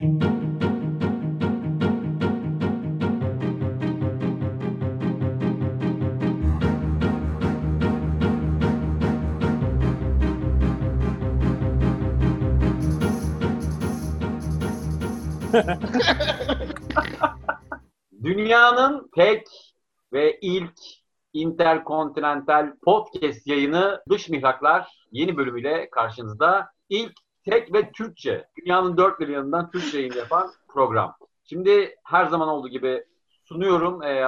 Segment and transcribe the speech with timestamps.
[18.22, 19.46] Dünyanın tek
[20.12, 20.72] ve ilk
[21.32, 26.68] interkontinental podcast yayını Dış Mihraklar yeni bölümüyle karşınızda.
[26.88, 31.14] İlk tek ve Türkçe, dünyanın dört bir yanından Türkçe yayın yapan program.
[31.44, 33.04] Şimdi her zaman olduğu gibi
[33.44, 34.02] sunuyorum.
[34.02, 34.26] Ee,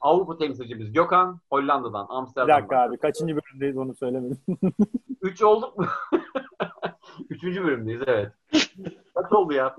[0.00, 2.58] Avrupa temsilcimiz Gökhan, Hollanda'dan, Bir Amsterdam'dan.
[2.58, 4.38] dakika abi kaçıncı bölümdeyiz onu söylemedim.
[5.22, 5.86] Üç olduk mu?
[7.30, 8.32] Üçüncü bölümdeyiz evet.
[9.14, 9.76] Kaç oldu ya?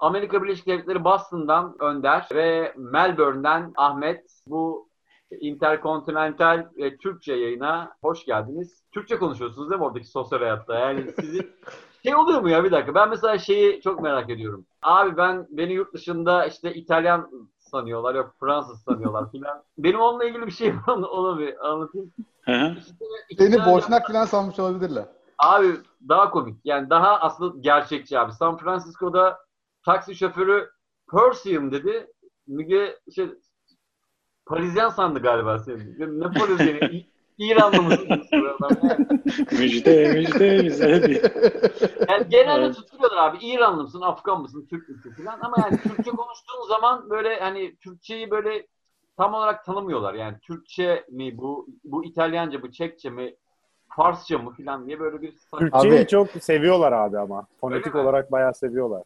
[0.00, 4.88] Amerika Birleşik Devletleri Boston'dan Önder ve Melbourne'den Ahmet bu
[5.40, 8.82] interkontinental ve Türkçe yayına hoş geldiniz.
[8.92, 10.78] Türkçe konuşuyorsunuz değil mi oradaki sosyal hayatta?
[10.78, 11.50] Yani sizin
[12.02, 12.94] şey oluyor mu ya bir dakika?
[12.94, 14.66] Ben mesela şeyi çok merak ediyorum.
[14.82, 19.62] Abi ben beni yurt dışında işte İtalyan sanıyorlar yok Fransız sanıyorlar filan.
[19.78, 22.12] Benim onunla ilgili bir şey var onu, onu bir anlatayım.
[22.42, 22.76] Hı hı.
[23.30, 25.04] İşte Seni boşnak falan sanmış olabilirler.
[25.38, 25.76] Abi
[26.08, 26.60] daha komik.
[26.64, 28.32] Yani daha aslında gerçekçi abi.
[28.32, 29.38] San Francisco'da
[29.84, 30.70] taksi şoförü
[31.10, 32.06] Persian dedi.
[32.46, 33.28] Müge şey
[34.46, 36.20] Parisyen sandı galiba seni.
[36.20, 36.78] Ne Parisyeni?
[36.78, 37.06] İ-
[37.38, 38.08] İranlı mısın?
[38.62, 38.98] Yani,
[39.50, 41.22] müjde müjde bize diye.
[42.08, 42.76] yani genelde Evet.
[42.76, 43.38] tutuluyorlar abi.
[43.46, 45.40] İranlı mısın, Afgan mısın, Türk müsün falan.
[45.40, 48.66] Ama yani Türkçe konuştuğun zaman böyle hani Türkçeyi böyle
[49.16, 50.14] tam olarak tanımıyorlar.
[50.14, 53.34] Yani Türkçe mi bu, bu İtalyanca, bu Çekçe mi,
[53.96, 57.46] Farsça mı falan diye böyle bir Türkçeyi Abi- çok seviyorlar abi ama.
[57.60, 59.02] Fonetik olarak bayağı seviyorlar.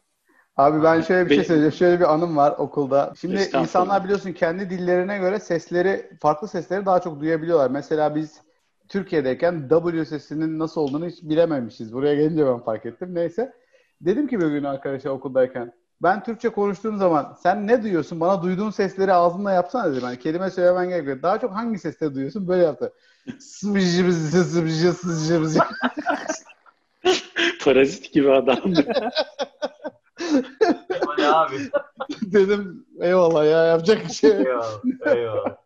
[0.57, 1.73] Abi ben şöyle bir şey söyleyeceğim.
[1.73, 3.13] Şöyle bir anım var okulda.
[3.17, 7.71] Şimdi insanlar biliyorsun kendi dillerine göre sesleri, farklı sesleri daha çok duyabiliyorlar.
[7.71, 8.41] Mesela biz
[8.89, 11.93] Türkiye'deyken W sesinin nasıl olduğunu hiç bilememişiz.
[11.93, 13.15] Buraya gelince ben fark ettim.
[13.15, 13.53] Neyse.
[14.01, 18.19] Dedim ki bir gün arkadaşa okuldayken ben Türkçe konuştuğum zaman sen ne duyuyorsun?
[18.19, 20.03] Bana duyduğun sesleri ağzınla yapsana dedim.
[20.03, 21.21] Yani kelime söylemen gerekiyor.
[21.21, 22.47] Daha çok hangi sesleri duyuyorsun?
[22.47, 22.93] Böyle yaptı.
[27.63, 28.59] Parazit gibi adam.
[31.33, 31.55] Abi.
[32.21, 34.47] dedim eyvallah ya yapacak bir şey yok.
[34.47, 35.62] Eyvallah, eyvallah.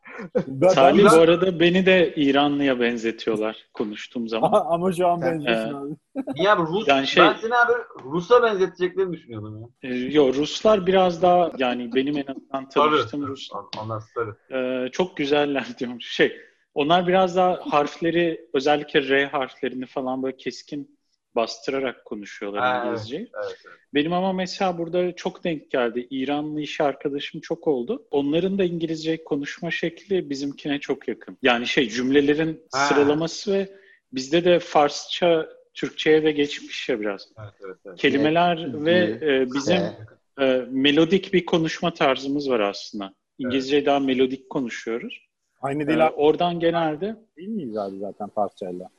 [0.69, 4.65] Salih ben- bu arada beni de İranlıya benzetiyorlar konuştuğum zaman.
[4.69, 5.95] ama şu an benziyorsun Ee, abi.
[6.35, 6.87] Niye abi Rus?
[6.87, 7.73] Yani şey- Ben seni abi
[8.03, 9.67] Rus'a benzeteceklerini düşünüyordum ya.
[9.89, 13.49] Ee, yo Ruslar biraz daha yani benim en azından tanıştığım Rus
[13.83, 14.35] Onlar sarı.
[14.51, 16.01] Ee, çok güzeller diyorum.
[16.01, 16.37] Şey,
[16.73, 20.96] onlar biraz daha harfleri özellikle R harflerini falan böyle keskin
[21.35, 23.21] bastırarak konuşuyorlar Ha, İngilizceyi.
[23.21, 23.77] Evet, evet.
[23.93, 26.07] Benim ama mesela burada çok denk geldi.
[26.09, 28.07] İranlı iş arkadaşım çok oldu.
[28.11, 31.37] Onların da İngilizce konuşma şekli bizimkine çok yakın.
[31.41, 32.79] Yani şey cümlelerin Ha.
[32.85, 33.69] sıralaması ve
[34.13, 37.29] bizde de Farsça Türkçe'ye de geçmiş ya biraz.
[37.39, 37.97] evet, evet, evet.
[37.97, 38.85] Kelimeler Evet.
[38.85, 39.77] ve e, bizim
[40.39, 43.13] Ee, e, melodik bir konuşma tarzımız var aslında.
[43.37, 45.27] İngilizceyi daha melodik konuşuyoruz.
[45.61, 48.89] Aynı Ee, dil oradan genelde değil miyiz abi zaten parçayla?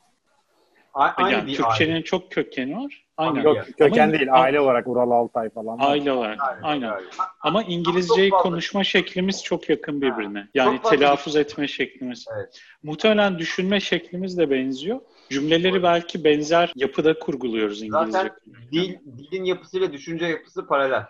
[0.99, 2.05] A- Aynı yani bir Türkçenin aile.
[2.05, 3.05] çok kökeni var.
[3.17, 3.43] Aynen.
[3.43, 5.79] Yok, köken Ama- değil aile olarak Ural Altay falan.
[5.81, 6.39] Aile olarak.
[6.43, 6.89] Aynen, Aynen.
[6.89, 7.09] aynen.
[7.41, 10.49] Ama İngilizceyi konuşma şeklimiz çok yakın birbirine.
[10.55, 12.25] Yani telaffuz etme şeklimiz.
[12.37, 12.61] Evet.
[12.83, 15.01] Muhtemelen düşünme şeklimiz de benziyor.
[15.31, 18.13] Cümleleri belki benzer yapıda kurguluyoruz İngilizce.
[18.13, 18.31] Zaten
[18.73, 21.03] dil, dilin yapısıyla düşünce yapısı paralel.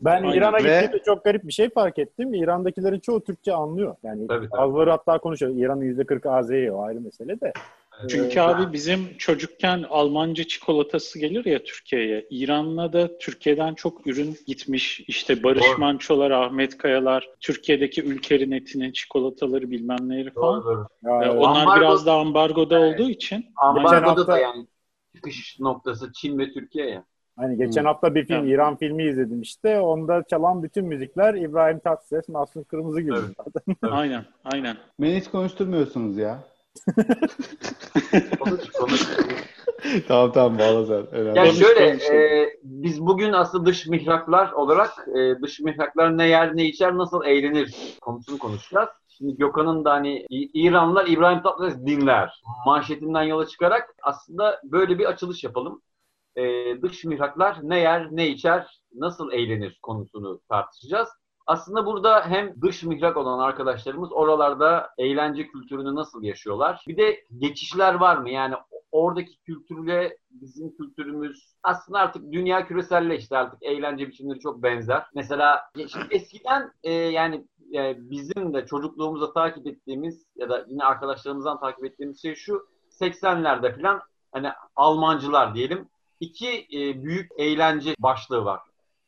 [0.00, 0.32] Ben Aynen.
[0.38, 2.34] İran'a gittiğimde çok garip bir şey fark ettim.
[2.34, 3.96] İran'dakilerin çoğu Türkçe anlıyor.
[4.02, 4.60] Yani Tabii, tabii.
[4.62, 5.52] bazıları hatta konuşuyor.
[5.56, 7.52] İran'ın %40'ı Azeri o ayrı mesele de.
[8.08, 12.26] Çünkü Ee, abi bizim çocukken Almanca çikolatası gelir ya Türkiye'ye.
[12.30, 15.00] İran'la da Türkiye'den çok ürün gitmiş.
[15.00, 15.78] İşte Barış Doğru.
[15.78, 20.62] Manço'lar, Ahmet Kayalar, Türkiye'deki Ülker'in etinin çikolataları bilmem neleri falan.
[20.62, 20.86] Doğru doğru.
[21.04, 23.00] ya, Ee, onlar Ambargo- biraz da ambargoda Evet.
[23.00, 24.66] olduğu için Ambargo'da hafta- da yani
[25.14, 27.04] çıkış noktası Çin ve Türkiye ya.
[27.36, 27.86] Hani geçen Hı.
[27.86, 28.50] hafta bir film, Evet.
[28.54, 29.80] İran filmi izledim işte.
[29.80, 33.14] Onda çalan bütün müzikler İbrahim Tatlıses, Mahsun Kırmızıgül.
[33.14, 33.36] Evet.
[33.68, 33.78] Evet.
[33.92, 34.76] aynen aynen.
[35.00, 36.38] Beni hiç konuşturmuyorsunuz ya.
[38.40, 39.08] Konuş, konuş.
[40.08, 41.06] tamam tamam bağla sen.
[41.14, 41.38] Önemli.
[41.38, 46.56] Ya Konuş, şöyle, e, biz bugün aslında dış mihraklar olarak e, dış mihraklar ne yer
[46.56, 48.88] ne içer nasıl eğlenir konusunu konuşacağız.
[49.08, 55.44] Şimdi Gökhan'ın da hani İranlılar İbrahim Tatlıses dinler manşetinden yola çıkarak aslında böyle bir açılış
[55.44, 55.82] yapalım.
[56.36, 56.42] E,
[56.82, 61.08] dış mihraklar ne yer ne içer nasıl eğlenir konusunu tartışacağız.
[61.48, 66.84] Aslında burada hem dış mihrak olan arkadaşlarımız oralarda eğlence kültürünü nasıl yaşıyorlar?
[66.88, 68.30] Bir de geçişler var mı?
[68.30, 68.54] Yani
[68.92, 75.02] oradaki kültürle bizim kültürümüz aslında artık dünya küreselleşti artık eğlence biçimleri çok benzer.
[75.14, 75.70] Mesela
[76.10, 82.22] eskiden e, yani e, bizim de çocukluğumuzda takip ettiğimiz ya da yine arkadaşlarımızdan takip ettiğimiz
[82.22, 82.68] şey şu
[83.00, 84.00] 80'lerde falan
[84.32, 85.88] hani Almancılar diyelim
[86.20, 88.60] iki e, büyük eğlence başlığı var.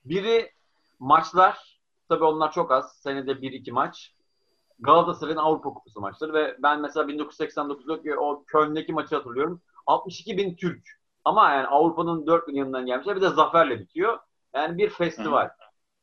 [0.04, 0.50] Biri
[0.98, 1.69] maçlar.
[2.10, 2.92] Tabii onlar çok az.
[3.02, 4.14] Senede bir iki maç.
[4.78, 9.62] Galatasaray'ın Avrupa Kupası maçları ve ben mesela 1989'daki o Köln'deki maçı hatırlıyorum.
[9.86, 10.88] 62 bin Türk.
[11.24, 13.16] Ama yani Avrupa'nın dört bin yanından gelmişler.
[13.16, 14.18] Bir de zaferle bitiyor.
[14.54, 15.50] Yani bir festival.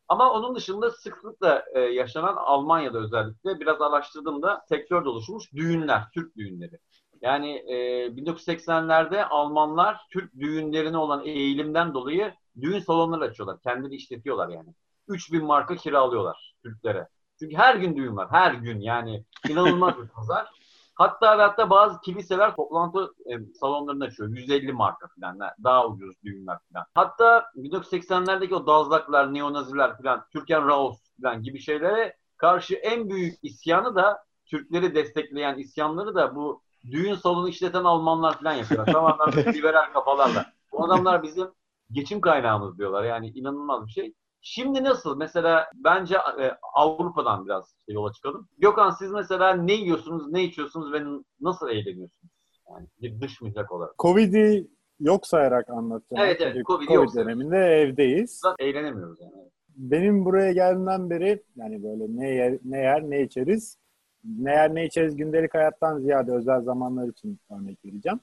[0.07, 6.80] Ama onun dışında sıklıkla e, yaşanan Almanya'da özellikle biraz araştırdığımda sektörde oluşmuş düğünler, Türk düğünleri.
[7.21, 7.75] Yani e,
[8.18, 13.62] 1980'lerde Almanlar Türk düğünlerine olan eğilimden dolayı düğün salonları açıyorlar.
[13.62, 14.74] Kendileri işletiyorlar yani.
[15.07, 17.07] 3000 marka kiralıyorlar Türklere.
[17.39, 18.27] Çünkü her gün düğün var.
[18.31, 20.48] Her gün yani inanılmaz bir pazar.
[20.95, 24.30] Hatta ve hatta bazı kiliseler toplantı e, salonlarını açıyor.
[24.30, 25.39] 150 marka falan.
[25.63, 26.86] Daha ucuz düğünler falan.
[26.95, 33.95] Hatta 1980'lerdeki o dazlaklar, neonaziler falan, Türkan Raus falan gibi şeylere karşı en büyük isyanı
[33.95, 36.62] da Türkleri destekleyen isyanları da bu
[36.92, 38.94] düğün salonu işleten Almanlar falan yapıyorlar.
[38.94, 40.45] Tamamen liberal kafalarla.
[40.71, 41.48] Bu adamlar bizim
[41.92, 43.04] geçim kaynağımız diyorlar.
[43.04, 44.13] Yani inanılmaz bir şey.
[44.50, 45.18] Şimdi nasıl?
[45.18, 48.48] Mesela bence e, Avrupa'dan biraz işte yola çıkalım.
[48.58, 51.04] Gökhan siz mesela ne yiyorsunuz, ne içiyorsunuz ve
[51.42, 52.34] nasıl eğleniyorsunuz?
[52.70, 53.98] Yani bir dış mihrak olarak.
[54.00, 54.68] Covid'i
[55.00, 56.26] yok sayarak anlatacağım.
[56.26, 57.16] Evet, evet, Çünkü Covid sayarak.
[57.16, 58.40] döneminde evdeyiz.
[58.44, 59.34] Zaten eğlenemiyoruz yani.
[59.70, 63.78] Benim buraya geldiğimden beri yani böyle ne yer, ne yer ne içeriz.
[64.24, 68.20] Ne yer ne içeriz gündelik hayattan ziyade özel zamanlar için örnek vereceğim.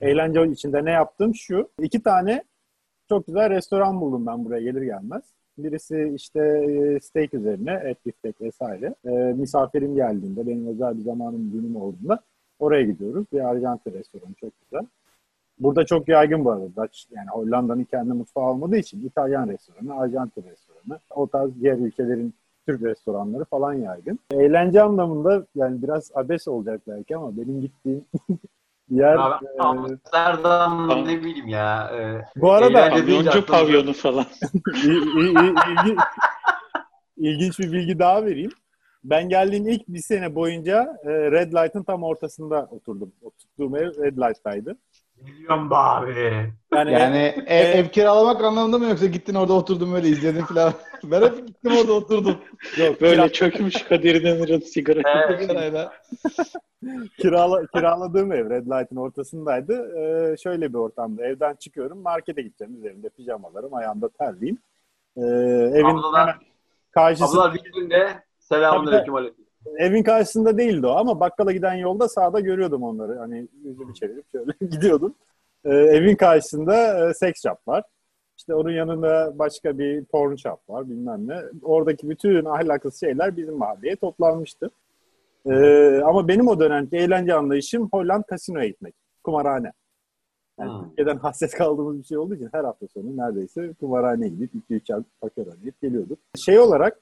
[0.00, 1.70] Eğlence içinde ne yaptım şu.
[1.82, 2.44] iki tane
[3.08, 5.37] çok güzel restoran buldum ben buraya gelir gelmez.
[5.58, 8.94] Birisi işte e, steak üzerine, et biftek vesaire.
[9.04, 12.20] E, misafirim geldiğinde, benim özel bir zamanım, günüm olduğunda
[12.58, 13.26] oraya gidiyoruz.
[13.32, 14.86] Bir Arjantin restoranı çok güzel.
[15.58, 16.88] Burada çok yaygın bu arada.
[17.10, 22.34] Yani Hollanda'nın kendi mutfağı olmadığı için İtalyan restoranı, Arjantin restoranı, o tarz diğer ülkelerin
[22.66, 24.18] Türk restoranları falan yaygın.
[24.30, 28.04] Eğlence anlamında yani biraz abes olacak belki ama benim gittiğim
[28.90, 29.16] yer...
[29.16, 31.90] Abi, e, Amsterdam ne bileyim ya.
[31.98, 34.26] e, bu arada Kamyoncu pavyonu falan.
[34.84, 35.96] İl- il- il- ilgi-
[37.16, 38.50] ilginç bir bilgi daha vereyim.
[39.04, 43.12] Ben geldiğim ilk bir sene boyunca e, Red Light'ın tam ortasında oturdum.
[43.22, 44.76] Oturduğum ev Red Light'taydı.
[45.24, 46.52] Milyon abi.
[46.74, 50.72] Yani, Yani ev, ev kiralamak anlamında mı yoksa gittin orada oturdun böyle izledin falan.
[51.04, 52.36] ben hep gittim orada oturdum.
[52.78, 55.00] yok, Böyle kira- çökmüş Kadir İnanır'ın sigara.
[55.30, 55.88] Evet.
[57.18, 59.98] Kirala, kiraladığım ev Red Light'ın ortasındaydı.
[59.98, 62.76] E, şöyle bir ortamda evden çıkıyorum markete gideceğim.
[62.76, 64.58] Üzerimde pijamalarım, ayağımda terliyim.
[65.16, 65.20] E,
[65.74, 66.34] evin Ablalar- hemen
[66.90, 69.37] karşısında Ablalar vitrinde selamünaleyküm aleyküm.
[69.76, 73.18] Evin karşısında değildi o ama bakkala giden yolda sağda görüyordum onları.
[73.18, 75.14] Hani yüzümü çevirip şöyle gidiyordum.
[75.64, 77.84] Ee, evin karşısında e, seks shop var.
[78.38, 81.42] İşte onun yanında başka bir porn shop var bilmem ne.
[81.62, 84.70] Oradaki bütün ahlaksız şeyler bizim mahalleye toplanmıştı.
[85.46, 88.94] Ee, ama benim o dönemki eğlence anlayışım Holland kasinoya gitmek.
[89.24, 89.72] Kumarhane.
[90.58, 90.88] Yani Hmm.
[90.88, 95.48] Türkiye'den hasret kaldığımız bir şey olduğu için her hafta sonu neredeyse kumarhaneye gidip 2-3 paket
[95.48, 96.18] oynayıp geliyorduk.
[96.36, 97.00] Şey olarak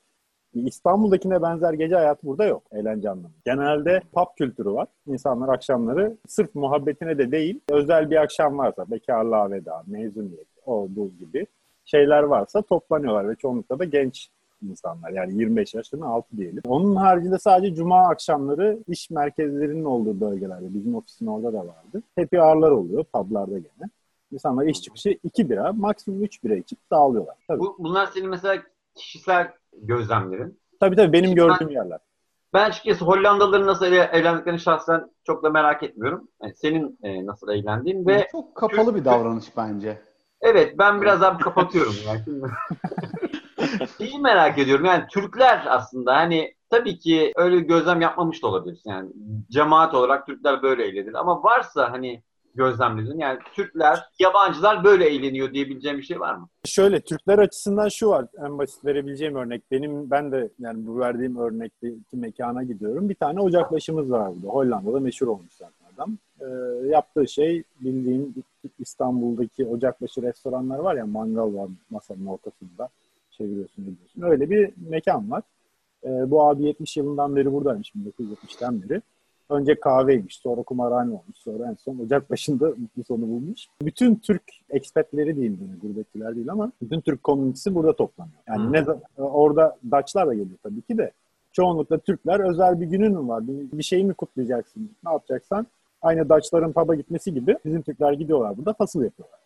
[0.61, 3.37] İstanbul'dakine benzer gece hayatı burada yok eğlence anlamında.
[3.45, 4.89] Genelde pub kültürü var.
[5.07, 11.11] İnsanlar akşamları sırf muhabbetine de değil, özel bir akşam varsa, bekarlığa veda, mezuniyet, o bu
[11.19, 11.47] gibi
[11.85, 14.31] şeyler varsa toplanıyorlar ve çoğunlukla da genç
[14.63, 16.63] insanlar yani 25 yaşının altı diyelim.
[16.67, 22.03] Onun haricinde sadece cuma akşamları iş merkezlerinin olduğu bölgelerde, bizim ofisin orada da vardı.
[22.19, 23.91] Happy hour'lar oluyor publarda gene.
[24.33, 27.37] İnsanlar iş çıkışı 2 bira, maksimum 3 bira içip dağılıyorlar.
[27.49, 27.61] Tabii.
[27.61, 28.63] Bu, bunlar senin mesela
[28.95, 29.53] kişisel
[29.83, 30.61] gözlemlerin.
[30.81, 31.99] Tabii tabii benim Şimdi gördüğüm yerler.
[32.55, 36.29] Ben açıkçası Hollandalıların nasıl eğlendiklerini şahsen çok da merak etmiyorum.
[36.43, 39.99] Yani senin e, nasıl eğlendiğin ve Çok kapalı bir davranış bence.
[40.41, 42.21] evet ben biraz daha kapatıyorum yani.
[42.25, 42.47] Şimdi...
[43.99, 48.81] Şeyi merak ediyorum yani Türkler aslında hani tabii ki öyle gözlem yapmamış da olabilir.
[48.85, 49.11] Yani
[49.51, 52.23] cemaat olarak Türkler böyle eğlenir ama varsa hani
[52.57, 56.49] gözlemledin yani Türkler, yabancılar böyle eğleniyor diyebileceğim bir şey var mı?
[56.65, 59.63] Şöyle Türkler açısından şu var en basit verebileceğim örnek.
[59.71, 63.09] Benim ben de yani bu verdiğim örnekteki mekana gidiyorum.
[63.09, 64.49] Bir tane ocakbaşımız var burada.
[64.49, 66.19] Hollanda'da meşhur olmuş zaten adam.
[66.41, 66.47] Ee,
[66.89, 68.35] yaptığı şey bildiğim
[68.79, 72.89] İstanbul'daki ocakbaşı restoranlar var ya mangal var masanın ortasında
[73.31, 74.23] çeviriyorsun ediyorsun.
[74.23, 75.43] Öyle bir mekan var.
[76.05, 79.03] Ee, bu abi 70 yılından beri buradaymış 1970'ten beri.
[79.51, 83.67] Önce kahveymiş, sonra kumarhane olmuş, sonra en son ocak başında mutlu sonu bulmuş.
[83.83, 88.39] Bütün Türk ekspatleri değil yani gurbetçiler değil ama bütün Türk komünitesi burada toplanıyor.
[88.49, 88.73] Yani Hı.
[88.73, 91.13] ne orada Daçlar da geliyor tabii ki de.
[91.53, 93.49] Çoğunlukla Türkler özel bir günün mü var?
[93.49, 94.91] Bir, bir şey mi kutlayacaksın?
[95.05, 95.67] Ne yapacaksan?
[96.03, 99.41] Aynı Daçların pub'a gitmesi gibi bizim Türkler gidiyorlar burada fasıl yapıyorlar.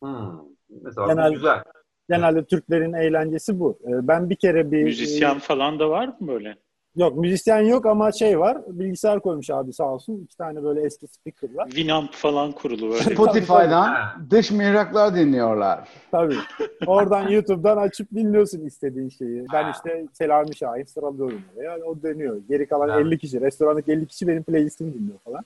[0.00, 0.40] Hmm.
[0.82, 1.62] Mesela Genel- bu güzel.
[2.08, 3.78] Genelde Türklerin eğlencesi bu.
[3.84, 4.84] Ee, Ben bir kere bir...
[4.84, 6.56] Müzisyen falan da var mı böyle?
[6.96, 8.58] Yok müzisyen yok ama şey var.
[8.66, 10.20] Bilgisayar koymuş abi sağ olsun.
[10.24, 11.66] İki tane böyle eski speaker'lar.
[11.70, 13.02] Winamp falan kurulu böyle.
[13.02, 14.16] Spotify'dan Ha.
[14.30, 15.88] dış mihraklar dinliyorlar.
[16.10, 16.36] Tabii.
[16.86, 19.46] Oradan YouTube'dan açıp dinliyorsun istediğin şeyi.
[19.52, 21.84] Ben işte Selami Şahin sıralıyorum oraya.
[21.84, 22.40] O dönüyor.
[22.48, 23.06] Geri kalan Evet.
[23.06, 23.40] 50 kişi.
[23.40, 25.44] Restorandaki 50 kişi benim playlistimi dinliyor falan.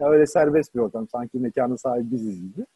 [0.00, 1.08] Ya öyle serbest bir ortam.
[1.08, 2.66] Sanki mekanın sahibi biziz gibi.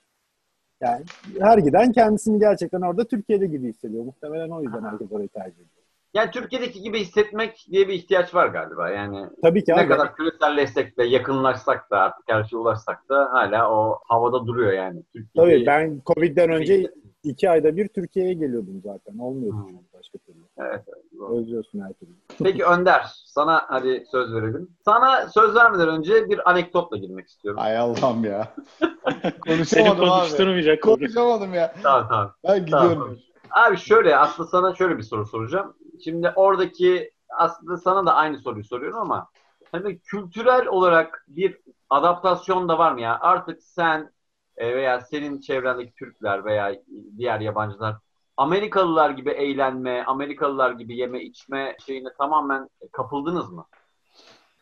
[0.81, 1.05] Yani
[1.41, 4.05] her giden kendisini gerçekten orada Türkiye'de gibi hissediyor.
[4.05, 5.82] Muhtemelen o yüzden herkes orayı tercih ediyor.
[6.15, 8.91] Yani Türkiye'deki gibi hissetmek diye bir ihtiyaç var galiba.
[8.91, 9.89] Yani Tabii ki ne abi.
[9.89, 15.03] kadar küreselleşsek de yakınlaşsak da artık her şeye ulaşsak da hala o havada duruyor yani.
[15.13, 16.91] Türkiye'yi- Tabii ben Covid'den önce
[17.25, 19.19] iki ayda bir Türkiye'ye geliyordum zaten.
[19.19, 19.77] Olmuyordu Hmm.
[19.95, 20.39] başka türlü.
[20.59, 21.31] Evet, evet.
[21.31, 22.11] Özlüyorsun her türlü.
[22.43, 24.69] Peki Önder, sana hadi söz verelim.
[24.85, 27.61] Sana söz vermeden önce bir anekdotla girmek istiyorum.
[27.63, 28.49] Ay Allah'ım ya.
[28.81, 30.09] Seni Konuşamadım abi.
[30.11, 31.07] konuşturmayacak bugün.
[31.07, 31.75] Konuşamadım ya.
[31.83, 32.33] Tamam tamam.
[32.49, 32.99] Ben gidiyorum.
[32.99, 33.17] Tamam.
[33.51, 35.75] Abi şöyle aslında sana şöyle bir soru soracağım.
[36.05, 39.29] Şimdi oradaki aslında sana da aynı soruyu soruyorum ama
[39.73, 41.59] hani kültürel olarak bir
[41.91, 43.19] adaptasyon da var mı ya?
[43.21, 44.13] Artık sen
[44.57, 46.75] e, veya senin çevrendeki Türkler veya
[47.17, 47.97] diğer yabancılar
[48.37, 53.67] Amerikalılar gibi eğlenme, Amerikalılar gibi yeme içme şeyine tamamen kapıldınız mı?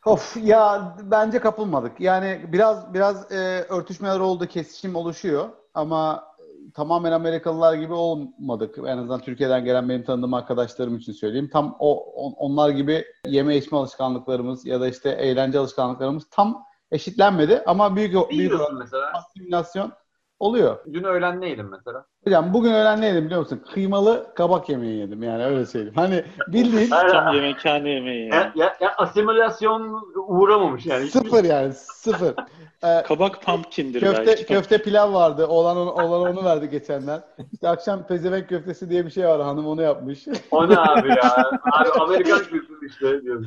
[0.07, 2.01] Of ya bence kapılmadık.
[2.01, 6.30] Yani biraz biraz e, örtüşmeler oldu, kesişim oluşuyor ama
[6.75, 8.79] tamamen Amerikalılar gibi olmadık.
[8.79, 11.51] En azından Türkiye'den gelen benim tanıdığım arkadaşlarım için söyleyeyim.
[11.53, 17.63] Tam o on- onlar gibi yeme içme alışkanlıklarımız ya da işte eğlence alışkanlıklarımız tam eşitlenmedi
[17.67, 19.13] ama büyük büyük mesela?
[19.15, 19.93] asimilasyon
[20.41, 20.79] oluyor.
[20.93, 22.05] Dün öğlen ne yedin mesela?
[22.25, 23.63] Hocam bugün öğlen ne yedim biliyor musun?
[23.75, 25.95] Kıymalı kabak yemeği yedim yani öyle söyleyeyim.
[25.97, 28.53] Hani bildiğin Tam yemekhane yemeği Ya, yani.
[28.55, 31.07] ya, ya asimilasyon uğramamış yani.
[31.07, 32.35] Sıfır yani sıfır.
[32.85, 34.47] Ee, Kabak pumpkin'dir Köfte belki.
[34.47, 35.47] köfte pilav vardı.
[35.47, 37.21] Olan onu, olan onu verdi geçenler.
[37.53, 39.43] İşte akşam pezevenk köftesi diye bir şey var.
[39.43, 40.29] Hanım onu yapmış.
[40.51, 41.51] O ne abi ya?
[41.73, 43.47] Abi Amerikan kültürü işte diyoruz.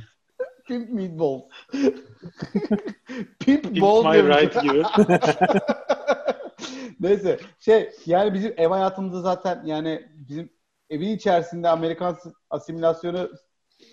[0.67, 1.41] Pimp meatball.
[3.39, 4.23] Pimp Pimp ball My.
[4.23, 4.83] Ride gibi.
[7.03, 10.49] Neyse şey yani bizim ev hayatımızda zaten yani bizim
[10.89, 12.17] evin içerisinde Amerikan
[12.49, 13.29] asimilasyonu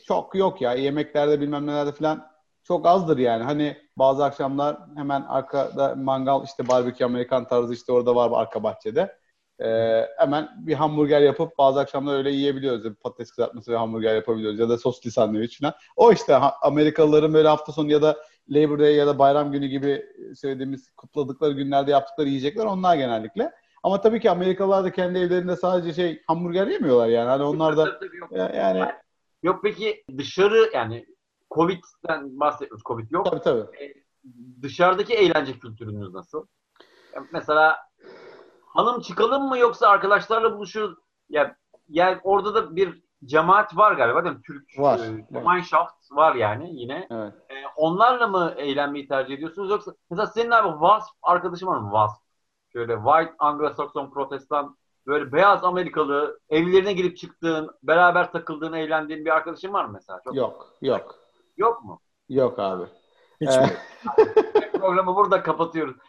[0.06, 0.72] çok yok ya.
[0.72, 2.30] Yemeklerde bilmem nelerde falan
[2.64, 3.44] çok azdır yani.
[3.44, 9.16] Hani bazı akşamlar hemen arkada mangal işte barbekü Amerikan tarzı işte orada var arka bahçede.
[9.60, 12.84] Ee, hemen bir hamburger yapıp bazı akşamlar öyle yiyebiliyoruz.
[12.84, 14.58] Bir Patates kızartması ve hamburger yapabiliyoruz.
[14.58, 15.74] Ya da soslu sandviç falan.
[15.96, 18.16] O işte Amerikalıların böyle hafta sonu ya da
[18.50, 23.52] Labor Day ya da bayram günü gibi söylediğimiz kutladıkları günlerde yaptıkları yiyecekler onlar genellikle.
[23.82, 27.28] Ama tabii ki Amerikalılar da kendi evlerinde sadece şey hamburger yemiyorlar yani.
[27.28, 28.84] Hani onlar da ya- yani
[29.42, 31.06] Yok peki dışarı yani
[31.54, 32.82] Covid'den bahsediyoruz.
[32.84, 33.26] Covid yok.
[33.26, 33.66] tabii tabii.
[34.62, 36.46] Dışarıdaki eğlence kültürünüz nasıl?
[37.32, 37.76] Mesela
[38.66, 40.98] hanım çıkalım mı yoksa arkadaşlarla buluşuruz?
[41.30, 41.56] Ya
[41.88, 44.42] yani orada da bir cemaat var galiba değil mi?
[44.42, 45.24] Türk Var, e, var.
[45.32, 47.06] Gemeinschaft var yani yine.
[47.10, 47.32] Evet.
[47.50, 51.88] E, onlarla mı eğlenmeyi tercih ediyorsunuz yoksa mesela senin abi WASP arkadaşın var mı?
[51.90, 52.22] WASP.
[52.72, 59.72] Şöyle White Anglo-Saxon Protestan böyle beyaz Amerikalı evlerine girip çıktığın, beraber takıldığın, eğlendiğin bir arkadaşın
[59.72, 60.20] var mı mesela?
[60.24, 61.14] Çok Yok, yok.
[61.56, 62.00] Yok mu?
[62.28, 62.84] Yok abi.
[63.40, 63.76] Hiç Ee?
[64.78, 65.96] Programı burada kapatıyoruz.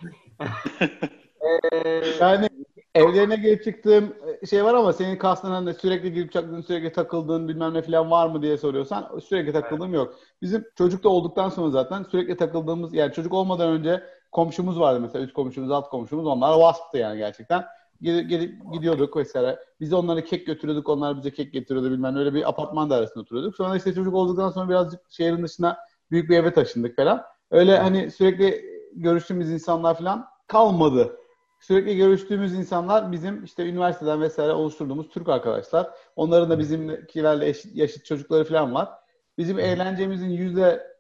[1.72, 2.50] Ee, Yani
[2.96, 4.16] evlerine girip çıktığım
[4.50, 8.28] şey var ama senin kastın hani sürekli girip çıktığın, sürekli takıldığın bilmem ne falan var
[8.28, 10.14] mı diye soruyorsan sürekli takıldığım yok.
[10.42, 15.26] Bizim çocuk da olduktan sonra zaten sürekli takıldığımız yani çocuk olmadan önce komşumuz vardı mesela
[15.26, 17.66] üst komşumuz alt komşumuz onlar wasp'tı yani gerçekten.
[18.02, 19.60] Gidip, gidip gidiyorduk vesaire.
[19.80, 23.56] Biz onlara kek götürüyorduk, onlar bize kek getiriyordu bilmem öyle bir apartman dairesinde oturuyorduk.
[23.56, 25.78] Sonra işte çocuk olduktan sonra birazcık şehrin dışına
[26.12, 27.24] büyük bir eve taşındık falan.
[27.52, 31.18] Öyle hani sürekli görüştüğümüz insanlar falan kalmadı.
[31.62, 35.90] Sürekli görüştüğümüz insanlar bizim işte üniversiteden vesaire oluşturduğumuz Türk arkadaşlar.
[36.16, 38.90] Onların da bizimkilerle eşit, yaşıt çocukları falan var.
[39.38, 40.92] Bizim eğlencemizin yüzde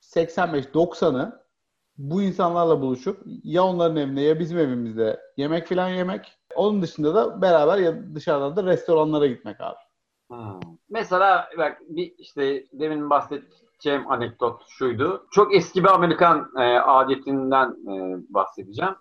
[0.00, 1.40] 85-90'ı
[1.98, 6.38] bu insanlarla buluşup ya onların evinde ya bizim evimizde yemek falan yemek.
[6.54, 9.78] Onun dışında da beraber ya dışarıda da restoranlara gitmek abi.
[10.30, 10.60] Hmm.
[10.90, 15.26] Mesela bak bir işte demin bahsedeceğim anekdot şuydu.
[15.30, 18.94] Çok eski bir Amerikan e, adetinden e, bahsedeceğim.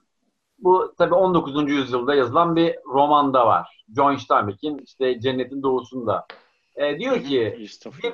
[0.62, 1.70] Bu tabii 19.
[1.70, 3.86] yüzyılda yazılan bir romanda var.
[3.96, 6.26] John Steinbeck'in işte Cennetin Doğusu'nda.
[6.76, 7.68] E, diyor ki
[8.04, 8.14] bir,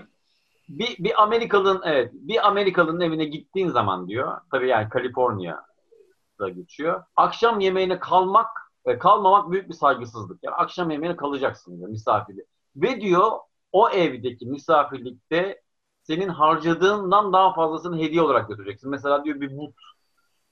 [0.69, 4.37] bir, bir Amerikalı'nın evet bir Amerikalı'nın evine gittiğin zaman diyor.
[4.51, 7.03] Tabii yani Kaliforniya'da geçiyor.
[7.15, 8.47] Akşam yemeğine kalmak
[8.85, 10.43] e, kalmamak büyük bir saygısızlık.
[10.43, 12.45] Yani akşam yemeğine kalacaksın diyor misafiri.
[12.75, 13.31] Ve diyor
[13.71, 15.61] o evdeki misafirlikte
[16.03, 18.89] senin harcadığından daha fazlasını hediye olarak götüreceksin.
[18.89, 19.75] Mesela diyor bir but,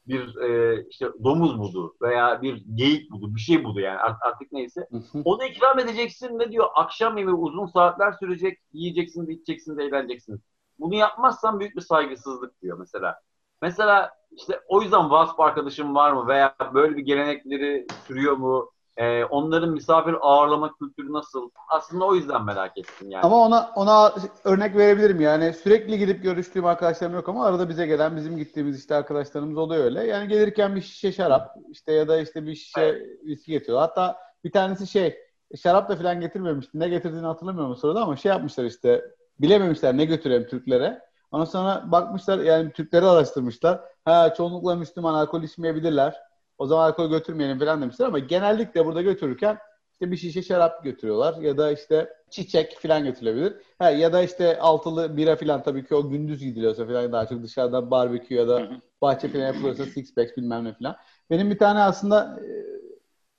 [0.08, 4.52] bir e, işte domuz budu veya bir geyik budu, bir şey budu yani Art- artık
[4.52, 4.88] neyse.
[5.24, 10.40] Onu ikram edeceksin ve diyor akşam yemeği uzun saatler sürecek, yiyeceksiniz, içeceksiniz, eğleneceksiniz.
[10.80, 13.16] Bunu yapmazsan büyük bir saygısızlık diyor mesela.
[13.62, 18.72] Mesela işte o yüzden WASP arkadaşım var mı veya böyle bir gelenekleri sürüyor mu?
[18.98, 21.50] Ee, onların misafir ağırlama kültürü nasıl?
[21.70, 23.24] Aslında o yüzden merak ettim yani.
[23.24, 28.16] Ama ona ona örnek verebilirim yani sürekli gidip görüştüğüm arkadaşlarım yok ama arada bize gelen
[28.16, 30.04] bizim gittiğimiz işte arkadaşlarımız oluyor öyle.
[30.04, 33.80] Yani gelirken bir şişe şarap işte ya da işte bir şişe viski getiriyor.
[33.80, 35.18] Hatta bir tanesi şey
[35.62, 36.80] şarap da falan getirmemişti.
[36.80, 39.06] Ne getirdiğini hatırlamıyorum o sırada ama şey yapmışlar işte
[39.40, 41.02] bilememişler ne götürelim Türklere.
[41.32, 43.82] Ondan sonra bakmışlar yani Türkleri araştırmışlar.
[44.06, 46.16] Ha çoğunlukla Müslüman alkol içmeyebilirler.
[46.58, 49.58] O zaman alkol götürmeyelim falan demişler ama genellikle burada götürürken
[49.94, 53.54] işte bir şişe şarap götürüyorlar ya da işte çiçek falan götürülebilir.
[53.80, 57.44] Ha, ya da işte altılı bira falan tabii ki o gündüz gidiliyorsa falan daha çok
[57.44, 58.68] dışarıda barbekü ya da
[59.02, 60.96] bahçe falan yapılıyorsa six pack bilmem ne falan.
[61.30, 62.48] Benim bir tane aslında e,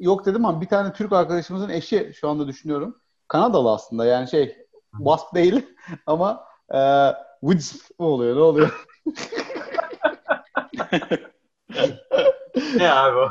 [0.01, 3.01] yok dedim ama bir tane Türk arkadaşımızın eşi şu anda düşünüyorum.
[3.29, 4.57] Kanadalı aslında yani şey
[4.99, 5.67] wasp değil
[6.07, 6.45] ama
[6.75, 8.87] e, Wisp oluyor ne oluyor?
[12.77, 13.29] ne abi o?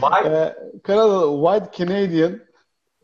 [0.00, 0.26] Vay.
[0.26, 2.40] e, Kanadalı White Canadian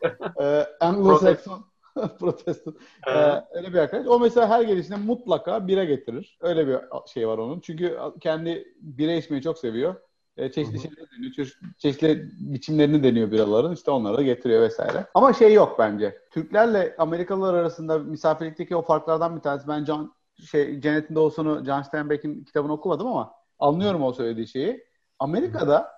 [0.41, 1.61] e, Anglo-Saxon
[2.19, 2.77] Protestant.
[3.07, 3.13] E,
[3.51, 4.07] öyle bir arkadaş.
[4.07, 6.39] O mesela her gelişinde mutlaka bira getirir.
[6.41, 6.79] Öyle bir
[7.13, 7.61] şey var onun.
[7.61, 9.95] Çünkü kendi bira içmeyi çok seviyor.
[10.37, 11.33] E, çeşitli şeyleri deniyor.
[11.79, 13.73] Çeşitli, biçimlerini deniyor biraların.
[13.73, 15.07] İşte onları da getiriyor vesaire.
[15.15, 16.19] Ama şey yok bence.
[16.31, 19.69] Türklerle Amerikalılar arasında misafirlikteki o farklardan bir tanesi.
[19.69, 20.15] Ben John,
[20.51, 24.86] şey, Cennetin Doğusu'nu John Steinbeck'in kitabını okumadım ama anlıyorum o söylediği şeyi.
[25.19, 25.93] Amerika'da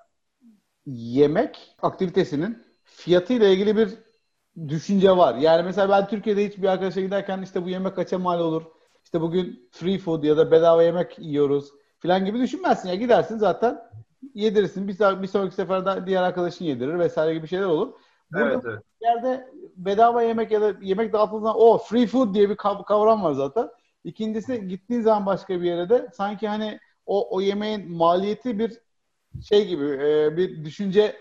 [0.86, 3.94] yemek aktivitesinin fiyatıyla ilgili bir
[4.68, 5.34] düşünce var.
[5.34, 8.62] Yani mesela ben Türkiye'de hiçbir arkadaşa giderken işte bu yemek kaça mal olur?
[9.04, 12.88] İşte bugün free food ya da bedava yemek yiyoruz falan gibi düşünmezsin.
[12.88, 13.78] Ya gidersin zaten
[14.34, 14.88] yedirirsin.
[14.88, 17.92] Bir, bir sonraki seferde diğer arkadaşın yedirir vesaire gibi şeyler olur.
[18.32, 18.82] Burada evet, evet.
[19.00, 23.22] bir yerde bedava yemek ya da yemek dağıtıldığı zaman o free food diye bir kavram
[23.22, 23.68] var zaten.
[24.04, 28.80] İkincisi gittiğin zaman başka bir yere de sanki hani o, o yemeğin maliyeti bir
[29.48, 31.16] şey gibi e, bir düşünce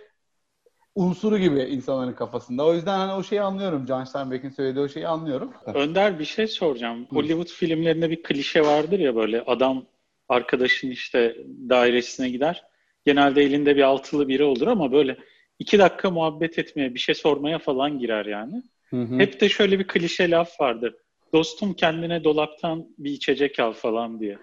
[0.95, 2.65] unsuru gibi insanların kafasında.
[2.65, 3.87] O yüzden hani o şeyi anlıyorum.
[3.87, 5.53] John Steinbeck'in söylediği o şeyi anlıyorum.
[5.65, 7.05] Önder bir şey soracağım.
[7.09, 9.85] Hollywood filmlerinde bir klişe vardır ya böyle adam
[10.29, 11.37] arkadaşın işte
[11.69, 12.63] dairesine gider.
[13.05, 15.17] Genelde elinde bir altılı biri olur ama böyle
[15.59, 18.63] iki dakika muhabbet etmeye, bir şey sormaya falan girer yani.
[18.89, 19.19] Hı hı.
[19.19, 20.95] Hep de şöyle bir klişe laf vardır.
[21.33, 24.37] Dostum kendine dolaptan bir içecek al falan diye.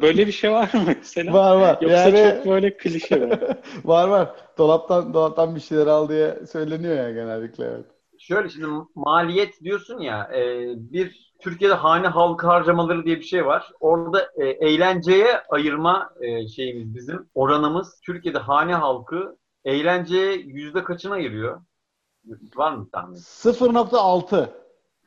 [0.00, 1.32] Böyle bir şey var mı mesela?
[1.32, 1.78] Var var.
[1.80, 2.34] Yoksa yani...
[2.36, 3.38] çok böyle klişe mi?
[3.84, 4.34] var var.
[4.58, 7.86] Dolaptan dolaptan bir şeyler al diye söyleniyor ya genellikle evet.
[8.18, 13.72] Şöyle şimdi maliyet diyorsun ya e, bir Türkiye'de hane halkı harcamaları diye bir şey var.
[13.80, 21.60] Orada e, eğlenceye ayırma e, şeyimiz bizim oranımız Türkiye'de hane halkı eğlenceye yüzde kaçına ayırıyor?
[22.56, 23.16] Var mı tahmin?
[23.16, 24.63] 0.6.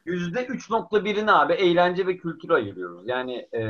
[0.07, 3.01] Yüzde 3.1'ini abi eğlence ve kültüre ayırıyoruz.
[3.05, 3.61] Yani e,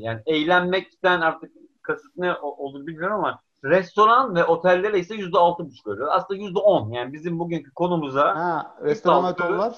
[0.00, 1.52] yani eğlenmekten artık
[1.82, 6.08] kasıt ne olur bilmiyorum ama restoran ve otellere ise yüzde altı buçuk veriyor.
[6.10, 6.90] Aslında yüzde on.
[6.90, 9.72] Yani bizim bugünkü konumuza ha, restoran oteller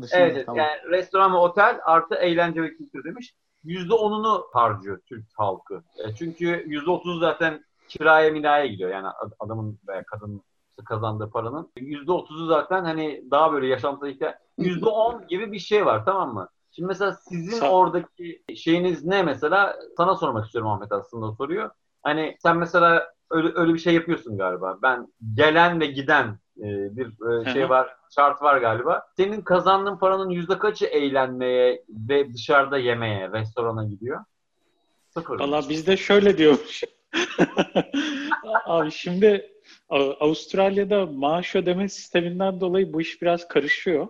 [0.00, 0.20] dışında.
[0.20, 0.58] Evet, tamam.
[0.58, 3.34] yani restoran ve otel artı eğlence ve kültür demiş.
[3.64, 5.82] Yüzde onunu harcıyor Türk halkı.
[5.98, 8.90] E, çünkü yüzde otuz zaten kiraya minaya gidiyor.
[8.90, 9.08] Yani
[9.40, 10.42] adamın veya kadının
[10.84, 11.72] kazandığı paranın.
[11.76, 14.34] Yüzde otuzu zaten hani daha böyle yaşantıda ihtiyaç.
[14.58, 16.48] Yüzde on gibi bir şey var tamam mı?
[16.72, 19.76] Şimdi mesela sizin Sa- oradaki şeyiniz ne mesela?
[19.96, 21.70] Sana sormak istiyorum Ahmet aslında soruyor.
[22.02, 24.78] Hani sen mesela öyle, öyle bir şey yapıyorsun galiba.
[24.82, 26.26] Ben gelen ve giden
[26.58, 29.02] e, bir e, şey var, şart var galiba.
[29.16, 34.24] Senin kazandığın paranın yüzde kaçı eğlenmeye ve dışarıda yemeye, restorana gidiyor?
[35.10, 35.40] Sıfır.
[35.40, 36.84] Valla bizde şöyle diyormuş.
[38.64, 39.51] Abi şimdi
[39.92, 44.08] Avustralya'da maaş ödeme sisteminden dolayı bu iş biraz karışıyor.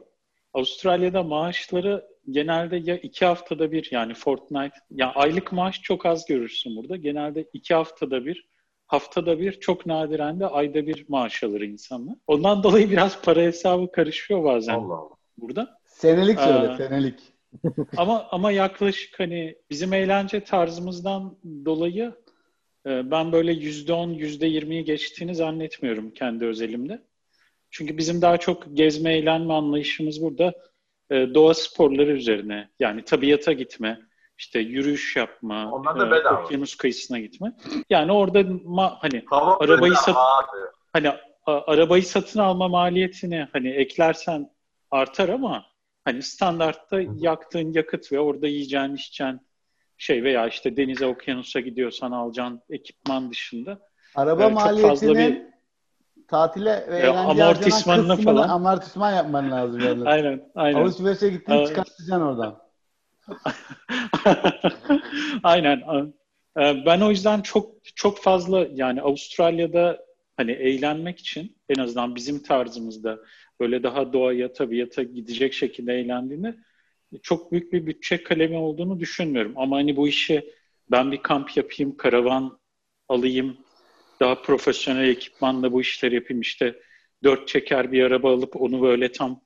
[0.54, 6.76] Avustralya'da maaşları genelde ya iki haftada bir yani fortnight, ya aylık maaş çok az görürsün
[6.76, 6.96] burada.
[6.96, 8.48] Genelde iki haftada bir,
[8.86, 12.14] haftada bir, çok nadiren de ayda bir maaş alır insanlar.
[12.26, 15.16] Ondan dolayı biraz para hesabı karışıyor bazen Allah Allah.
[15.38, 15.78] burada.
[15.84, 17.20] Senelik söyle, ee, senelik.
[17.96, 22.12] ama ama yaklaşık hani bizim eğlence tarzımızdan dolayı
[22.86, 27.02] ben böyle yüzde on, yüzde yirmiyi geçtiğini zannetmiyorum kendi özelimde.
[27.70, 30.52] Çünkü bizim daha çok gezme, eğlenme anlayışımız burada
[31.10, 32.68] e, doğa sporları üzerine.
[32.80, 34.00] Yani tabiata gitme,
[34.38, 36.44] işte yürüyüş yapma, Onlar da e, bedava.
[36.44, 37.52] okyanus kıyısına gitme.
[37.90, 40.16] Yani orada ma- hani Hava arabayı sat
[40.92, 41.08] hani
[41.46, 44.50] a- arabayı satın alma maliyetini hani eklersen
[44.90, 45.64] artar ama
[46.04, 49.40] hani standartta yaktığın yakıt ve orada yiyeceğin, içeceğin
[50.02, 53.78] şey veya işte denize okyanusa gidiyorsan alacağın ekipman dışında
[54.14, 55.42] araba e, maliyetinin bir,
[56.28, 59.80] tatile ve eğlence amortismanını falan amortisman yapman lazım.
[59.80, 60.04] Yani.
[60.08, 60.82] aynen, aynen.
[60.82, 62.62] Alışverişe gittin çıkartacaksın oradan.
[65.42, 65.82] Aynen.
[66.58, 69.98] Ee, ben o yüzden çok çok fazla yani Avustralya'da
[70.36, 73.18] hani eğlenmek için en azından bizim tarzımızda
[73.60, 76.56] böyle daha doğaya tabiata gidecek şekilde eğlendiğinde
[77.22, 79.53] çok büyük bir bütçe kalemi olduğunu düşünmüyorum.
[79.57, 80.51] Ama hani bu işi
[80.90, 82.59] ben bir kamp yapayım, karavan
[83.09, 83.57] alayım,
[84.20, 86.81] daha profesyonel ekipmanla bu işleri yapayım işte
[87.25, 89.40] dört çeker bir araba alıp onu böyle tam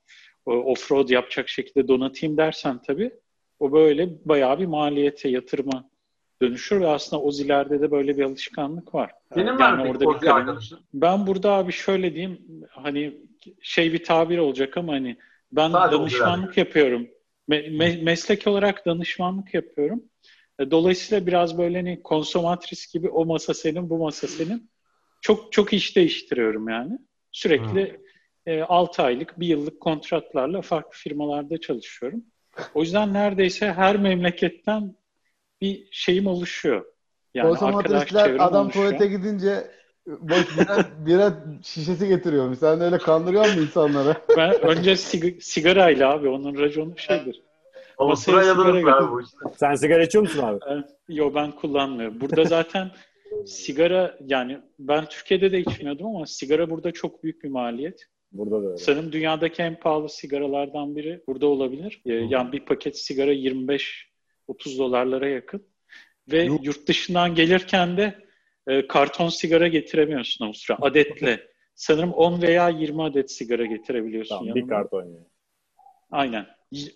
[0.45, 3.11] off-road yapacak şekilde donatayım dersen tabii
[3.59, 5.89] o böyle bayağı bir maliyete, yatırıma
[6.41, 9.11] dönüşür ve aslında Ozi'lerde de böyle bir alışkanlık var.
[9.33, 10.79] Senin yani var mı orada bir arkadaşın?
[10.93, 13.17] Ben burada abi şöyle diyeyim hani
[13.61, 15.17] şey bir tabir olacak ama hani
[15.51, 17.07] ben Sadece danışmanlık yapıyorum.
[17.47, 20.03] Me- me- meslek olarak danışmanlık yapıyorum.
[20.59, 24.69] E, dolayısıyla biraz böyle hani konsomatris gibi o masa senin, bu masa senin.
[25.21, 26.99] Çok çok iş değiştiriyorum yani.
[27.31, 28.01] Sürekli
[28.45, 32.23] e, 6 aylık, 1 yıllık kontratlarla farklı firmalarda çalışıyorum.
[32.73, 34.95] O yüzden neredeyse her memleketten
[35.61, 36.85] bir şeyim oluşuyor.
[37.33, 38.85] Yani Konsomatrisler adam oluşuyor.
[38.85, 39.71] tuvalete gidince
[40.07, 42.59] boş bira, bira şişesi getiriyormuş.
[42.59, 44.15] Sen öyle kandırıyor musun insanları?
[44.37, 46.29] Ben önce sig- sigarayla abi.
[46.29, 47.41] Onun raconu şeydir.
[47.97, 49.37] Avustralya'da bu işte.
[49.55, 50.83] Sen sigara içiyor musun abi?
[51.09, 52.21] Yok ben kullanmıyorum.
[52.21, 52.91] Burada zaten
[53.45, 58.05] sigara yani ben Türkiye'de de içmiyordum ama sigara burada çok büyük bir maliyet.
[58.31, 58.77] Burada da öyle.
[58.77, 62.01] Sanırım dünyadaki en pahalı sigaralardan biri burada olabilir.
[62.05, 64.07] Ee, yani bir paket sigara 25
[64.47, 65.63] 30 dolarlara yakın.
[66.31, 68.26] Ve yurt dışından gelirken de
[68.67, 70.77] e, karton sigara getiremiyorsun Avusturya.
[70.81, 71.47] Adetle.
[71.75, 74.63] Sanırım 10 veya 20 adet sigara getirebiliyorsun tamam, yanına.
[74.63, 75.27] Bir karton yani.
[76.11, 76.45] Aynen.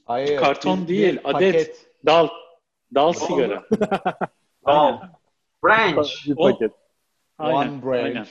[0.06, 1.54] Hayır, karton bir, değil, bir adet.
[1.54, 1.86] Paket.
[2.06, 2.28] Dal.
[2.96, 3.64] Dal sigara.
[4.66, 5.00] Dal.
[5.64, 6.28] Branch.
[6.28, 6.72] Bir paket.
[7.38, 7.74] Aynen.
[7.74, 8.28] One branch.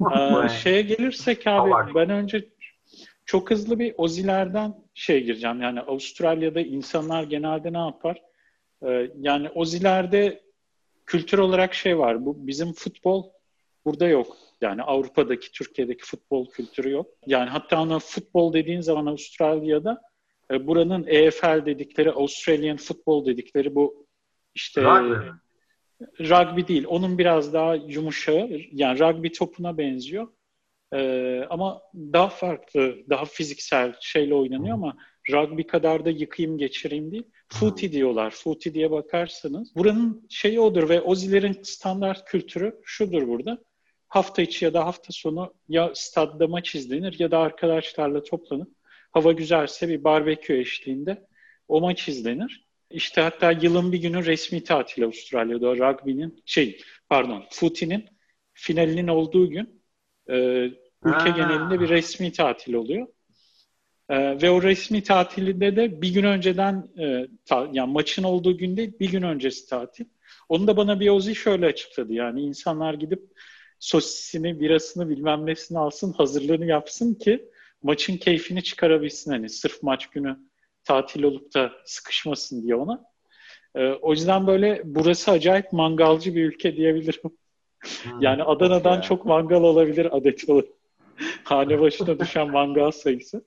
[0.00, 0.44] Aynen.
[0.44, 2.48] Ee, şeye gelirsek abi ben önce
[3.24, 5.62] çok hızlı bir ozilerden şey gireceğim.
[5.62, 8.22] Yani Avustralya'da insanlar genelde ne yapar?
[8.86, 10.49] Ee, yani Oziler'de
[11.10, 12.26] kültür olarak şey var.
[12.26, 13.30] Bu bizim futbol
[13.84, 14.36] burada yok.
[14.60, 17.06] Yani Avrupa'daki, Türkiye'deki futbol kültürü yok.
[17.26, 20.02] Yani hatta ona futbol dediğin zaman Avustralya'da
[20.50, 24.06] e, buranın EFL dedikleri, Australian Football dedikleri bu
[24.54, 25.28] işte rugby.
[26.20, 26.84] rugby değil.
[26.88, 28.48] Onun biraz daha yumuşağı.
[28.72, 30.28] Yani rugby topuna benziyor.
[30.94, 34.96] Ee, ama daha farklı, daha fiziksel şeyle oynanıyor ama
[35.32, 37.26] rugby kadar da yıkayım geçireyim değil.
[37.48, 38.30] Footy diyorlar.
[38.30, 39.76] Footy diye bakarsanız.
[39.76, 43.58] Buranın şeyi odur ve Ozilerin standart kültürü şudur burada.
[44.08, 48.68] Hafta içi ya da hafta sonu ya stadda maç izlenir ya da arkadaşlarla toplanıp
[49.12, 51.26] hava güzelse bir barbekü eşliğinde
[51.68, 52.66] o maç izlenir.
[52.90, 58.08] İşte hatta yılın bir günü resmi tatil Avustralya'da rugby'nin şey pardon footy'nin
[58.52, 59.82] finalinin olduğu gün
[60.28, 60.36] e,
[61.04, 61.28] ülke ha.
[61.28, 63.06] genelinde bir resmi tatil oluyor.
[64.10, 69.00] Ee, ve o resmi tatilinde de bir gün önceden e, ta, yani maçın olduğu günde
[69.00, 70.04] bir gün öncesi tatil.
[70.48, 72.12] Onu da bana bir Ozi şöyle açıkladı.
[72.12, 73.22] Yani insanlar gidip
[73.78, 77.48] sosisini, birasını bilmem nesini alsın, hazırlığını yapsın ki
[77.82, 79.30] maçın keyfini çıkarabilsin.
[79.30, 80.36] Hani sırf maç günü
[80.84, 83.04] tatil olup da sıkışmasın diye ona.
[83.74, 87.22] Ee, o yüzden böyle burası acayip mangalcı bir ülke diyebilirim.
[87.22, 90.68] Hmm, yani Adana'dan çok mangal olabilir adet olarak.
[91.44, 93.44] Hane başına düşen mangal sayısı.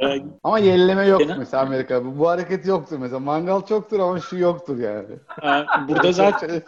[0.00, 1.38] Ee, ama yelleme yok genel...
[1.38, 2.04] mesela Amerika.
[2.04, 3.18] Bu, bu hareket yoktur mesela.
[3.18, 5.16] Mangal çoktur ama şu yoktur yani.
[5.88, 6.62] Burada zaten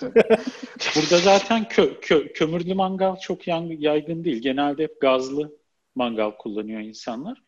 [0.96, 4.42] burada zaten kö, kö, kömürlü mangal çok yaygın değil.
[4.42, 5.52] Genelde hep gazlı
[5.94, 7.42] mangal kullanıyor insanlar.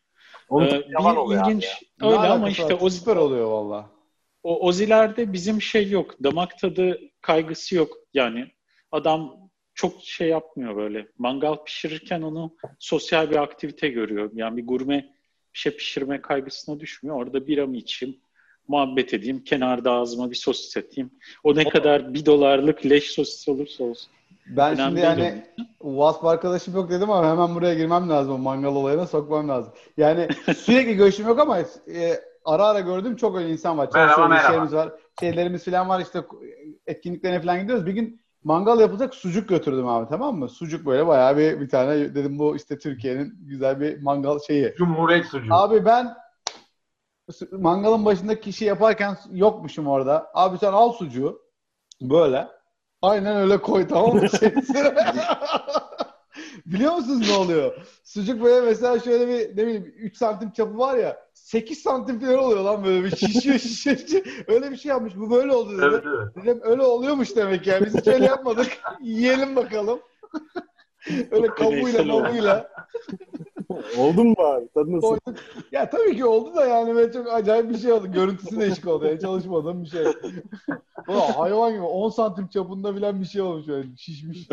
[0.49, 3.89] Onun ee, bir ilginç öyle ama işte o süper oluyor valla.
[4.43, 6.23] O Oziler'de bizim şey yok.
[6.23, 7.97] Damak tadı kaygısı yok.
[8.13, 8.47] Yani
[8.91, 11.07] adam çok şey yapmıyor böyle.
[11.17, 14.31] Mangal pişirirken onu sosyal bir aktivite görüyor.
[14.33, 15.09] Yani bir gurme
[15.53, 17.17] bir şey pişirme kaygısına düşmüyor.
[17.17, 18.17] Orada bira mı içeyim,
[18.67, 21.11] muhabbet edeyim, kenarda ağzıma bir sosis atayım.
[21.43, 24.11] O ne kadar bir dolarlık leş sosis olursa olsun.
[24.49, 25.43] Ben Önemli şimdi yani
[25.79, 28.33] Wasp arkadaşım yok dedim ama hemen buraya girmem lazım.
[28.33, 29.73] O mangal olayına sokmam lazım.
[29.97, 33.89] Yani sürekli görüşüm yok ama e, ara ara gördüğüm çok öyle insan var.
[33.93, 34.71] Merhaba merhaba.
[34.71, 34.93] var.
[35.19, 36.23] Şeylerimiz falan var işte
[36.87, 37.85] etkinliklerine falan gidiyoruz.
[37.85, 40.49] Bir gün mangal yapacak sucuk götürdüm abi tamam mı?
[40.49, 44.73] Sucuk böyle bayağı bir bir tane dedim bu işte Türkiye'nin güzel bir mangal şeyi.
[44.77, 45.53] Cumhuriyet sucuğu.
[45.53, 46.15] Abi ben
[47.51, 50.31] mangalın başında kişi yaparken yokmuşum orada.
[50.33, 51.41] Abi sen al sucuğu
[52.01, 52.47] böyle.
[53.01, 54.27] Aynen öyle koy tamam mı?
[56.73, 57.73] Biliyor musunuz ne oluyor?
[58.03, 62.37] Sucuk böyle mesela şöyle bir ne bileyim 3 santim çapı var ya 8 santim falan
[62.37, 63.97] oluyor lan böyle bir şişiyor şişiyor.
[63.97, 64.25] şişiyor.
[64.47, 65.15] öyle bir şey yapmış.
[65.15, 65.85] Bu böyle oldu dedi.
[65.85, 66.45] Evet, evet.
[66.45, 67.85] Dedim öyle oluyormuş demek yani.
[67.85, 68.67] Biz hiç öyle yapmadık.
[69.01, 69.99] Yiyelim bakalım.
[71.31, 72.69] öyle kabuğuyla kabuğuyla.
[73.97, 74.69] oldu mu bari?
[74.73, 75.17] Tadı nasıl?
[75.71, 78.11] Ya tabii ki oldu da yani böyle çok acayip bir şey oldu.
[78.11, 79.05] Görüntüsü değişik oldu.
[79.05, 80.05] Yani çalışmadığım bir şey.
[81.07, 84.47] Ulan hayvan gibi 10 santim çapında bilen bir şey olmuş böyle şişmiş.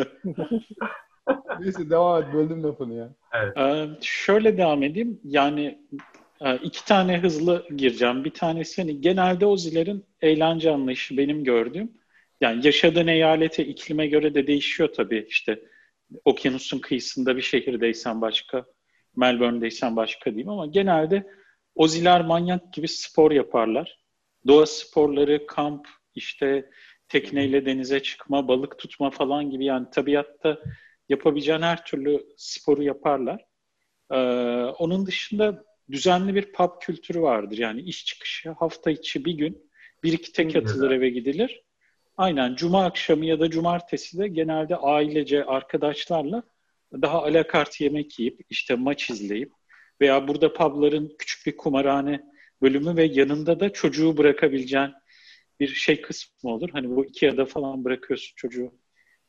[1.61, 2.35] Neyse devam et.
[2.35, 3.11] Böldüm lafını ya.
[3.59, 5.21] Ee, şöyle devam edeyim.
[5.25, 5.79] Yani
[6.41, 8.25] e, iki tane hızlı gireceğim.
[8.25, 11.93] Bir tanesi hani genelde Ozilerin eğlence anlayışı benim gördüğüm.
[12.41, 15.27] Yani yaşadığın eyalete, iklime göre de değişiyor tabii.
[15.29, 15.63] İşte
[16.25, 18.65] okyanusun kıyısında bir şehirdeysen başka,
[19.17, 21.27] Melbourne'deysen başka diyeyim ama genelde
[21.75, 23.99] Oziler manyak gibi spor yaparlar.
[24.47, 26.71] Doğa sporları, kamp, işte
[27.09, 30.59] tekneyle denize çıkma, balık tutma falan gibi yani tabiatta
[31.09, 33.45] yapabileceğin her türlü sporu yaparlar.
[34.11, 34.17] Ee,
[34.79, 37.59] onun dışında düzenli bir pub kültürü vardır.
[37.59, 39.71] Yani iş çıkışı hafta içi bir gün
[40.03, 41.63] bir iki tek atılır eve gidilir.
[42.17, 46.43] Aynen cuma akşamı ya da cumartesi de genelde ailece arkadaşlarla
[46.93, 49.53] daha alakart yemek yiyip işte maç izleyip
[50.01, 52.21] veya burada pubların küçük bir kumarhane
[52.63, 54.93] bölümü ve yanında da çocuğu bırakabileceğin
[55.61, 56.71] bir şey kısmı olur.
[56.73, 58.73] Hani bu iki ya da falan bırakıyorsun çocuğu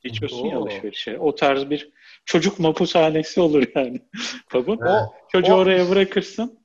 [0.07, 0.51] geçiyorsun Oo.
[0.51, 1.19] ya alışverişe.
[1.19, 1.89] O tarz bir
[2.25, 4.01] çocuk mapushanesi olur yani
[4.49, 4.77] pub'un.
[4.77, 6.59] O, Çocuğu o oraya bırakırsın.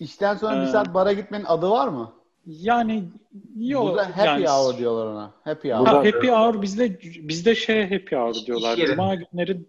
[0.00, 2.12] İşten sonra ee, bir saat bara gitmenin adı var mı?
[2.46, 3.04] Yani
[3.56, 3.88] yok.
[3.88, 5.34] Burada happy yani, hour diyorlar ona.
[5.44, 5.86] Happy hour.
[5.86, 8.76] Ha, happy hour bizde bizde şey happy hour diyorlar.
[8.76, 9.60] Cuma günleri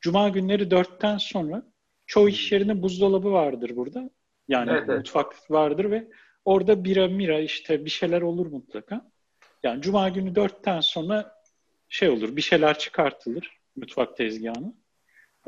[0.00, 1.62] Cuma günleri dörtten sonra
[2.06, 4.10] çoğu iş yerine buzdolabı vardır burada.
[4.48, 6.08] Yani evet, mutfak vardır ve
[6.44, 9.10] orada bira mira işte bir şeyler olur mutlaka.
[9.62, 11.39] Yani Cuma günü dörtten sonra
[11.90, 14.74] şey olur bir şeyler çıkartılır mutfak tezgahına.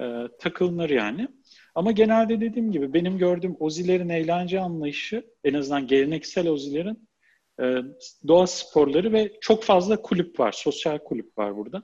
[0.01, 1.29] Ee, takılınır yani.
[1.75, 7.09] Ama genelde dediğim gibi benim gördüğüm Ozilerin eğlence anlayışı en azından geleneksel Ozilerin
[7.63, 7.77] e,
[8.29, 10.53] doğa sporları ve çok fazla kulüp var.
[10.53, 11.83] Sosyal kulüp var burada.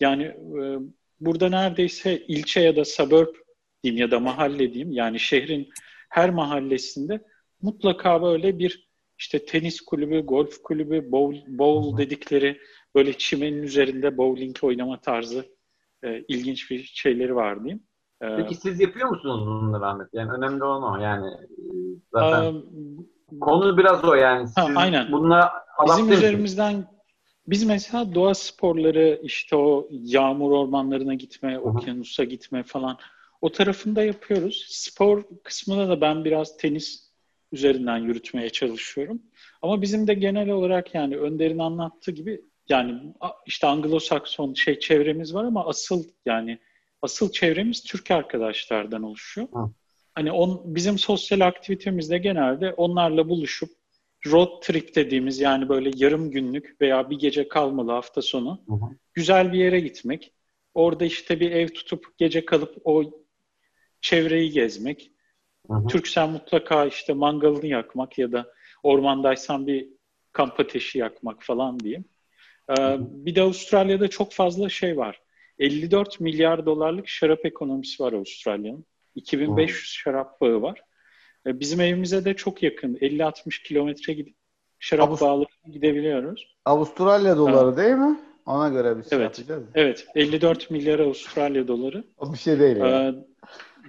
[0.00, 0.78] Yani e,
[1.20, 3.34] burada neredeyse ilçe ya da suburb
[3.84, 5.68] diyeyim ya da mahalle diyeyim yani şehrin
[6.08, 7.20] her mahallesinde
[7.62, 12.60] mutlaka böyle bir işte tenis kulübü, golf kulübü, bowl, bowl dedikleri
[12.94, 15.44] böyle çimenin üzerinde bowling oynama tarzı
[16.02, 17.82] e, ilginç bir şeyleri var diyeyim.
[18.22, 20.08] E, Peki siz yapıyor musunuz bunları Ahmet?
[20.12, 21.64] Yani önemli olan o yani e,
[22.12, 23.06] zaten um,
[23.40, 24.46] konu biraz o yani.
[24.46, 25.12] Siz ha, aynen.
[25.12, 25.52] Bununla
[25.86, 26.86] Bizim üzerimizden
[27.46, 31.60] biz mesela doğa sporları işte o yağmur ormanlarına gitme, Hı-hı.
[31.60, 32.98] okyanusa gitme falan
[33.40, 34.66] o tarafında yapıyoruz.
[34.68, 37.10] Spor kısmında da ben biraz tenis
[37.52, 39.22] üzerinden yürütmeye çalışıyorum.
[39.62, 43.14] Ama bizim de genel olarak yani Önder'in anlattığı gibi yani
[43.46, 46.58] işte Anglo-Sakson şey çevremiz var ama asıl yani
[47.02, 49.48] asıl çevremiz Türk arkadaşlardan oluşuyor.
[49.52, 49.70] Hı.
[50.14, 53.70] Hani on, bizim sosyal aktivitemizde genelde onlarla buluşup
[54.26, 58.90] road trip dediğimiz yani böyle yarım günlük veya bir gece kalmalı hafta sonu hı hı.
[59.14, 60.32] güzel bir yere gitmek.
[60.74, 63.04] Orada işte bir ev tutup gece kalıp o
[64.00, 65.12] çevreyi gezmek.
[65.70, 65.86] Hı hı.
[65.86, 68.52] Türksen mutlaka işte mangalını yakmak ya da
[68.82, 69.88] ormandaysan bir
[70.32, 72.04] kamp ateşi yakmak falan diyeyim.
[72.70, 75.20] Ee, bir de Avustralya'da çok fazla şey var.
[75.58, 78.84] 54 milyar dolarlık şarap ekonomisi var Avustralya'nın.
[79.14, 79.84] 2500 hmm.
[79.84, 80.82] şarap bağı var.
[81.46, 82.94] Ee, bizim evimize de çok yakın.
[82.94, 84.34] 50-60 kilometre gidip
[84.78, 86.56] şarap Avust- bağlarına gidebiliyoruz.
[86.64, 87.78] Avustralya doları evet.
[87.78, 88.20] değil mi?
[88.46, 89.38] Ona göre bir şey evet.
[89.38, 89.64] yapacağız.
[89.74, 90.06] Evet.
[90.14, 92.04] 54 milyar Avustralya doları.
[92.18, 93.18] O bir şey değil yani.
[93.18, 93.24] Ee,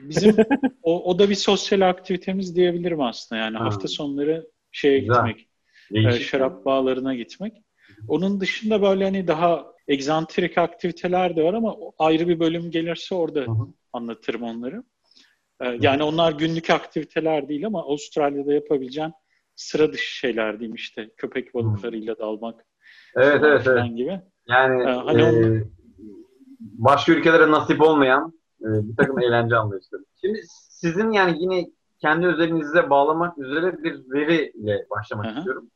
[0.09, 0.35] bizim
[0.83, 3.41] o, o da bir sosyal aktivitemiz diyebilirim aslında.
[3.41, 3.65] Yani ha.
[3.65, 5.27] hafta sonları şeye Güzel.
[5.27, 5.47] gitmek.
[5.93, 7.53] E, şarap bağlarına gitmek.
[8.07, 13.39] Onun dışında böyle hani daha egzantrik aktiviteler de var ama ayrı bir bölüm gelirse orada
[13.39, 13.67] hı hı.
[13.93, 14.83] anlatırım onları.
[15.61, 19.13] Ee, yani onlar günlük aktiviteler değil ama Avustralya'da yapabileceğin
[19.55, 22.65] sıra dışı şeyler diyeyim işte köpek balıklarıyla dalmak.
[23.15, 23.95] Evet evet evet.
[23.95, 24.21] Gibi.
[24.47, 25.63] Yani ee, hani e, onu...
[26.59, 30.01] başka ülkelere nasip olmayan e, bir takım eğlence anlayışları.
[30.21, 31.65] Şimdi sizin yani yine
[31.99, 35.37] kendi özelinize bağlamak üzere bir veriyle başlamak Hı-hı.
[35.37, 35.71] istiyorum.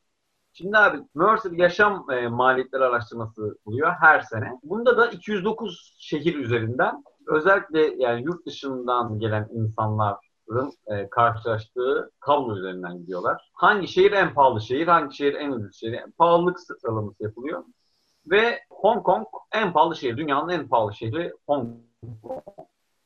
[0.58, 4.52] Şimdi abi Mercer yaşam e, maliyetleri araştırması oluyor her sene.
[4.62, 12.98] Bunda da 209 şehir üzerinden özellikle yani yurt dışından gelen insanların e, karşılaştığı tablo üzerinden
[12.98, 13.50] gidiyorlar.
[13.52, 17.64] Hangi şehir en pahalı şehir, hangi şehir en ucuz şehir, pahalılık sıralaması yapılıyor.
[18.26, 21.68] Ve Hong Kong en pahalı şehir, dünyanın en pahalı şehri Hong
[22.22, 22.42] Kong.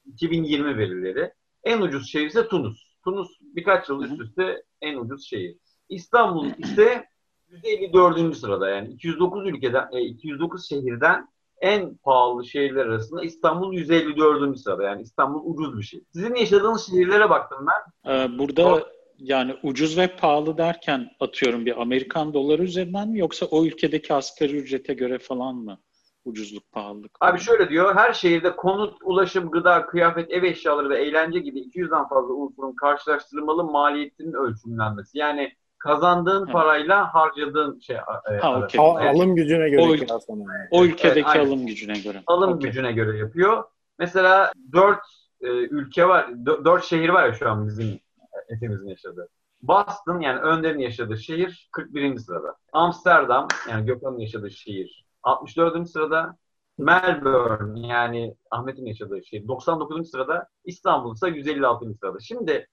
[0.06, 1.32] 2020 verileri.
[1.64, 2.96] En ucuz şehir ise Tunus.
[3.04, 5.56] Tunus birkaç yıl üst üste en ucuz şehir.
[5.88, 7.09] İstanbul ise
[7.50, 8.36] 154.
[8.36, 11.28] sırada yani 209 ülkeden, e, 209 şehirden
[11.60, 14.58] en pahalı şehirler arasında İstanbul 154.
[14.58, 14.82] sırada.
[14.82, 16.04] Yani İstanbul ucuz bir şey.
[16.12, 18.12] Sizin yaşadığınız şehirlere baktım ben.
[18.12, 18.80] Ee, burada o...
[19.18, 24.56] yani ucuz ve pahalı derken atıyorum bir Amerikan doları üzerinden mi yoksa o ülkedeki asgari
[24.56, 25.78] ücrete göre falan mı?
[26.24, 27.10] ucuzluk, pahalılık?
[27.20, 32.08] Abi şöyle diyor, her şehirde konut, ulaşım, gıda, kıyafet, ev eşyaları ve eğlence gibi 200'den
[32.08, 35.18] fazla unsurun karşılaştırmalı maliyetinin ölçümlenmesi.
[35.18, 36.52] Yani kazandığın Evet.
[36.52, 38.80] parayla harcadığın şey e, Ha, okey.
[38.80, 39.94] Al- alım gücüne göre O-
[40.28, 40.68] yani.
[40.70, 42.22] O ülkedeki Evet, alım gücüne göre.
[42.26, 42.68] alım Okey.
[42.70, 43.64] gücüne göre yapıyor.
[43.98, 45.00] Mesela dört
[45.40, 48.00] e, ülke var, dö- dört şehir var ya şu an bizim
[48.48, 49.28] hepimizin yaşadığı.
[49.62, 52.18] Boston yani Önder'in yaşadığı şehir 41.
[52.18, 52.56] sırada.
[52.72, 55.86] Amsterdam yani Gökhan'ın yaşadığı şehir 64.
[55.90, 56.36] sırada.
[56.78, 60.10] Melbourne yani Ahmet'in yaşadığı şehir 99.
[60.10, 60.48] sırada.
[60.64, 61.94] İstanbul ise 156.
[61.94, 62.18] sırada.
[62.20, 62.66] Şimdi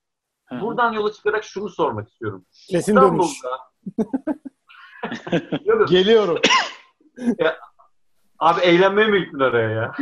[0.49, 2.45] Hı buradan yola çıkarak şunu sormak istiyorum.
[2.69, 2.95] Kesin.
[2.95, 3.59] İstanbul'da.
[5.89, 6.37] Geliyorum.
[8.39, 9.93] Abi eğlenmeye mi gittin oraya ya?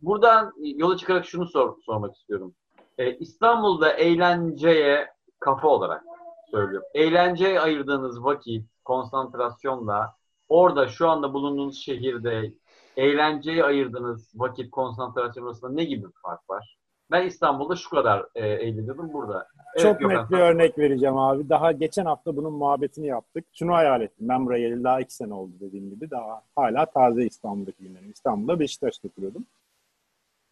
[0.00, 2.54] Buradan yola çıkarak şunu sor, sormak istiyorum.
[2.98, 6.04] Ee, İstanbul'da eğlenceye kafa olarak
[6.50, 6.88] söylüyorum.
[6.94, 10.14] Eğlenceye ayırdığınız vakit, konsantrasyonla
[10.48, 12.52] orada şu anda bulunduğunuz şehirde
[12.96, 16.78] eğlenceye ayırdığınız vakit, konsantrasyon arasında ne gibi bir fark var?
[17.10, 19.48] Ben İstanbul'da şu kadar e, eğleniyordum burada.
[19.74, 21.48] Evet, Çok net bir örnek vereceğim abi.
[21.48, 23.44] Daha geçen hafta bunun muhabbetini yaptık.
[23.52, 24.28] Şunu hayal ettim.
[24.28, 26.10] Ben buraya geleli daha iki sene oldu dediğim gibi.
[26.10, 28.10] Daha hala taze İstanbul'daki günlerim.
[28.10, 29.46] İstanbul'da Beşiktaş'ta oturuyordum.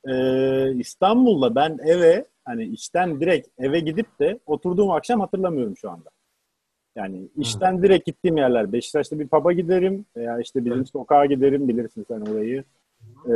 [0.09, 6.11] Ee, İstanbul'da ben eve hani işten direkt eve gidip de oturduğum akşam hatırlamıyorum şu anda.
[6.97, 8.73] Yani işten direkt gittiğim yerler.
[8.73, 10.89] Beşiktaş'ta bir pub'a giderim veya işte bizim Evet.
[10.89, 12.65] sokağa giderim bilirsin sen orayı.
[13.29, 13.33] Ee,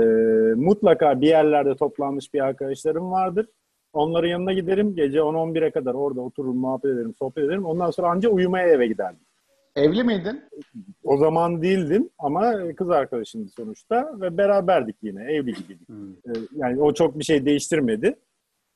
[0.57, 3.46] mutlaka bir yerlerde toplanmış bir arkadaşlarım vardır.
[3.92, 4.94] Onların yanına giderim.
[4.94, 7.64] Gece 10-11'e kadar orada otururum, muhabbet ederim, sohbet ederim.
[7.64, 9.20] Ondan sonra anca uyumaya eve giderdim.
[9.77, 10.42] Evli miydin?
[11.05, 15.22] O zaman değildim ama kız arkadaşımdı sonuçta ve beraberdik yine.
[15.33, 15.90] Evli gibiydik.
[15.90, 18.16] Ee, Yani o çok bir şey değiştirmedi.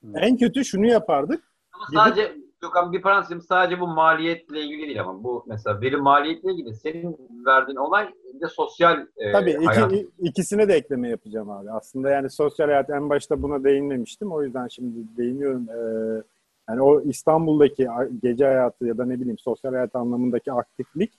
[0.01, 0.19] Hmm.
[0.19, 1.45] En kötü şunu yapardık.
[1.73, 6.53] Ama sadece Gökhan bir parantezim sadece bu maliyetle ilgili değil ama bu mesela veri maliyetle
[6.53, 8.09] ilgili senin verdiğin olay
[8.41, 9.93] de sosyal e, Tabii hayat.
[9.93, 11.71] iki, ikisine de ekleme yapacağım abi.
[11.71, 14.33] Aslında yani sosyal hayat en başta buna değinmemiştim.
[14.33, 15.69] O yüzden şimdi değiniyorum.
[15.71, 16.23] Ee,
[16.69, 17.89] yani o İstanbul'daki
[18.23, 21.13] gece hayatı ya da ne bileyim sosyal hayat anlamındaki aktiflik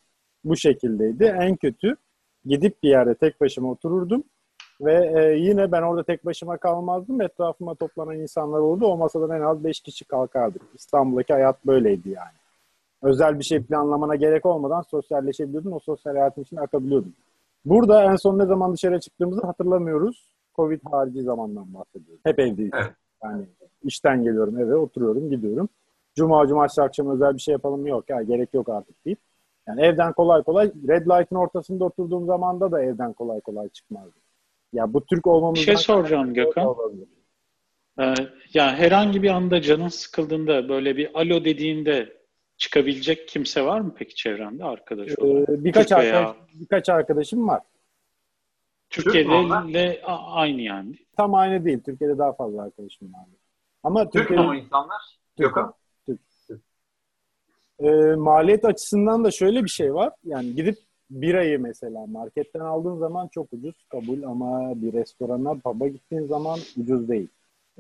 [0.43, 1.23] bu şekildeydi.
[1.23, 1.95] En kötü
[2.45, 4.23] gidip bir yerde tek başıma otururdum
[4.85, 7.21] ve e, yine ben orada tek başıma kalmazdım.
[7.21, 8.85] Etrafıma toplanan insanlar oldu.
[8.85, 10.61] O masadan en az 5 kişi kalkardık.
[10.73, 12.41] İstanbul'daki hayat böyleydi yani.
[13.01, 15.71] Özel bir şey planlamana gerek olmadan sosyalleşebiliyordun.
[15.71, 17.13] O sosyal hayatın içine akabiliyordun.
[17.65, 20.31] Burada en son ne zaman dışarı çıktığımızı hatırlamıyoruz.
[20.55, 22.21] Covid harici zamandan bahsediyoruz.
[22.25, 22.71] Hep evdeyiz.
[22.73, 22.91] Evet.
[23.23, 23.45] Yani
[23.83, 25.69] işten geliyorum eve, oturuyorum, gidiyorum.
[26.15, 29.19] Cuma, cumartesi akşam özel bir şey yapalım yok ya gerek yok artık deyip.
[29.67, 34.21] Yani evden kolay kolay, red light'ın ortasında oturduğum zamanda da evden kolay kolay çıkmazdı.
[34.73, 35.61] Ya bu Türk olmamızdan...
[35.61, 36.65] Bir şey soracağım Gökhan.
[36.65, 37.07] Olabilir.
[37.99, 38.13] Ee,
[38.53, 42.21] ya herhangi bir anda canın sıkıldığında böyle bir alo dediğinde
[42.57, 45.49] çıkabilecek kimse var mı peki çevrende arkadaş olarak?
[45.49, 47.61] Ee, birkaç, Türk veya- arkadaş, birkaç arkadaşım var.
[48.89, 50.95] Türkiye'de Türk aynı yani.
[51.17, 51.79] Tam aynı değil.
[51.85, 53.21] Türkiye'de daha fazla arkadaşım var.
[53.83, 55.19] Ama Türk mü Türkiye'de o insanlar?
[55.37, 55.73] Gökhan.
[57.79, 60.13] e, maliyet açısından da şöyle bir şey var.
[60.23, 60.77] Yani gidip
[61.11, 67.09] birayı mesela marketten aldığın zaman çok ucuz kabul ama bir restorana, pub'a gittiğin zaman ucuz
[67.09, 67.27] değil.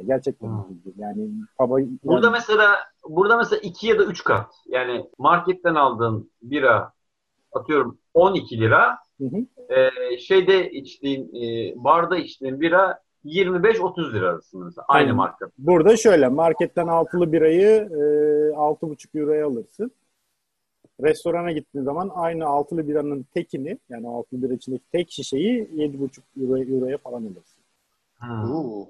[0.07, 0.59] Gerçekten Hmm.
[0.59, 0.95] ucuz değil.
[0.99, 2.75] Yani pub'a Burada yani, mesela
[3.09, 4.51] burada mesela iki ya da üç kat.
[4.67, 6.91] Yani marketten aldığın bira
[7.51, 8.97] atıyorum 12 lira.
[9.21, 9.45] Hı hı.
[9.73, 14.85] Ee, şeyde içtiğin e, barda içtiğin bira 25-30 lira arasında mesela.
[14.87, 15.15] Aynı Aynen.
[15.15, 15.49] marka.
[15.57, 18.01] Burada şöyle marketten altılı birayı e,
[18.55, 19.91] 6,5 euroya alırsın.
[21.03, 26.65] Restorana gittiğin zaman aynı altılı biranın tekini yani altılı bira içindeki tek şişeyi 7,5 euroya,
[26.75, 27.61] euroya falan alırsın.
[28.19, 28.55] Hmm.
[28.55, 28.87] Oo.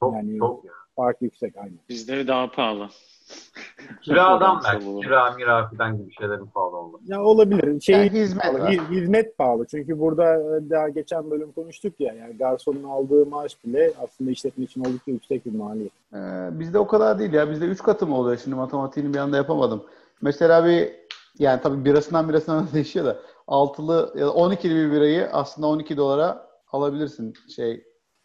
[0.00, 0.72] Çok, Yani- çok ya.
[0.96, 1.72] Fark yüksek aynı.
[1.88, 2.88] Bizde daha pahalı.
[4.02, 5.00] Kiradan belki.
[5.00, 7.00] Kira, mira falan gibi şeylerin pahalı oldu.
[7.06, 7.80] Ya olabilir.
[7.80, 8.70] Şey Yani hizmet pahalı, var.
[8.72, 9.66] hi- hizmet pahalı.
[9.66, 14.64] Çünkü burada e, daha geçen bölüm konuştuk ya yani garsonun aldığı maaş bile aslında işletme
[14.64, 15.92] için oldukça yüksek bir maliyet.
[16.14, 16.18] Ee,
[16.60, 17.50] bizde o kadar değil ya.
[17.50, 18.36] Bizde 3 katı mı oluyor?
[18.44, 19.82] Şimdi matematiğini bir anda yapamadım.
[20.22, 20.92] Mesela bir
[21.38, 26.46] yani tabii birasından birasına değişiyor da altılı ya da 12'li bir birayı aslında 12 dolara
[26.72, 27.34] alabilirsin.
[27.56, 27.84] Şey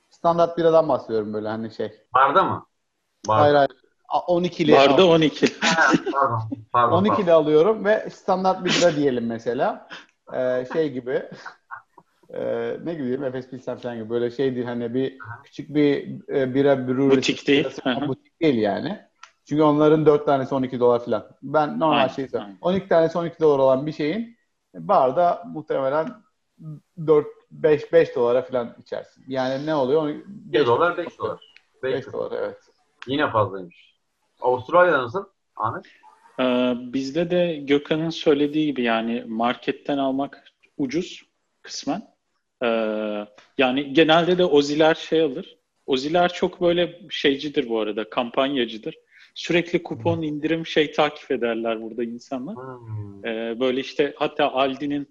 [0.10, 1.92] standart biradan bahsediyorum böyle hani şey.
[2.14, 2.66] Barda mı?
[3.28, 3.42] Barda.
[3.42, 3.72] Hayır hayır.
[4.08, 5.48] A- 12'li Barda 12.
[5.62, 6.42] Ha, pardon.
[6.72, 7.06] Pardon.
[7.06, 9.88] 12'li alıyorum ve standart bir bira diyelim mesela.
[10.34, 11.30] Ee, şey gibi.
[12.34, 13.24] Ee, ne gibi diyeyim?
[13.24, 14.10] Efes Pilsen falan gibi.
[14.10, 17.18] Böyle şey değil hani bir küçük bir e, bira brewers.
[17.18, 17.68] Butik değil.
[18.08, 19.07] Butik değil yani.
[19.50, 21.28] Çünkü onların 4 tanesi 12 dolar falan.
[21.44, 22.58] Ben normal Aynen, şey söylüyorum.
[22.64, 22.76] aynen.
[22.76, 24.38] 12 tanesi 12 dolar olan bir şeyin
[24.74, 26.08] barda muhtemelen
[27.08, 29.24] 4 5 5 dolara falan içersin.
[29.28, 30.16] Yani ne oluyor?
[30.26, 31.40] 1 dolar 5 dolar.
[31.84, 32.58] 5 5 dolar evet.
[33.08, 33.98] Yine fazlaymış.
[34.42, 35.26] Avustralya'da nasıl?
[35.56, 35.86] Ahmet?
[36.40, 40.44] Ee, bizde de Gökhan'ın söylediği gibi yani marketten almak
[40.78, 41.24] ucuz
[41.62, 42.02] kısmen.
[42.64, 43.28] Ee,
[43.58, 45.58] yani genelde de Oziler şey alır.
[45.86, 48.96] Oziler çok böyle şeycidir bu arada, kampanyacıdır.
[49.38, 52.56] Sürekli kupon indirim şey takip ederler burada insanlar.
[52.56, 53.26] Hmm.
[53.26, 55.08] Ee, böyle işte hatta Aldi'nin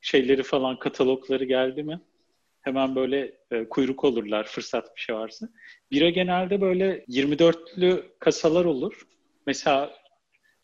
[0.00, 2.00] şeyleri falan katalogları geldi mi
[2.60, 5.48] hemen böyle e, kuyruk olurlar fırsat bir şey varsa.
[5.90, 9.06] Bira genelde böyle 24'lü kasalar olur.
[9.46, 9.90] Mesela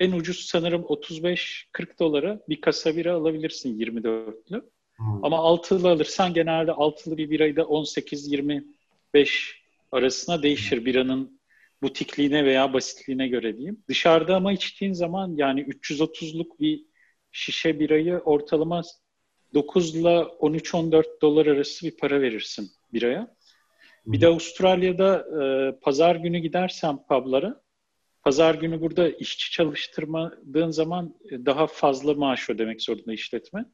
[0.01, 4.63] en ucuz sanırım 35-40 dolara bir kasa bira alabilirsin 24'lü.
[4.97, 5.25] Hmm.
[5.25, 8.63] Ama altılı alırsan genelde altılı bir birayı da 18-25
[9.93, 11.36] arasına değişir biranın
[11.83, 13.85] butikliğine veya basitliğine göre diyeyim.
[13.89, 16.85] Dışarıda ama içtiğin zaman yani 330'luk bir
[17.33, 18.83] şişe birayı ortalama
[19.55, 23.37] 9 ile 13-14 dolar arası bir para verirsin biraya.
[24.07, 27.63] Bir de Avustralya'da e, pazar günü gidersen publara,
[28.23, 33.65] pazar günü burada işçi çalıştırmadığın zaman e, daha fazla maaş ödemek zorunda işletme.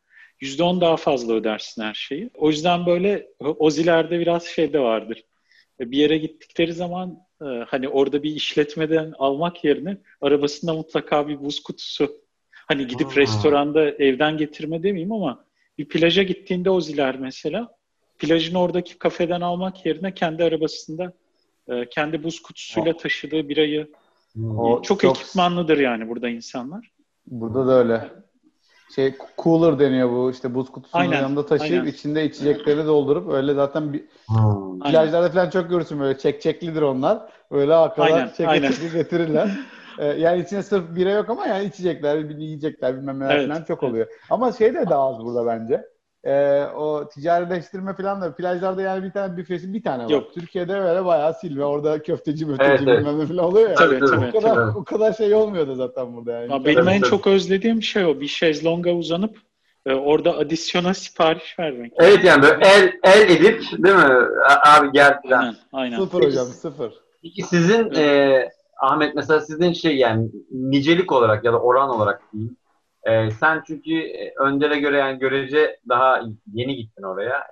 [0.41, 2.31] %10 daha fazla ödersin her şeyi.
[2.35, 5.25] O yüzden böyle Ozilerde biraz şey de vardır.
[5.81, 11.41] E, bir yere gittikleri zaman e, hani orada bir işletmeden almak yerine arabasında mutlaka bir
[11.41, 12.13] buz kutusu
[12.51, 13.17] hani gidip Aa.
[13.17, 15.45] restoranda evden getirme demeyeyim ama
[15.79, 17.77] bir plaja gittiğinde Oziler mesela
[18.19, 21.13] plajın oradaki kafeden almak yerine kendi arabasında
[21.69, 23.89] e, kendi buz kutusuyla taşıdığı birayı
[24.33, 24.59] Hmm.
[24.59, 26.93] O çok, ekipmanlıdır yani burada insanlar.
[27.27, 28.11] Burada da öyle.
[28.95, 31.93] Şey cooler deniyor bu işte buz kutusunun Aynen, yanında taşıyıp aynen.
[31.93, 34.83] içinde içecekleri doldurup öyle zaten bir Hmm.
[34.83, 34.91] Aynen.
[34.91, 37.19] plajlarda falan çok görürsün böyle çekçeklidir onlar.
[37.51, 39.51] Böyle arkadan Aynen, çeke getirirler.
[39.99, 43.65] Ee, yani içine sırf bira yok ama yani içecekler, bir yiyecekler bilmem neler Evet, falan
[43.65, 43.93] çok evet.
[43.93, 44.07] oluyor.
[44.31, 45.85] Ama şey de daha az burada bence.
[46.25, 50.11] Ee, o ticarileştirme falan da plajlarda yani bir tane büfesi bir tane var.
[50.11, 50.35] Yok.
[50.35, 52.99] Türkiye'de böyle bayağı silve orada köfteci möfteci Evet, evet.
[52.99, 53.75] bilmem ne falan oluyor ya.
[53.75, 54.27] Tabii tabii, tabii.
[54.37, 54.79] o kadar, tabii.
[54.79, 56.53] o kadar şey olmuyordu zaten burada yani.
[56.53, 57.11] Ya benim en tabii.
[57.11, 58.21] çok özlediğim şey o.
[58.21, 59.37] Bir şezlonga uzanıp
[59.87, 61.93] e, orada adisyona sipariş vermek.
[61.97, 64.15] Evet yani böyle el, el edip değil mi?
[64.67, 65.39] Abi gel falan.
[65.39, 65.99] Aynen, aynen.
[65.99, 66.93] Sıfır hocam sıfır.
[67.23, 68.49] Peki sizin e,
[68.81, 72.57] Ahmet mesela sizin şey yani nicelik olarak ya da oran olarak diyeyim.
[73.05, 76.23] E, sen çünkü e, Önder'e göre yani görece daha
[76.53, 77.47] yeni gittin oraya.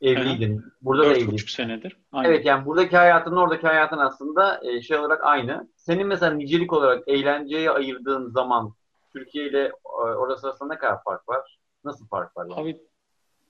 [0.00, 0.64] Evliydin.
[0.82, 1.36] Burada da evliydin.
[1.36, 1.96] senedir.
[2.12, 2.30] Aynen.
[2.30, 5.68] Evet yani buradaki hayatın oradaki hayatın aslında e, şey olarak aynı.
[5.76, 8.74] Senin mesela nicelik olarak eğlenceye ayırdığın zaman
[9.12, 11.58] Türkiye ile e, orası arasında ne kadar fark var?
[11.84, 12.46] Nasıl fark var?
[12.50, 12.60] Yani?
[12.60, 12.76] Abi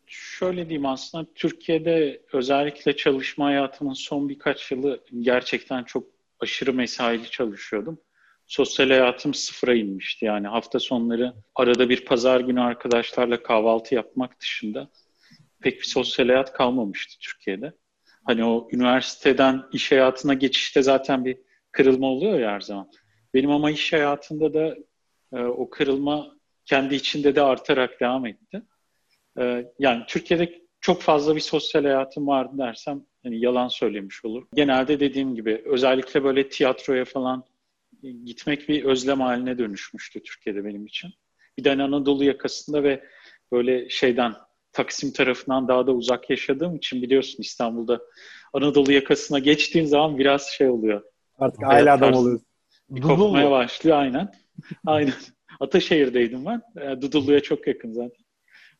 [0.07, 6.05] şöyle diyeyim aslında Türkiye'de özellikle çalışma hayatımın son birkaç yılı gerçekten çok
[6.40, 7.99] aşırı mesaili çalışıyordum.
[8.47, 10.24] Sosyal hayatım sıfıra inmişti.
[10.24, 14.90] Yani hafta sonları arada bir pazar günü arkadaşlarla kahvaltı yapmak dışında
[15.61, 17.72] pek bir sosyal hayat kalmamıştı Türkiye'de.
[18.24, 21.38] Hani o üniversiteden iş hayatına geçişte zaten bir
[21.72, 22.90] kırılma oluyor ya her zaman.
[23.34, 24.76] Benim ama iş hayatında da
[25.32, 28.62] e, o kırılma kendi içinde de artarak devam etti.
[29.38, 34.47] E, yani Türkiye'de çok fazla bir sosyal hayatım vardı dersem hani yalan söylemiş olur.
[34.55, 37.45] Genelde dediğim gibi özellikle böyle tiyatroya falan
[38.12, 41.11] gitmek bir özlem haline dönüşmüştü Türkiye'de benim için.
[41.59, 43.05] Bir de hani Anadolu yakasında ve
[43.52, 44.34] böyle şeyden
[44.72, 48.00] Taksim tarafından daha da uzak yaşadığım için biliyorsun İstanbul'da
[48.52, 51.02] Anadolu yakasına geçtiğin zaman biraz şey oluyor.
[51.38, 52.46] Artık aile adam oluyorsun.
[52.90, 54.32] Bir Dudul kopmaya başlıyor aynen.
[54.86, 55.14] Aynen.
[55.61, 56.62] Ataşehir'deydim ben.
[56.80, 58.24] E, Dudullu'ya çok yakın zaten.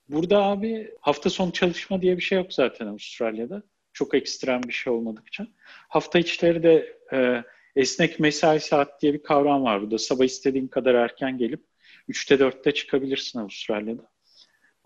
[0.09, 3.62] Burada abi hafta sonu çalışma diye bir şey yok zaten Avustralya'da.
[3.93, 5.47] Çok ekstrem bir şey olmadıkça.
[5.89, 7.45] Hafta içleri de e,
[7.77, 9.99] esnek mesai saat diye bir kavram var burada.
[9.99, 11.64] Sabah istediğin kadar erken gelip
[12.09, 14.11] 3'te 4'te çıkabilirsin Avustralya'da.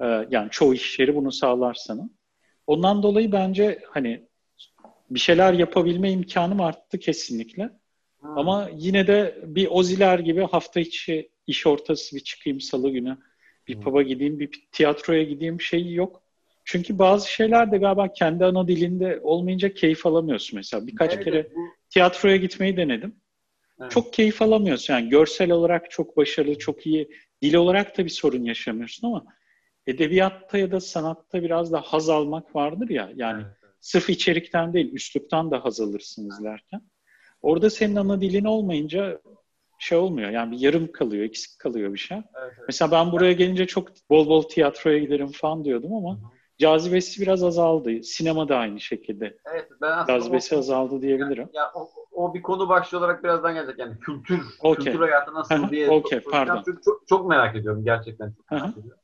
[0.00, 2.10] E, yani çoğu iş yeri bunu sağlar sana.
[2.66, 4.28] Ondan dolayı bence hani
[5.10, 7.70] bir şeyler yapabilme imkanım arttı kesinlikle.
[8.20, 8.38] Hmm.
[8.38, 13.18] Ama yine de bir oziler gibi hafta içi iş ortası bir çıkayım salı günü
[13.68, 13.82] bir Hmm.
[13.82, 16.22] pub'a gideyim bir tiyatroya gideyim şey yok.
[16.70, 20.86] Çünkü bazı şeyler de galiba kendi ana dilinde olmayınca keyif alamıyorsun mesela.
[20.86, 23.16] Birkaç Evet, kere bu- tiyatroya gitmeyi denedim.
[23.80, 23.90] Evet.
[23.90, 24.94] Çok keyif alamıyorsun.
[24.94, 27.10] Yani görsel olarak çok başarılı, çok iyi.
[27.42, 29.24] Dil olarak da bir sorun yaşamıyorsun ama
[29.86, 33.10] edebiyatta ya da sanatta biraz da haz almak vardır ya.
[33.14, 33.42] Yani
[33.80, 36.80] sırf içerikten değil, üsluptan da haz alırsın izlerken.
[37.42, 39.20] Orada senin ana dilin olmayınca
[39.78, 40.30] şey olmuyor.
[40.30, 42.16] Yani bir yarım kalıyor, eksik kalıyor bir şey.
[42.16, 42.64] Evet, evet.
[42.68, 48.02] Mesela ben buraya gelince çok bol bol tiyatroya giderim falan diyordum ama cazibesi biraz azaldı.
[48.02, 49.38] Sinema da aynı şekilde.
[49.52, 51.48] Evet, ben aslında Cazibesi o- azaldı diyebilirim.
[51.52, 54.84] Ya o, o bir konu başlığı olarak birazdan gelecek yani kültür, Okey.
[54.84, 56.46] kültür hayatı nasıl diye okey, soracağım.
[56.46, 56.62] pardon.
[56.64, 58.32] Çünkü çok, çok merak ediyorum gerçekten.
[58.32, 59.00] Çok merak ediyorum.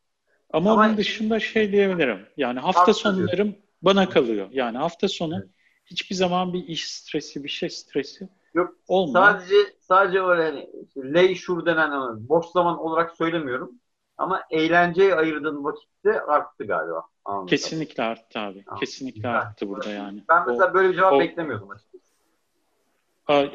[0.53, 2.19] Ama, Ama- onun dışında şey diyebilirim.
[2.37, 4.49] Yani hafta Hafta sonlarım bana kalıyor.
[4.51, 5.49] Yani hafta sonu Evet.
[5.87, 9.25] hiçbir zaman bir iş stresi, bir şey stresi Yok, olmuyor.
[9.27, 13.73] Sadece sadece öyle hani işte leisure denen hani boş zaman olarak söylemiyorum.
[14.19, 17.03] Ama eğlenceye ayırdığın vakitte arttı galiba.
[17.25, 17.47] Anladım.
[17.47, 18.65] Kesinlikle arttı abi.
[18.65, 18.81] Tamam.
[18.81, 20.25] Kesinlikle arttı burada yani.
[20.29, 22.05] Ben mesela O- böyle bir cevap o- beklemiyordum açıkçası.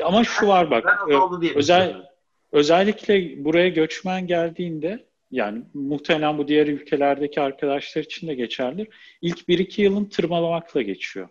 [0.03, 0.85] Ama şu var bak.
[0.85, 2.09] Ben ö- azaldı diye özel
[2.51, 8.87] özellikle buraya göçmen geldiğinde yani muhtemelen bu diğer ülkelerdeki arkadaşlar için de geçerlidir.
[9.21, 11.29] İlk 1-2 yılın tırmalamakla geçiyor.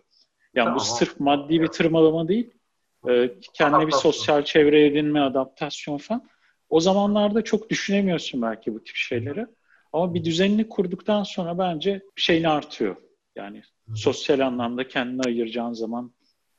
[0.55, 0.75] Yani Tamam.
[0.75, 2.53] bu sırf maddi bir tırmalama değil.
[3.09, 6.27] Ee, kendine bir sosyal çevre edinme, adaptasyon falan.
[6.69, 9.47] O zamanlarda çok düşünemiyorsun belki bu tip şeyleri.
[9.93, 12.95] Ama bir düzenini kurduktan sonra bence şeyini artıyor.
[13.35, 13.61] Yani
[13.95, 16.11] sosyal anlamda kendini ayıracağın zaman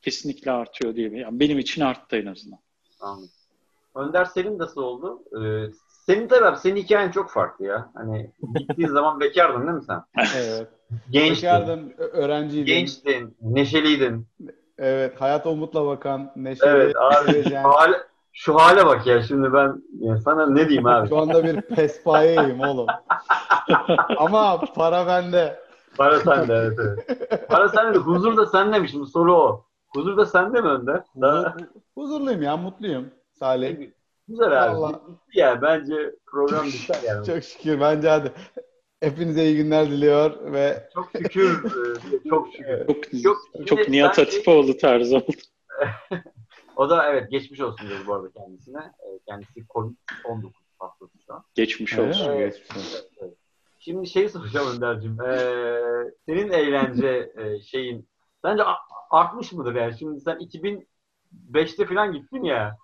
[0.03, 1.11] kesinlikle artıyor diye.
[1.11, 2.59] Yani benim için arttı en azından.
[3.01, 3.31] Anladım.
[3.95, 5.23] Önder senin nasıl oldu?
[5.43, 5.71] Ee,
[6.07, 7.91] senin tabii abi, senin hikayen çok farklı ya.
[7.95, 10.03] Hani gittiğin zaman bekardın değil mi sen?
[10.37, 10.69] Evet.
[11.11, 11.37] Gençtin.
[11.37, 12.67] Bekardım, ö- öğrenciydim.
[12.67, 14.27] Gençtin, neşeliydin.
[14.79, 17.55] Evet, hayat umutla bakan, neşeli, Evet abi.
[17.55, 17.97] hale,
[18.33, 21.09] şu hale bak ya şimdi ben ya sana ne diyeyim abi?
[21.09, 22.87] Şu anda bir pespayeyim oğlum.
[24.19, 25.59] Ama para bende.
[25.97, 27.49] Para sende evet, evet.
[27.49, 29.65] Para sende de huzur da sende mi şimdi soru o.
[29.95, 31.03] Huzur da sende mi Önder?
[31.21, 33.91] Daha- Huzur- huzurluyum ya, mutluyum Salih.
[34.29, 34.77] Güzel abi.
[34.81, 34.95] Vallahi.
[35.35, 35.95] Ya bence
[36.27, 37.27] program biter yani.
[37.27, 38.33] Çok şükür bence hadi.
[39.01, 41.65] Hepinize iyi günler diliyor ve Çok şükür.
[41.65, 42.87] e, Çok şükür.
[43.23, 45.27] Çok, çok şimdi Nihat Atipoğlu tarzı oldu.
[46.77, 48.79] O da evet geçmiş olsun diyoruz bu arada kendisine.
[48.79, 51.45] E, Kendisi Covid-19 hastası şu an.
[51.55, 52.31] Geçmiş olsun.
[52.31, 52.55] Evet.
[52.55, 52.99] Geçmiş olsun.
[53.23, 53.35] Evet.
[53.79, 55.21] Şimdi şeyi soracağım Önder'cim.
[55.21, 55.81] Ee,
[56.27, 58.09] senin eğlence e, şeyin
[58.45, 58.79] sence a-
[59.11, 59.99] artmış mıdır yani?
[59.99, 62.77] Şimdi sen 2005'te falan gittin ya.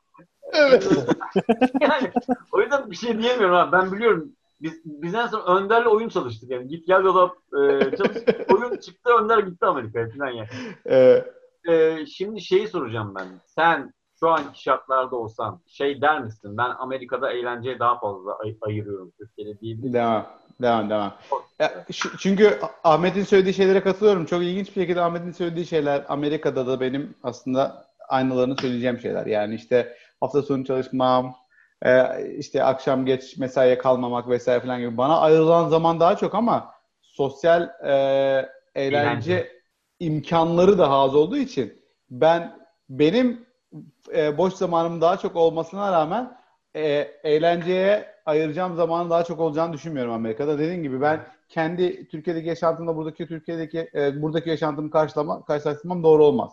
[0.52, 0.88] Evet.
[1.80, 2.10] yani
[2.52, 3.72] o yüzden bir şey diyemiyorum abi.
[3.72, 4.32] Ben biliyorum.
[4.62, 6.68] Biz, biz en son Önder'le oyun çalıştık yani.
[6.68, 8.52] Git gel yola e, çalıştık.
[8.54, 10.48] oyun çıktı Önder gitti Amerika'ya falan yani.
[10.88, 11.24] Ee,
[11.68, 13.26] Ee, şimdi şeyi soracağım ben.
[13.46, 16.56] Sen şu anki şartlarda olsan şey der misin?
[16.56, 19.94] Ben Amerika'da eğlenceye daha fazla ay- ayırıyorum Türkiye'de diyebilir misin?
[19.94, 20.26] devam.
[20.62, 21.14] Devam, devam.
[21.58, 24.24] Ya, şu- çünkü Ahmet'in söylediği şeylere katılıyorum.
[24.26, 29.26] Çok ilginç bir şekilde Ahmet'in söylediği şeyler Amerika'da da benim aslında aynılarını söyleyeceğim şeyler.
[29.26, 31.34] Yani işte hafta sonu çalışmam,
[31.82, 32.02] e,
[32.38, 34.96] işte akşam geç mesaiye kalmamak vesaire falan gibi.
[34.96, 37.92] Bana ayrılan zaman daha çok ama sosyal e,
[38.74, 39.55] eğlence Eğlence.
[40.00, 42.58] İmkanları daha az olduğu için ben
[42.90, 43.46] benim
[44.14, 46.36] e, boş zamanım daha çok olmasına rağmen
[46.76, 46.82] e,
[47.24, 50.58] eğlenceye ayıracağım zamanın daha çok olacağını düşünmüyorum Amerika'da.
[50.58, 56.52] Dediğim gibi ben kendi Türkiye'deki yaşantımla buradaki Türkiye'deki e, buradaki yaşantımı karşılama karşılaştırmam doğru olmaz.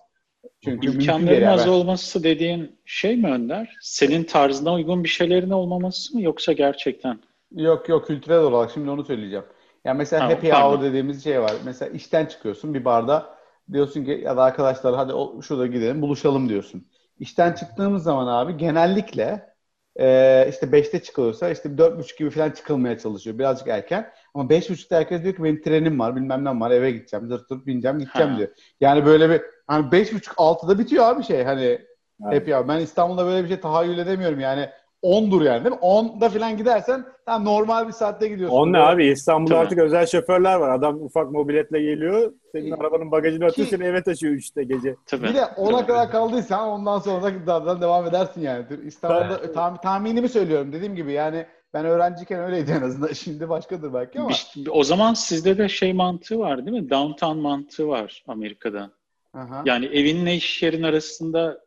[0.64, 0.88] Çünkü.
[0.88, 3.78] İmkanların az Ben- olması dediğin şey mi Önder?
[3.82, 7.20] Senin tarzına uygun bir şeylerin olmaması mı yoksa gerçekten?
[7.52, 9.46] Yok yok kültürel olarak şimdi onu söyleyeceğim.
[9.86, 10.52] Yani mesela Tamam, happy pardon.
[10.52, 11.54] hour dediğimiz şey var.
[11.66, 13.36] Mesela işten çıkıyorsun bir barda
[13.72, 16.88] diyorsun ki ya da arkadaşlar hadi o, şurada gidelim buluşalım diyorsun.
[17.20, 19.54] İşten çıktığımız zaman abi genellikle
[20.00, 23.40] e, işte 5'te çıkılıyorsa işte 4.30 gibi falan çıkılmaya çalışıyor.
[23.40, 24.12] Birazcık erken.
[24.34, 27.28] Ama 5.30'da herkes diyor ki benim trenim var bilmem ne var eve gideceğim.
[27.28, 28.38] Zırt zırt bineceğim gideceğim Ha.
[28.38, 28.50] diyor.
[28.82, 31.82] Yani böyle bir hani 5.30-6'da bitiyor abi şey hani
[32.26, 32.42] Evet.
[32.42, 34.70] hep ya ben İstanbul'da böyle bir şey tahayyül edemiyorum yani
[35.04, 35.82] 10'dur yani değil mi?
[35.82, 38.58] 10'da falan gidersen tam normal bir saatte gidiyorsun.
[38.58, 39.06] On ne abi?
[39.06, 40.70] İstanbul'da artık özel şoförler var.
[40.70, 42.34] Adam ufak mobiletle geliyor.
[42.52, 43.68] Senin Ki- arabanın bagajını atıyor.
[43.68, 44.96] Seni eve taşıyor 3'te gece.
[45.06, 45.24] Tabii.
[45.24, 48.66] Bir de 10'a kadar kaldıysan ondan sonra da dağdan devam edersin yani.
[48.86, 53.08] İstanbul'da tam, tahminimi söylüyorum dediğim gibi yani ben öğrenciyken öyleydi en azından.
[53.14, 54.30] Şimdi başkadır belki ama.
[54.70, 56.90] O zaman sizde de şey mantığı var değil mi?
[56.90, 58.92] Downtown mantığı var Amerika'da.
[59.34, 59.62] Aha.
[59.66, 61.63] Yani evinle iş yerin arasında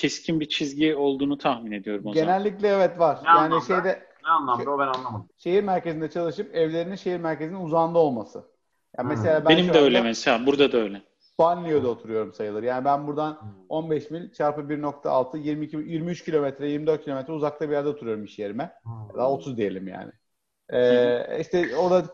[0.00, 2.26] keskin bir çizgi olduğunu tahmin ediyorum o zaman.
[2.26, 3.18] Genellikle evet var.
[3.22, 3.64] Ne yani anlamda?
[3.64, 5.28] şeyde Ne anlamda o ben anlamadım.
[5.38, 8.38] şehir merkezinde çalışıp evlerinin şehir merkezinin uzağında olması.
[8.98, 9.08] Yani Hmm.
[9.08, 10.46] mesela ben Benim de öyle mesela.
[10.46, 11.02] Burada da öyle.
[11.38, 12.62] Banliyö'de oturuyorum sayılır.
[12.62, 13.38] Yani ben buradan
[13.68, 18.72] 15 mil çarpı 1.6 22 23 kilometre 24 kilometre uzakta bir yerde oturuyorum iş yerime.
[19.16, 20.12] Daha 30 diyelim yani.
[20.72, 22.04] Ee, işte orada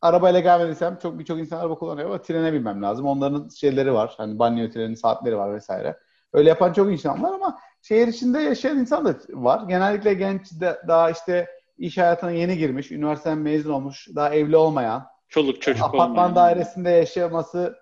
[0.00, 3.06] arabayla gelmediysem çok birçok insan araba kullanıyor ama trene binmem lazım.
[3.06, 4.14] Onların şeyleri var.
[4.16, 5.96] Hani banyo trenin saatleri var vesaire.
[6.32, 9.68] Öyle yapan çok insan var ama şehir içinde yaşayan insan da var.
[9.68, 11.48] Genellikle genç de, daha işte
[11.78, 16.36] iş hayatına yeni girmiş, üniversiteden mezun olmuş, daha evli olmayan, Çoluk çocuk apartman olmayan.
[16.36, 17.76] dairesinde yaşaması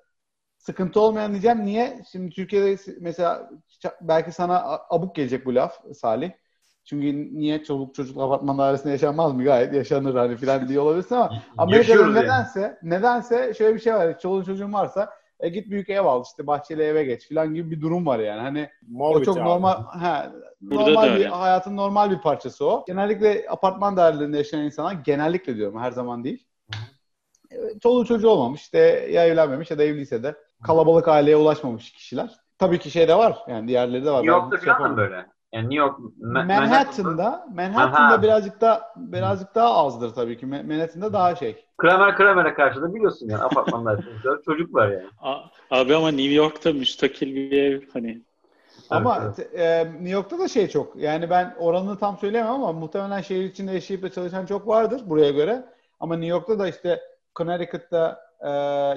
[0.59, 1.66] sıkıntı olmayan diyeceğim.
[1.66, 2.03] Niye?
[2.12, 3.51] Şimdi Türkiye'de mesela
[4.01, 6.30] belki sana abuk gelecek bu laf Salih.
[6.84, 9.44] Çünkü niye çoluk çocuk apartman dairesinde yaşanmaz mı?
[9.44, 12.14] Gayet yaşanır hani filan diye olabilirsin ama Amerika'da yani.
[12.14, 14.18] nedense nedense şöyle bir şey var.
[14.18, 15.11] Çoluk çocuğun varsa
[15.41, 18.41] e, git büyük ev al işte bahçeli eve geç filan gibi bir durum var yani.
[18.41, 19.45] Hani o Mortgage çok abi.
[19.45, 21.28] normal ha, Burada normal bir öyle.
[21.28, 22.84] hayatın normal bir parçası o.
[22.87, 26.47] Genellikle apartman dairelerinde yaşayan insanlar genellikle diyorum her zaman değil.
[27.51, 28.78] E, Çoluğu çocuğu olmamış işte
[29.12, 32.30] ya evlenmemiş ya da evliyse de kalabalık aileye ulaşmamış kişiler.
[32.59, 34.18] Tabii ki şey de var yani diğerlerleri de var.
[34.22, 35.26] New York'ta şey falan böyle?
[35.57, 38.22] Yani New York, Ma- Manhattan'da Manhattan'da Aha.
[38.22, 40.46] birazcık daha birazcık daha azdır tabii ki.
[40.46, 41.64] Ma- Manhattan'da daha şey.
[41.78, 44.00] Kramer Kramer'e karşı da biliyorsun yani apartmanlar
[44.44, 45.07] çocuk var yani.
[45.22, 48.22] A- Abi ama New York'ta müstakil bir ev hani
[48.90, 50.96] Ama Evet, te- e, New York'ta da şey çok.
[50.96, 55.30] Yani ben oranını tam söyleyemem ama muhtemelen şehir içinde yaşayıp da çalışan çok vardır buraya
[55.30, 55.64] göre.
[56.00, 57.00] Ama New York'ta da işte
[57.34, 58.50] Connecticut'ta, e,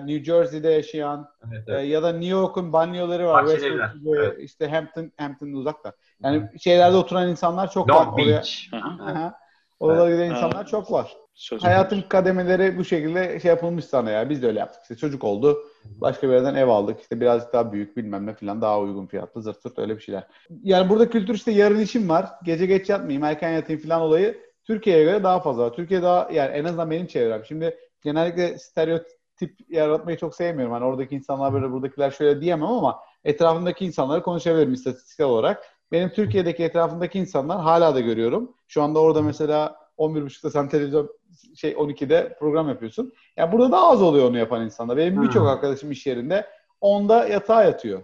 [0.08, 1.90] New Jersey'de yaşayan Evet, e, evet.
[1.90, 3.44] ya da New York'un banyoları var.
[3.44, 5.94] Evler, gibi, işte Hampton, Hampton'ın uzakta.
[6.24, 8.06] Yani şeylerde oturan insanlar çok var.
[8.06, 8.74] Long Oraya, Beach.
[8.74, 9.40] Aha.
[9.80, 11.18] Oralara giden insanlar çok var.
[11.34, 14.30] söz Hayatın kademeleri bu şekilde şey yapılmış sana ya.
[14.30, 14.82] Biz de öyle yaptık.
[14.82, 15.58] İşte çocuk oldu.
[15.86, 17.02] Başka bir yerden ev aldık.
[17.02, 20.28] İşte birazcık daha büyük bilmem ne falan daha uygun fiyatlı zırt zırt öyle bir şeyler.
[20.64, 22.30] Yani burada kültür işte yarın işim var.
[22.44, 25.64] Gece geç yatmayayım, erken yatayım falan olayı Türkiye'ye göre daha fazla.
[25.64, 25.74] var.
[25.74, 27.46] Türkiye daha yani en azından benim çevrem.
[27.46, 30.74] Şimdi genellikle stereotip yaratmayı çok sevmiyorum.
[30.74, 35.79] Hani oradaki insanlar böyle buradakiler şöyle diyemem ama etrafımdaki insanları konuşabilirim istatistiksel olarak.
[35.92, 38.52] Benim Türkiye'deki etrafımdaki insanlar hala da görüyorum.
[38.68, 41.10] Şu anda orada mesela 11.30'da sen televizyon
[41.56, 43.14] şey 12'de program yapıyorsun.
[43.38, 44.98] Ya burada daha az oluyor onu yapan insanlar.
[44.98, 45.50] Benim birçok Hmm.
[45.50, 46.46] arkadaşım iş yerinde
[46.82, 48.02] 10'da yatağa yatıyor.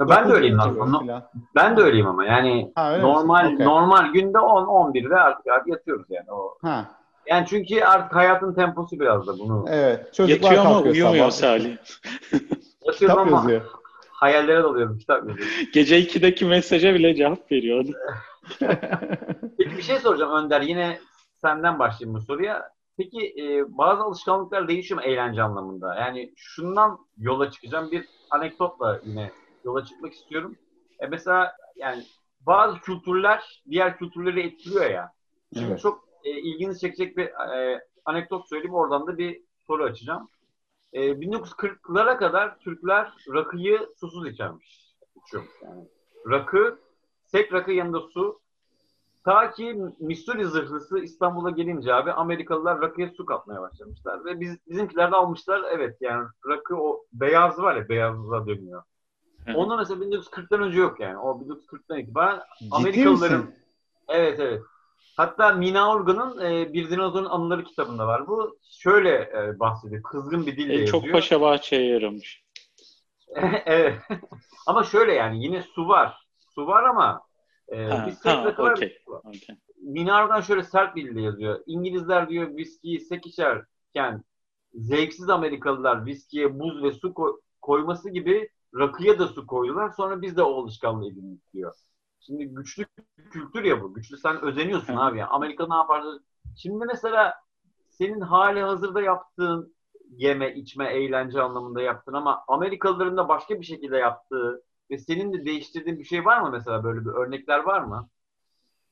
[0.00, 0.98] Ya ben de öyleyim yatıyor aslında.
[0.98, 1.22] falan.
[1.54, 3.54] Ben de öyleyim ama yani Ha, öyle normal misin?
[3.54, 3.66] Okey.
[3.66, 6.32] normal günde 10 11'de artık, artık yatıyoruz yani.
[6.32, 6.54] O.
[6.62, 6.84] Ha,
[7.26, 9.64] Yani çünkü artık hayatın temposu biraz da bunu.
[9.70, 10.14] evet.
[10.14, 11.30] Çocuklar Yatıyor ama kalkıyor uyumuyor.
[11.30, 11.76] Salih.
[12.86, 13.62] Yatıyorum Kitap ama yazıyor.
[14.20, 15.54] Hayallere dalıyorum kitap yazıyorum.
[15.74, 17.84] Gece 2'deki mesaja bile cevap veriyor.
[19.58, 20.60] Peki bir şey soracağım Önder.
[20.60, 20.98] Yine
[21.34, 22.68] senden başlayayım bu soruya.
[22.96, 25.94] Peki e, bazı alışkanlıklar değişiyor mu eğlence anlamında?
[25.94, 27.90] Yani şundan yola çıkacağım.
[27.90, 29.30] Bir anekdotla yine
[29.64, 30.56] yola çıkmak istiyorum.
[31.00, 32.02] E mesela yani
[32.40, 35.12] bazı kültürler diğer kültürleri etkiliyor ya.
[35.54, 35.80] Şimdi Evet.
[35.80, 38.74] çok e, ilginizi çekecek bir e, anekdot söyleyeyim.
[38.74, 40.28] Oradan da bir soru açacağım.
[40.92, 44.94] E, 1940'lara kadar Türkler rakıyı susuz içermiş.
[45.24, 45.88] İçiyormuş yani.
[46.30, 46.78] Rakı,
[47.26, 48.40] sek rakı yanında su.
[49.24, 54.24] Ta ki Missouri zırhlısı İstanbul'a gelince abi Amerikalılar rakıya su katmaya başlamışlar.
[54.24, 55.62] Ve biz bizimkiler de almışlar.
[55.70, 58.82] Evet yani rakı o beyaz var ya beyaza dönüyor.
[59.54, 61.18] Onu mesela 1940'tan önce yok yani.
[61.18, 63.54] O 1940'tan itibaren Ciddi Amerikalıların misin?
[64.08, 64.62] Evet evet.
[65.18, 68.26] Hatta Mina Organ'ın e, Bir Dinozorun Anıları kitabında var.
[68.26, 70.02] Bu şöyle e, bahsediyor.
[70.02, 71.02] Kızgın bir dille En yazıyor.
[71.02, 72.44] çok paşa bahçeye yaramış.
[73.66, 73.98] evet.
[74.66, 76.26] ama şöyle yani yine su var.
[76.54, 77.22] Su var ama
[77.68, 78.70] e, Ha, bir sek ha, rakı var.
[78.70, 79.20] var.
[79.24, 79.56] Okey.
[79.82, 81.60] Mina Organ şöyle sert bir dille yazıyor.
[81.66, 84.24] İngilizler diyor viskiyi sek içerken
[84.74, 88.48] zevksiz Amerikalılar viskiye buz ve su koy- koyması gibi
[88.78, 89.90] rakıya da su koydular.
[89.96, 91.74] Sonra biz de o alışkanlığı edindik diyor.
[92.20, 92.86] Şimdi güçlü
[93.30, 93.94] kültür ya bu.
[93.94, 95.18] Güçlü sen özeniyorsun abi.
[95.18, 95.28] ya.
[95.28, 96.24] Amerika ne yapardı?
[96.56, 97.34] Şimdi mesela
[97.88, 99.74] senin hali hazırda yaptığın
[100.10, 105.44] yeme, içme, eğlence anlamında yaptın ama Amerikalıların da başka bir şekilde yaptığı ve senin de
[105.44, 108.08] değiştirdiğin bir şey var mı mesela böyle bir örnekler var mı?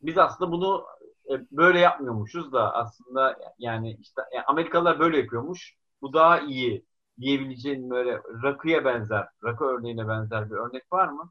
[0.02, 0.84] Biz aslında bunu
[1.30, 5.74] e, böyle yapmıyormuşuz da aslında yani işte e, Amerikalılar böyle yapıyormuş.
[6.02, 6.86] Bu daha iyi
[7.20, 11.30] diyebileceğin böyle rakıya benzer, rakı örneğine benzer bir örnek var mı?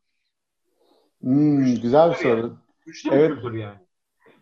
[1.26, 2.42] Hmm, güzel bir Kültür yani.
[2.42, 2.58] soru.
[2.86, 3.30] Güçlü Evet.
[3.32, 3.76] bir kültür yani.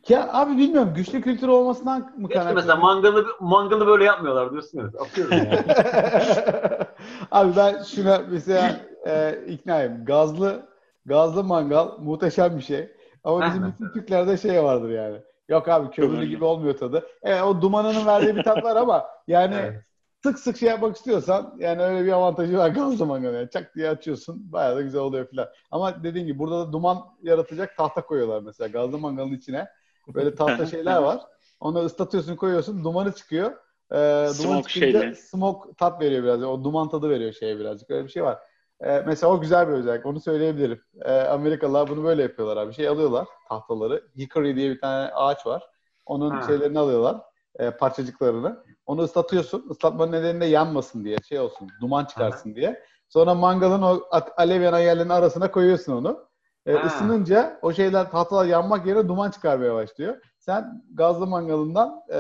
[0.10, 2.56] Ya abi bilmiyorum güçlü kültür olmasından mı İşte kaynaklı?
[2.56, 4.86] mesela mangalı mangalı böyle yapmıyorlar diyorsun ya.
[5.00, 5.66] Atıyorum yani.
[7.32, 8.76] Abi ben şuna mesela
[9.08, 10.06] e, iknayım.
[10.06, 10.70] Gazlı
[11.06, 12.92] gazlı mangal muhteşem bir şey.
[13.24, 15.18] Ama bizim bütün Türklerde şey vardır yani.
[15.50, 16.26] Yok abi Kömürlü.
[16.26, 17.08] gibi olmuyor tadı.
[17.24, 19.84] Evet o dumanının verdiği bir tat var ama yani Evet.
[20.24, 22.70] Sık sık şey yapmak istiyorsan yani öyle bir avantajı var
[23.06, 23.50] mangal yani.
[23.50, 25.48] Çak diye açıyorsun bayağı da güzel oluyor filan.
[25.72, 29.68] Ama dediğin gibi burada da duman yaratacak tahta koyuyorlar mesela gazlı mangalın içine.
[30.08, 31.22] Böyle tahta şeyler var.
[31.60, 33.52] Onu ıslatıyorsun koyuyorsun dumanı çıkıyor.
[33.92, 35.16] Ee, duman Smoke şeyle.
[35.16, 36.44] smoke tat veriyor biraz.
[36.44, 37.92] O duman tadı veriyor şeye birazcık.
[37.92, 38.40] Öyle bir şey var.
[38.82, 40.06] Ee, mesela o güzel bir özellik.
[40.06, 40.82] Onu söyleyebilirim.
[41.02, 42.74] Ee, Amerikalılar bunu böyle yapıyorlar abi.
[42.74, 44.04] Şey alıyorlar tahtaları.
[44.18, 45.64] Hickory diye bir tane ağaç var.
[46.06, 46.42] Onun Ha.
[46.48, 47.22] şeylerini alıyorlar.
[47.60, 48.64] e, parçacıklarını.
[48.86, 49.66] Onu ıslatıyorsun.
[49.72, 51.18] Islatmanın nedeni de yanmasın diye.
[51.30, 51.70] Şey olsun.
[51.82, 52.84] Duman çıkarsın diye.
[53.10, 54.02] Sonra mangalın o
[54.38, 56.26] alev yanan yerlerin arasına koyuyorsun onu.
[56.66, 56.88] E, Ha.
[56.88, 60.18] ısınınca o şeyler tahtalar yanmak yerine duman çıkarmaya başlıyor.
[60.40, 62.20] Sen gazlı mangalından e,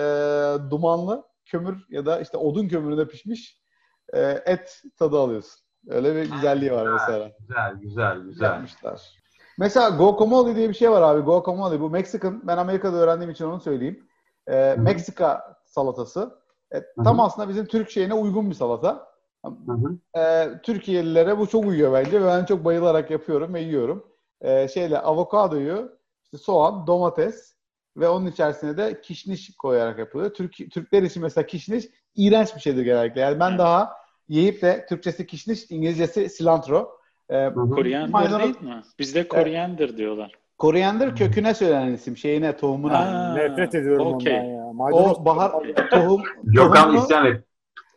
[0.71, 3.61] dumanlı kömür ya da işte odun kömüründe pişmiş
[4.13, 5.59] e, et tadı alıyorsun.
[5.89, 6.93] Öyle bir güzelliği var güzel.
[6.93, 7.31] mesela.
[7.39, 8.45] Güzel, güzel, güzel.
[8.45, 9.01] Yapmışlar.
[9.57, 11.21] Mesela guacamole diye bir şey var abi.
[11.21, 12.47] Guacamole bu Meksikan.
[12.47, 14.07] Ben Amerika'da öğrendiğim için onu söyleyeyim.
[14.47, 16.42] Ee, Meksika salatası.
[16.73, 17.23] E, tam hı.
[17.23, 19.13] aslında bizim Türk şeyine uygun bir salata.
[19.45, 20.19] Hı hı.
[20.19, 24.05] Ee, Türkiye'lilere bu çok uyuyor bence ve ben çok bayılarak yapıyorum ve yiyorum.
[24.41, 25.91] Ee, şeyle avokadoyu,
[26.23, 27.55] işte soğan, domates
[27.97, 30.33] ve onun içerisine de kişniş koyarak yapılıyor.
[30.33, 33.21] Türk, Türkler için mesela kişniş iğrenç bir şeydir genellikle.
[33.21, 33.93] Yani ben daha
[34.27, 36.91] yiyip de Türkçesi kişniş, İngilizcesi cilantro.
[37.31, 37.69] Hı.
[37.75, 38.81] Koriander Maydanoz- değil mi?
[38.99, 40.31] Bizde koriander diyorlar.
[40.57, 42.17] Koriander köküne söylenen isim.
[42.17, 42.99] Şeyine, tohumuna.
[42.99, 44.33] Ha, Nefret ediyorum okey.
[44.33, 44.62] ondan ya.
[44.73, 45.51] Maydanoz o bahar
[45.91, 47.43] tohum Gökhan tohumunu, isyan et.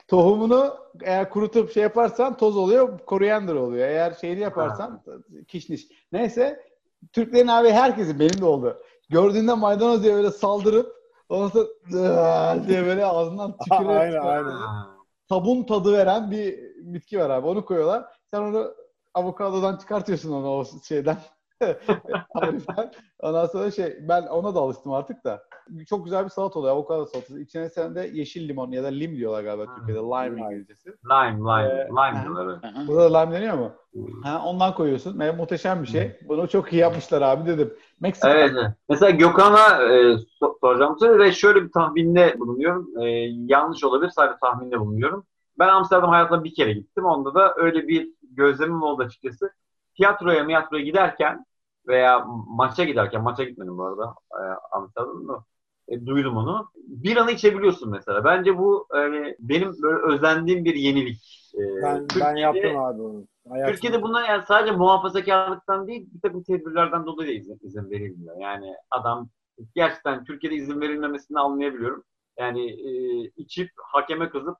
[0.08, 3.88] tohumunu eğer kurutup şey yaparsan toz oluyor, koriander oluyor.
[3.88, 5.02] Eğer şeyini yaparsan
[5.48, 5.88] kişniş.
[6.12, 6.66] Neyse
[7.12, 8.82] Türklerin abi herkesin benim de oldu.
[9.10, 10.96] Gördüğünde maydanoz diye böyle saldırıp
[11.28, 14.50] ondan sonra diye böyle ağzından tükürerek Aynen, aynen.
[14.50, 14.90] Ha.
[15.28, 17.46] sabun tadı veren bir bitki var abi.
[17.46, 18.04] Onu koyuyorlar.
[18.30, 18.74] Sen onu
[19.14, 21.16] avokadodan çıkartıyorsun onu o şeyden.
[22.40, 22.90] Tariften.
[23.20, 25.42] Ondan sonra şey ben ona da alıştım artık da.
[25.88, 26.74] Çok güzel bir salat oluyor.
[26.74, 27.40] Avokado salatası.
[27.40, 29.76] İçine sen de yeşil limon ya da lim diyorlar galiba.
[29.76, 30.00] Türkiye'de.
[30.00, 30.40] Lime.
[30.40, 30.88] İngilizcesi.
[31.04, 32.60] Lime, lime, Ee, lime diyorlar.
[32.88, 33.72] Burada da lime deniyor mu?
[34.22, 35.20] Ha, ondan koyuyorsun.
[35.20, 36.16] Ve muhteşem bir şey.
[36.28, 37.74] Bunu çok iyi yapmışlar abi dedim.
[38.00, 38.30] Meksika.
[38.30, 38.52] Evet.
[38.88, 39.96] Mesela Gökhan'a e,
[40.40, 42.88] so- soracağım soru ve şöyle bir tahminde bulunuyorum.
[43.02, 43.08] E,
[43.46, 45.26] yanlış olabilir, sadece tahminde bulunuyorum.
[45.58, 47.04] Ben Amsterdam hayatımda bir kere gittim.
[47.04, 49.50] Onda da öyle bir gözlemim oldu açıkçası.
[49.96, 51.44] Tiyatroya miyatroya giderken
[51.88, 54.42] veya maça giderken, maça gitmedim bu arada e,
[54.72, 55.44] Amsterdam'da.
[55.88, 56.70] E, duydum onu.
[56.76, 58.24] Bir anı içebiliyorsun mesela.
[58.24, 58.98] Bence bu e,
[59.38, 61.52] benim böyle özendiğim bir yenilik.
[61.54, 63.26] E, Ben, ben Türkiye'de- yaptım abi onu.
[63.48, 68.36] Hayatımda- Türkiye'de buna yani sadece muhafazakarlıktan değil bir takım tedbirlerden dolayı da izin, izin verilmiyor.
[68.40, 69.28] Yani adam
[69.74, 72.02] gerçekten Türkiye'de izin verilmemesini anlayabiliyorum.
[72.38, 72.90] Yani e,
[73.36, 74.56] içip hakeme kızıp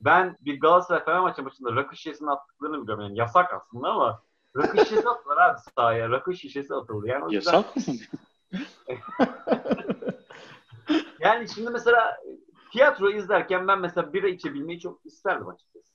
[0.00, 3.04] ben bir Galatasaray Fenerbahçe maçında rakı şişesini attıklarını biliyorum.
[3.04, 4.22] Yani yasak aslında ama
[4.56, 6.10] rakı şişesi attılar abi sahaya.
[6.10, 7.06] Rakı şişesi atıldı.
[7.08, 7.82] Yani o yüzden, Yasak mı?
[11.20, 12.16] yani şimdi mesela
[12.72, 15.86] tiyatro izlerken ben mesela bira içebilmeyi çok isterdim açıkçası.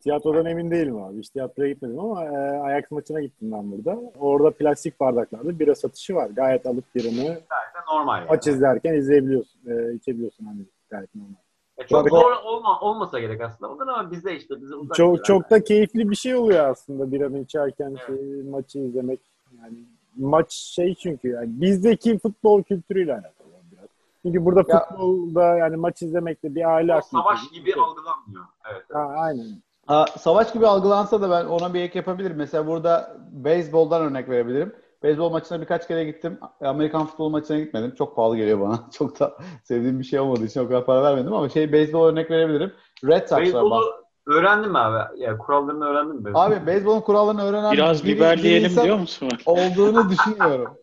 [0.00, 1.18] Tiyatrodan emin değilim abi.
[1.18, 3.98] Hiç tiyatroya gitmedim ama e, Ajax maçına gittim ben burada.
[4.18, 6.30] Orada plastik bardaklarda bira satışı var.
[6.30, 8.28] Gayet alıp biranı Gayet normal yani.
[8.28, 9.60] maç izlerken izleyebiliyorsun.
[9.66, 11.34] E, içebiliyorsun hani gayet normal.
[11.78, 12.10] Ya çok Tabii.
[12.10, 13.86] zor olma, olmasa gerek aslında.
[13.86, 15.24] Da ama bizde işte bize uzak Çok yerler.
[15.24, 19.20] çok da keyifli bir şey oluyor aslında biranı içerken şey, maçı izlemek.
[19.62, 19.78] Yani
[20.16, 23.88] maç şey çünkü yani bizdeki futbol kültürüyle alakalı biraz.
[24.22, 27.22] Çünkü burada Ya- futbolda yani maç izlemek de bir aile aktivitesi.
[27.22, 28.44] savaş gibi algılanmıyor.
[28.70, 28.82] Evet.
[28.90, 28.94] evet.
[28.94, 29.46] Ha, aynen.
[29.86, 32.36] Ha, savaş gibi algılansa da ben ona bir ek yapabilirim.
[32.36, 34.74] Mesela burada beyzboldan örnek verebilirim.
[35.02, 36.38] Beyzbol maçına birkaç kere gittim.
[36.60, 37.94] Amerikan futbol maçına gitmedim.
[37.94, 38.80] Çok pahalı geliyor bana.
[38.92, 42.30] Çok da sevdiğim bir şey olmadığı için o kadar para vermedim ama şey beyzbol örnek
[42.30, 42.72] verebilirim.
[43.04, 43.38] Red Sox var.
[43.38, 43.42] bak.
[43.42, 43.84] Beyzbolu
[44.26, 45.20] öğrendin mi abi?
[45.22, 46.30] Yani kurallarını öğrendin mi?
[46.34, 49.28] Abi beyzbolun kurallarını öğrenen Biraz biri- biberleyelim bir insan diyor musun?
[49.46, 50.78] olduğunu düşünmüyorum.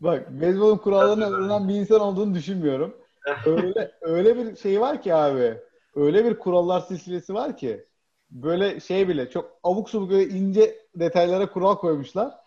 [0.00, 2.94] Bak beyzbolun kurallarını öğrenen bir insan olduğunu düşünmüyorum.
[3.46, 5.54] Öyle öyle bir şey var ki abi.
[5.94, 7.86] Öyle bir kurallar silsilesi var ki.
[8.30, 12.45] Böyle şey bile çok abuk subuk ince detaylara kural koymuşlar.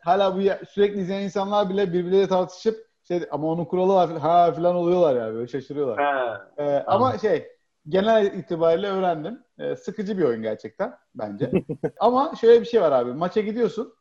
[0.00, 4.52] Hala bu ya- sürekli izleyen insanlar bile birbirleriyle tartışıp şey ama onun kuralı var ha
[4.52, 6.00] falan oluyorlar yani böyle şaşırıyorlar.
[6.58, 6.62] He.
[6.62, 7.46] Ee, ama şey
[7.88, 9.42] genel itibariyle öğrendim.
[9.58, 11.52] Ee, sıkıcı bir oyun gerçekten bence.
[12.00, 13.12] ama şöyle bir şey var abi.
[13.12, 13.94] Maça gidiyorsun.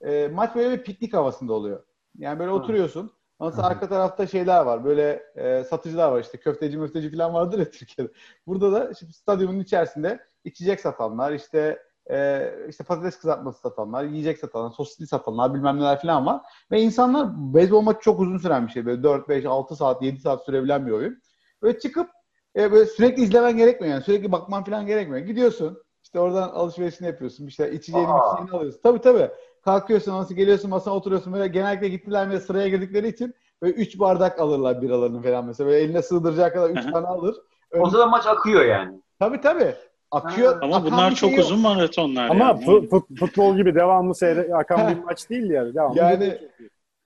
[0.00, 1.84] Ee, maç böyle bir piknik havasında oluyor.
[2.18, 2.54] Yani böyle Hı.
[2.54, 3.12] oturuyorsun.
[3.40, 4.84] Sonra arka tarafta şeyler var.
[4.84, 6.38] Böyle e, satıcılar var işte.
[6.40, 8.12] Köfteci müfteci falan vardır ya Türkiye'de.
[8.46, 11.78] Burada da şimdi stadyumun içerisinde içecek satanlar, işte
[12.10, 16.40] e, işte patates kızartması satanlar, yiyecek satanlar, sosisli satanlar bilmem neler falan var.
[16.70, 18.86] Ve insanlar beyzbol maçı çok uzun süren bir şey.
[18.86, 21.22] Böyle 4, 5, 6 saat, 7 saat sürebilen bir oyun.
[21.62, 22.10] Böyle çıkıp
[22.56, 24.04] e, böyle sürekli izlemen gerekmiyor yani.
[24.04, 25.26] Sürekli bakman falan gerekmiyor.
[25.26, 25.82] Gidiyorsun.
[26.02, 27.46] işte oradan alışverişini yapıyorsun.
[27.46, 28.80] İşte içeceğini, içeceğini alıyorsun.
[28.82, 29.30] Tabii tabii.
[29.64, 31.32] Kalkıyorsun, nasıl geliyorsun, masana oturuyorsun.
[31.32, 35.68] Böyle genellikle gittiler ve sıraya girdikleri için böyle 3 bardak alırlar biralarını falan mesela.
[35.70, 36.92] Böyle eline sığdıracağı kadar 3 Hı hı.
[36.92, 37.36] tane alır.
[37.78, 39.02] O zaman maç akıyor yani.
[39.18, 39.74] Tabii tabii.
[40.10, 40.62] Akıyor.
[40.62, 42.64] Ama akan bunlar bir çok şey uzun maratonlar Ama yani.
[42.64, 45.74] fu- fut- futbol gibi devamlı seyre akan bir maç değil yani.
[45.74, 46.38] Devamlı Yani-.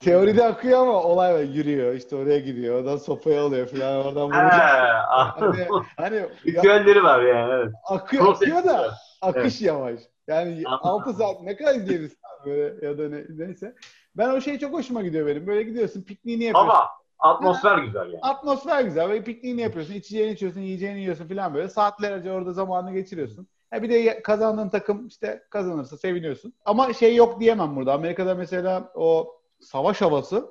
[0.00, 1.40] Teoride akıyor ama olay var.
[1.40, 1.94] Yürüyor.
[1.94, 2.78] işte oraya gidiyor.
[2.78, 4.06] Oradan sopayı alıyor falan.
[4.06, 4.42] Oradan vuruyor.
[4.42, 7.52] Hani, hani Ritüelleri var yani.
[7.52, 7.72] Evet.
[7.84, 10.00] akıyor, akıyor da akış yavaş.
[10.28, 10.88] Yani Anladım.
[10.88, 13.74] 6 saat ne kadar izleyebilirsin böyle ya da ne, neyse.
[14.16, 15.46] Ben o şey çok hoşuma gidiyor benim.
[15.46, 16.70] Böyle gidiyorsun pikniğini yapıyorsun.
[16.70, 16.88] Hava,
[17.22, 18.20] atmosfer güzel yani.
[18.22, 19.08] Atmosfer güzel.
[19.08, 19.94] Böyle pikniğini yapıyorsun.
[19.94, 21.68] içeceğini içiyorsun, yiyeceğini yiyorsun falan böyle.
[21.68, 23.48] Saatlerce orada zamanını geçiriyorsun.
[23.70, 26.54] Ha bir de kazandığın takım işte kazanırsa seviniyorsun.
[26.64, 27.92] Ama şey yok diyemem burada.
[27.92, 30.46] Amerika'da mesela o savaş havası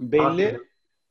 [0.00, 0.60] belli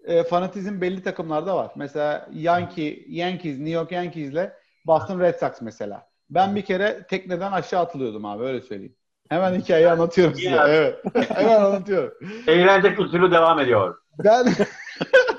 [0.04, 1.72] e, fanatizm belli takımlarda var.
[1.76, 4.52] Mesela Yankee, Yankees, New York Yankees'le
[4.86, 6.08] Boston Red Sox mesela.
[6.30, 8.96] Ben bir kere tekneden aşağı atılıyordum abi öyle söyleyeyim.
[9.30, 10.60] Hemen hikayeyi anlatıyorum size.
[10.68, 11.04] Evet.
[11.30, 12.14] Hemen anlatıyorum.
[12.48, 13.98] Eğlence kültürü devam ediyor.
[14.24, 14.46] Ben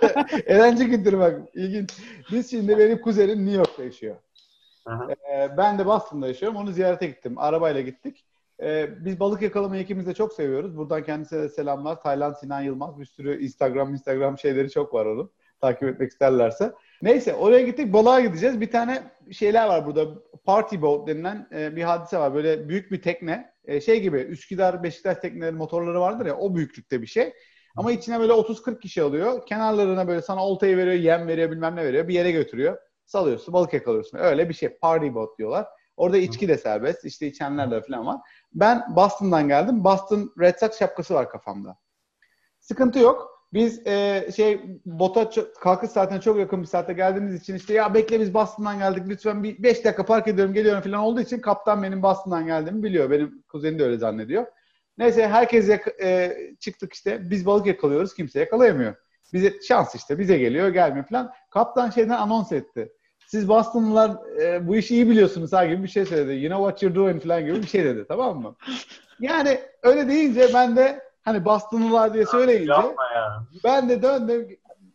[0.47, 1.91] eğlence kültürü bak ilginç.
[2.33, 4.17] Biz şimdi benim kuzenim New York'ta yaşıyor.
[4.87, 5.09] Aha.
[5.33, 6.59] Ee, ben de Boston'da yaşıyorum.
[6.59, 7.39] Onu ziyarete gittim.
[7.39, 8.25] Arabayla gittik.
[8.63, 10.77] Ee, biz balık yakalamayı ikimiz de çok seviyoruz.
[10.77, 12.03] Buradan kendisine de selamlar.
[12.03, 12.99] Tayland Sinan Yılmaz.
[13.01, 15.31] Bir sürü Instagram Instagram şeyleri çok var onun.
[15.61, 16.73] Takip etmek isterlerse.
[17.03, 17.93] Neyse oraya gittik.
[17.93, 18.61] Balığa gideceğiz.
[18.61, 20.09] Bir tane şeyler var burada.
[20.45, 22.35] Party boat denilen e, bir hadise var.
[22.35, 23.55] Böyle büyük bir tekne.
[23.65, 27.33] e, şey gibi Üsküdar Beşiktaş tekneleri motorları vardır ya o büyüklükte bir şey.
[27.77, 29.47] Ama içine böyle 30-40 kişi alıyor.
[29.47, 32.09] Kenarlarına böyle sana oltayı veriyor, yem veriyor, bilmem ne veriyor.
[32.09, 32.79] Bir yere götürüyor.
[33.05, 34.18] Salıyorsun, balık yakalıyorsun.
[34.18, 34.68] Öyle bir şey.
[34.68, 35.66] Party boat diyorlar.
[35.97, 37.05] Orada içki de serbest.
[37.05, 38.20] İşte içenler de falan var.
[38.55, 39.85] Ben Boston'dan geldim.
[39.85, 41.77] Boston Red Sox şapkası var kafamda.
[42.61, 43.35] Sıkıntı yok.
[43.53, 48.20] Biz e, şey bota kalkış saatine çok yakın bir saatte geldiğimiz için işte ya bekle
[48.20, 52.03] biz Boston'dan geldik lütfen bir 5 dakika park ediyorum geliyorum falan olduğu için kaptan benim
[52.03, 53.11] Boston'dan geldiğimi biliyor.
[53.11, 54.47] Benim kuzenim de öyle zannediyor.
[54.99, 58.95] Neyse herkes yak- e, çıktık işte biz balık yakalıyoruz kimse yakalayamıyor.
[59.33, 61.33] Bize şans işte bize geliyor gelmiyor falan.
[61.51, 62.93] Kaptan şeyden anons etti.
[63.27, 66.33] Siz Bostonlılar e, bu işi iyi biliyorsunuz ha gibi bir şey söyledi.
[66.45, 68.57] You know what you're doing falan gibi bir şey dedi tamam mı?
[69.21, 72.83] Yani öyle deyince ben de hani Bostonlılar diye söyleyince ya.
[73.65, 74.49] ben de döndüm.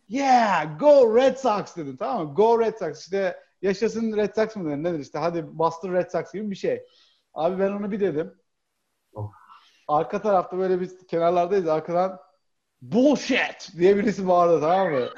[0.08, 2.34] Yeah, go Red Sox dedim tamam mı?
[2.34, 6.32] Go Red Sox işte yaşasın Red Sox mı dedim nedir işte hadi Boston Red Sox
[6.32, 6.82] gibi bir şey.
[7.34, 8.34] Abi ben onu bir dedim.
[9.90, 12.20] Arka tarafta böyle biz kenarlardayız arkadan
[12.82, 15.08] bullshit diye birisi bağırdı tamam mı?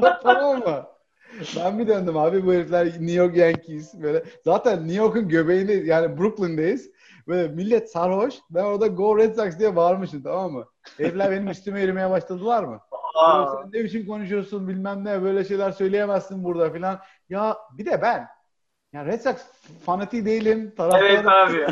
[0.22, 0.86] tamam mı?
[1.56, 4.24] Ben bir döndüm abi bu herifler New York Yankees böyle.
[4.44, 6.90] Zaten New York'un göbeğinde yani Brooklyn'deyiz.
[7.28, 8.34] Böyle millet sarhoş.
[8.50, 10.66] Ben orada Go Red Sox diye bağırmışım tamam mı?
[10.96, 12.80] Herifler benim üstüme yürümeye başladılar mı?
[13.14, 17.00] Aa, Sen ne biçim konuşuyorsun bilmem ne böyle şeyler söyleyemezsin burada filan.
[17.28, 18.26] Ya bir de ben
[18.96, 19.36] ya Red Sox
[19.86, 20.74] fanatiği değilim.
[20.76, 21.66] Taraftarı evet abi.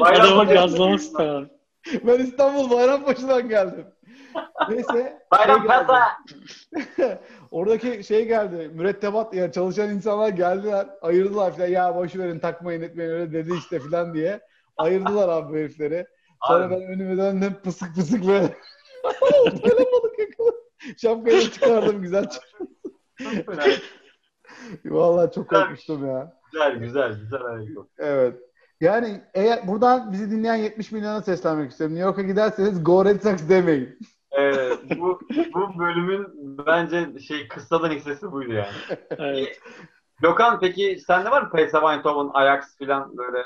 [0.00, 1.44] Adamın gazlaması da var.
[2.06, 3.86] Ben İstanbul Bayrampaşa'dan geldim.
[4.68, 5.22] Neyse.
[5.32, 6.08] Bayrampaşa.
[7.50, 8.70] Oradaki şey geldi.
[8.74, 10.86] Mürettebat ya çalışan insanlar geldiler.
[11.02, 11.68] Ayırdılar falan.
[11.68, 14.40] Ya boş verin takmayın etmeyin öyle dedi işte falan diye.
[14.76, 16.06] Ayırdılar abi bu herifleri.
[16.46, 16.74] Sonra Abi.
[16.74, 18.42] ben önüme döndüm pısık pısık böyle.
[19.44, 20.60] böyle balık yakaladım.
[20.96, 22.26] Şapkayı çıkardım güzel.
[23.18, 23.62] Çok fena.
[24.84, 25.62] Vallahi çok Güzel.
[25.62, 26.32] korkmuştum ya.
[26.52, 27.88] Güzel güzel güzel anekdot.
[27.98, 28.36] Evet.
[28.80, 31.96] Yani eğer buradan bizi dinleyen 70 milyona seslenmek istiyorum.
[31.96, 33.98] New York'a giderseniz Go Red Sox demeyin.
[34.38, 35.20] Ee, bu,
[35.54, 36.26] bu bölümün
[36.66, 38.98] bence şey kıssadan hissesi buydu yani.
[39.10, 39.60] Evet.
[40.22, 43.44] Gökhan peki sende var mı PSV Eindhoven, Ajax filan böyle?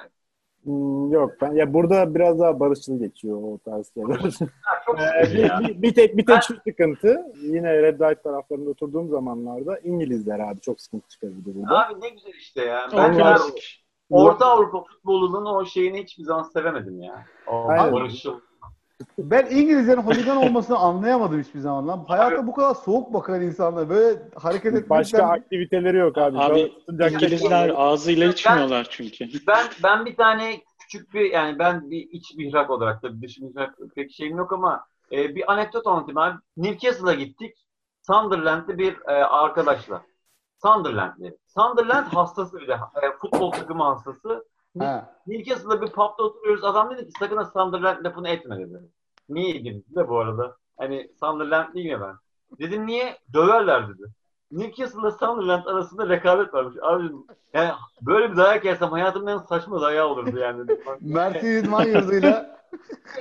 [0.64, 4.18] Hmm, yok ben ya burada biraz daha barışçıl geçiyor o tarz şeyler.
[4.98, 9.78] Ee, bir, bir, bir tek bir tek şu sıkıntı yine Red Light taraflarında oturduğum zamanlarda
[9.78, 11.86] İngilizler abi çok sıkıntı çıkarıyordu burada.
[11.86, 12.88] Abi ne güzel işte ya.
[12.96, 13.84] Ben klasik.
[14.10, 17.24] Orta Avrupa futbolunun o şeyini hiçbir zaman sevemedim ya.
[17.46, 17.92] O Aynen.
[17.92, 18.40] barışçıl.
[19.18, 22.04] Ben İngilizlerin holigan olmasını anlayamadım hiçbir zaman lan.
[22.08, 24.90] Hayatta bu kadar soğuk bakan insanlar böyle hareket etmekten...
[24.90, 26.38] Başka aktiviteleri yok abi.
[26.38, 29.28] Abi İngilizler tekrar- ağzıyla içmiyorlar çünkü.
[29.46, 33.78] Ben ben bir tane küçük bir yani ben bir iç mihrak olarak da dış mihrak
[33.94, 36.38] pek şeyim yok ama e, bir anekdot anlatayım abi.
[36.56, 37.56] Newcastle'a gittik.
[38.02, 40.02] Sunderland'li bir e, arkadaşla.
[40.62, 41.36] Sunderland'li.
[41.46, 42.72] Sunderland hastası bir de.
[42.72, 44.44] E, futbol takımı hastası.
[44.78, 45.14] Ha.
[45.26, 46.64] Newcastle'da bir pub'da oturuyoruz.
[46.64, 48.80] Adam dedi ki sakın ha Sunderland lafını etme dedi.
[49.28, 50.56] Niye dedim de bu arada.
[50.78, 52.16] Hani Sunderland'liyim ya ben.
[52.58, 53.18] Dedim niye?
[53.32, 54.02] Döverler dedi.
[54.50, 56.76] Newcastle'la Sunderland arasında rekabet varmış.
[56.82, 57.10] Abi
[57.52, 57.70] yani
[58.02, 60.70] böyle bir dayak yersem hayatımın en saçma dayağı olurdu yani.
[61.00, 62.54] Mert'in idman yurduyla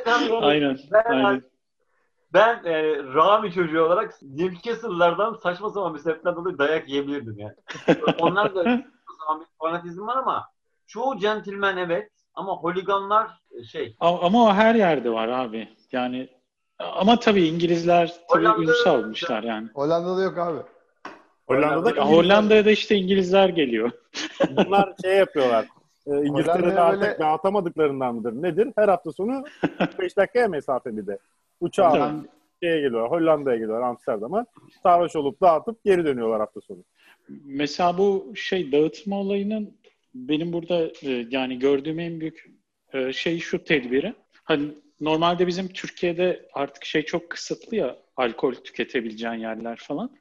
[0.42, 0.80] Aynen.
[0.92, 1.44] Ben, Aynen.
[2.34, 7.56] ben e, Rami çocuğu olarak Newcastle'lardan saçma sapan bir sebepten dolayı dayak yiyebilirdim yani.
[8.20, 8.84] Onlar da saçma
[9.20, 10.53] sapan bir fanatizm var ama
[10.94, 13.28] çoğu centilmen evet ama holiganlar
[13.60, 15.70] e, şey Ama o her yerde var abi.
[15.92, 16.30] Yani
[16.80, 19.68] ama tabii İngilizler tabii ünlü almışlar yani.
[19.74, 20.60] Hollanda'da yok abi.
[21.48, 23.92] Hollanda'da Ya Hollanda'ya da işte İngilizler geliyor.
[24.58, 25.68] bunlar şey yapıyorlar.
[26.08, 28.34] Ee, İngiltere'de artık böyle- dağıtamadıklarından mıdır?
[28.34, 28.74] Nedir?
[28.76, 29.44] Her hafta sonu
[30.00, 31.18] 5 dakikaya mesafe bir de.
[31.62, 32.12] Uçağa
[32.64, 33.12] şeye geliyorlar.
[33.12, 34.46] Hollanda'ya geliyorlar Amsterdam'a.
[34.84, 36.84] Sarhoş olup dağıtıp geri dönüyorlar hafta sonu.
[37.46, 39.74] Mesela bu şey dağıtma olayının
[40.14, 42.46] benim burada e, yani gördüğüm en büyük
[42.94, 44.14] e, şey şu tedbiri.
[44.44, 50.16] Hani normalde bizim Türkiye'de artık şey çok kısıtlı ya alkol tüketebileceğin yerler falan.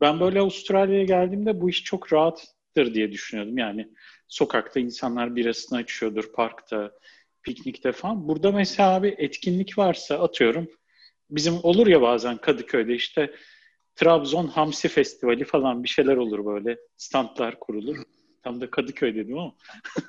[0.00, 3.58] Ben böyle Avustralya'ya geldiğimde bu iş çok rahattır diye düşünüyordum.
[3.58, 3.88] Yani
[4.28, 6.92] sokakta insanlar birasını açıyordur, parkta,
[7.42, 8.28] piknikte falan.
[8.28, 10.68] Burada mesela bir etkinlik varsa atıyorum.
[11.30, 13.34] Bizim olur ya bazen Kadıköy'de işte
[13.94, 16.78] Trabzon Hamsi Festivali falan bir şeyler olur böyle.
[16.96, 17.96] Standlar kurulur.
[18.42, 19.54] Tam da Kadıköy dedim ama.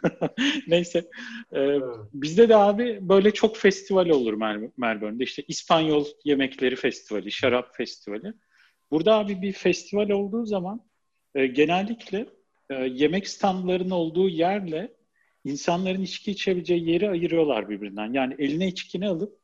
[0.68, 1.10] Neyse.
[1.56, 1.78] Ee,
[2.14, 5.24] bizde de abi böyle çok festival olur Mel- Melbourne'de.
[5.24, 8.34] İşte İspanyol Yemekleri Festivali, Şarap Festivali.
[8.92, 10.82] Burada abi bir festival olduğu zaman
[11.36, 12.26] e, genellikle
[12.70, 14.94] e, yemek standlarının olduğu yerle
[15.46, 18.14] insanların içki içebileceği yeri ayırıyorlar birbirinden.
[18.14, 19.40] Yani eline içkini alıp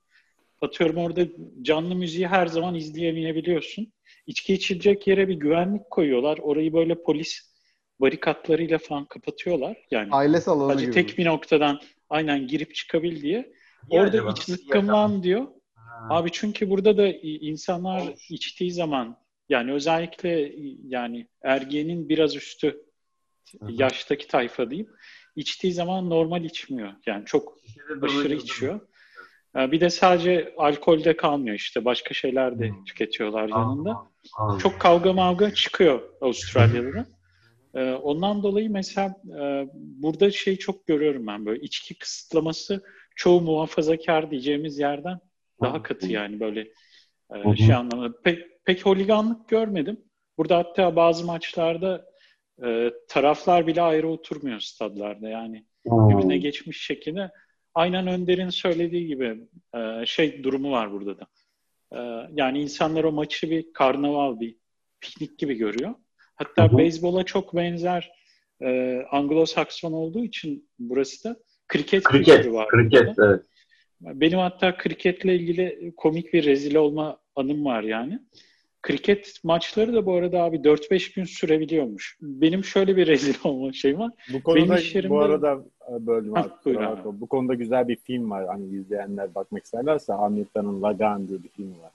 [0.61, 1.27] atıyorum orada
[1.61, 3.93] canlı müziği her zaman izleyemeyebiliyorsun.
[4.27, 6.37] İçki içilecek yere bir güvenlik koyuyorlar.
[6.37, 7.54] Orayı böyle polis
[8.01, 9.77] barikatlarıyla falan kapatıyorlar.
[9.91, 10.93] Yani aile salonu sadece gibi.
[10.93, 11.79] tek bir noktadan
[12.09, 13.53] aynen girip çıkabil diye.
[13.89, 14.31] Orada acaba?
[14.31, 15.47] iç zıkkımlan diyor.
[16.09, 18.31] Abi çünkü burada da insanlar Olmuş.
[18.31, 19.17] içtiği zaman
[19.49, 20.51] yani özellikle
[20.87, 22.67] yani ergenin biraz üstü
[23.59, 23.71] Hı hı.
[23.71, 24.89] yaştaki tayfa diyeyim
[25.35, 26.93] içtiği zaman normal içmiyor.
[27.05, 27.57] Yani çok
[28.01, 28.79] aşırı içiyor.
[29.55, 32.83] Bir de sadece alkolde kalmıyor işte başka şeyler de Hmm.
[32.85, 33.97] tüketiyorlar yanında.
[34.37, 34.59] Anladım.
[34.59, 37.05] Çok kavga mavga çıkıyor Avustralyalı'da.
[37.75, 42.83] Ee, ondan dolayı mesela e, burada şey çok görüyorum ben böyle içki kısıtlaması
[43.15, 45.19] çoğu muhafazakar diyeceğimiz yerden
[45.61, 46.61] daha katı yani böyle
[47.33, 47.57] e, Hı hı.
[47.57, 48.21] şey anlamında.
[48.21, 50.01] Pek, pek holiganlık görmedim.
[50.37, 52.05] Burada hatta bazı maçlarda
[52.65, 56.09] e, taraflar bile ayrı oturmuyor stadlarda yani Hmm.
[56.09, 57.31] birbirine geçmiş şekilde.
[57.73, 59.37] Aynen Önder'in söylediği gibi
[59.75, 61.27] e, şey durumu var burada da.
[61.91, 64.55] E, yani insanlar o maçı bir karnaval, bir
[65.01, 65.95] piknik gibi görüyor.
[66.35, 66.77] Hatta Hı hı.
[66.77, 68.11] beyzbola çok benzer
[68.61, 68.65] e,
[69.11, 71.35] Anglo-Sakson olduğu için burası da
[71.67, 72.67] kriket, Kriket, kültürü var.
[72.67, 73.27] kriket burada.
[73.27, 73.45] evet.
[74.01, 78.19] Benim hatta kriketle ilgili komik bir rezil olma anım var yani.
[78.81, 82.17] Kriket maçları da bu arada abi 4-5 gün sürebiliyormuş.
[82.21, 84.11] Benim şöyle bir rezil olma şeyim var.
[84.33, 87.21] Bu konuda iş yerimde- bu arada e, kusura abi.
[87.21, 88.47] Bu konuda güzel bir film var.
[88.47, 91.91] Hani izleyenler bakmak isterlerse Hamilton'ın Lagan diye bir film var.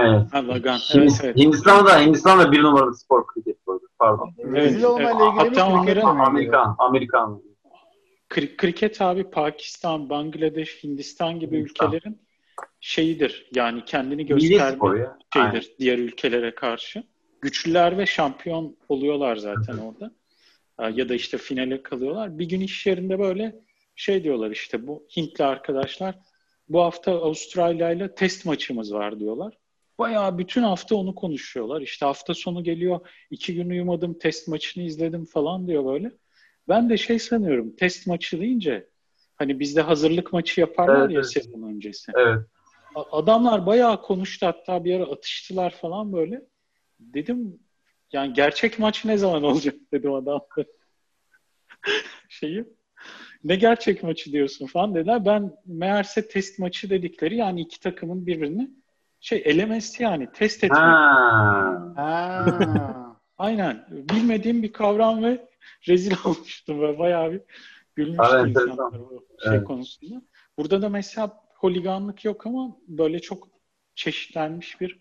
[0.00, 0.22] Evet.
[0.32, 0.76] Ha, Lagan.
[0.76, 1.36] Şimdi Evet, evet.
[1.36, 3.80] Hindistan'da, Hindistan'da bir numaralı spor kriket bu.
[3.98, 4.34] Pardon.
[4.38, 5.20] Rezil olmayla evet.
[5.20, 5.60] ilgili mi?
[5.60, 6.16] Hatta onların-?
[6.18, 7.42] Amerikan, Amerikan.
[8.30, 11.88] Kri- kriket abi Pakistan, Bangladeş, Hindistan gibi Hindistan.
[11.88, 12.20] ülkelerin
[12.80, 13.48] şeyidir.
[13.54, 17.02] Yani kendini gösterme şeydir diğer ülkelere karşı.
[17.40, 20.12] Güçlüler ve şampiyon oluyorlar zaten orada.
[20.76, 22.38] Ha, Ya da işte finale kalıyorlar.
[22.38, 23.56] Bir gün iş yerinde böyle
[23.96, 26.14] şey diyorlar işte bu Hintli arkadaşlar
[26.68, 29.54] bu hafta Avustralya ile test maçımız var diyorlar.
[30.00, 31.80] Bayağı bütün hafta onu konuşuyorlar.
[31.80, 33.00] İşte hafta sonu geliyor.
[33.30, 36.12] iki gün uyumadım test maçını izledim falan diyor böyle.
[36.68, 38.88] Ben de şey sanıyorum test maçı deyince
[39.36, 41.32] hani bizde hazırlık maçı yaparlar Evet, ya evet.
[41.32, 42.12] sezon öncesi.
[42.16, 42.38] Evet.
[42.94, 46.42] Adamlar bayağı konuştu hatta bir ara atıştılar falan böyle.
[47.00, 47.58] Dedim
[48.12, 50.40] yani gerçek maç ne zaman olacak dedim adam.
[52.28, 52.64] Şeyi
[53.44, 55.24] ne gerçek maçı diyorsun falan dediler.
[55.24, 58.79] Ben meğerse test maçı dedikleri yani iki takımın birbirini
[59.20, 60.80] şey elemesi yani test etmek.
[60.80, 61.92] Ha.
[61.96, 63.16] Ha.
[63.38, 63.86] Aynen.
[63.90, 65.48] Bilmediğim bir kavram ve
[65.88, 67.40] rezil olmuştum ve bayağı bir
[67.96, 69.64] gülmüştüm Evet, insanlar bu şey Evet.
[69.64, 70.22] konusunda.
[70.58, 73.48] Burada da mesela holiganlık yok ama böyle çok
[73.94, 75.00] çeşitlenmiş bir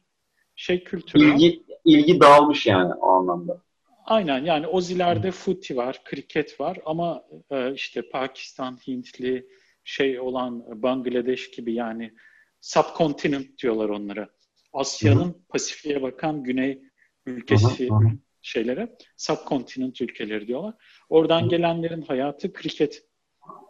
[0.55, 1.36] şey kültürü var.
[1.36, 3.61] İlgi, ilgi dağılmış yani o anlamda.
[4.05, 9.47] Aynen yani Ozilerde futi var, kriket var ama e, işte Pakistan, Hintli
[9.84, 12.13] şey olan Bangladeş gibi yani
[12.62, 14.30] subcontinent diyorlar onlara.
[14.74, 16.82] Asya'nın Pasifik'e bakan güney
[17.26, 18.10] ülkesi Hı hı, hı.
[18.41, 20.74] şeylere subcontinent ülkeleri diyorlar.
[21.10, 23.03] Oradan gelenlerin hayatı kriket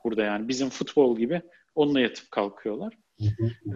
[0.04, 1.42] burada yani bizim futbol gibi
[1.76, 2.94] onunla yatıp kalkıyorlar.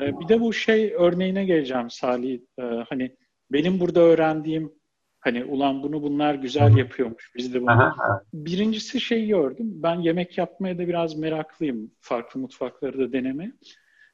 [0.01, 2.39] Ee, bir de bu şey örneğine geleceğim Salih.
[2.59, 3.15] Ee, hani
[3.51, 4.73] benim burada öğrendiğim
[5.19, 7.31] hani ulan bunu bunlar güzel yapıyormuş.
[7.35, 7.71] Biz de bunu.
[7.71, 8.23] Aha, aha.
[8.33, 9.71] Birincisi şeyi gördüm.
[9.83, 11.91] Ben yemek yapmaya da biraz meraklıyım.
[11.99, 13.51] Farklı mutfakları da denemeye.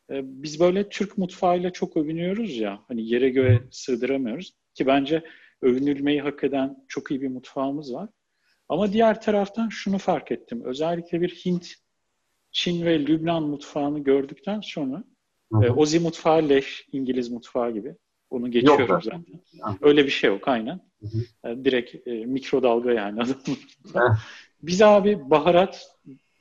[0.10, 2.84] Ee, biz böyle Türk mutfağıyla çok övünüyoruz ya.
[2.88, 4.53] Hani yere göğe sığdıramıyoruz.
[4.74, 5.24] Ki bence
[5.62, 8.10] övünülmeyi hak eden çok iyi bir mutfağımız var.
[8.70, 10.62] Ama diğer taraftan şunu fark ettim.
[10.66, 11.74] Özellikle bir Hint,
[12.51, 15.03] Çin ve Lübnan mutfağını gördükten sonra
[15.53, 15.74] Hı e, hı.
[15.74, 17.95] Ozi mutfağı leş, İngiliz mutfağı gibi.
[18.30, 19.26] Onu geçiyorum Yok zaten.
[19.62, 19.78] Ha.
[19.82, 20.80] Öyle bir şey yok aynen.
[21.01, 21.07] Hı
[21.49, 23.60] E, direkt e, mikrodalga yani adamın.
[24.62, 25.97] Biz abi baharat,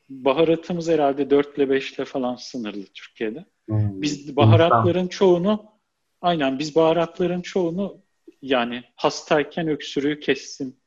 [0.09, 3.45] baharatımız herhalde 4 ile 5 ile falan sınırlı Türkiye'de.
[3.69, 4.03] Hmm.
[4.03, 5.73] Biz baharatların çoğunu
[6.21, 8.01] aynen biz baharatların çoğunu
[8.43, 10.81] yani hastayken öksürüğü kessin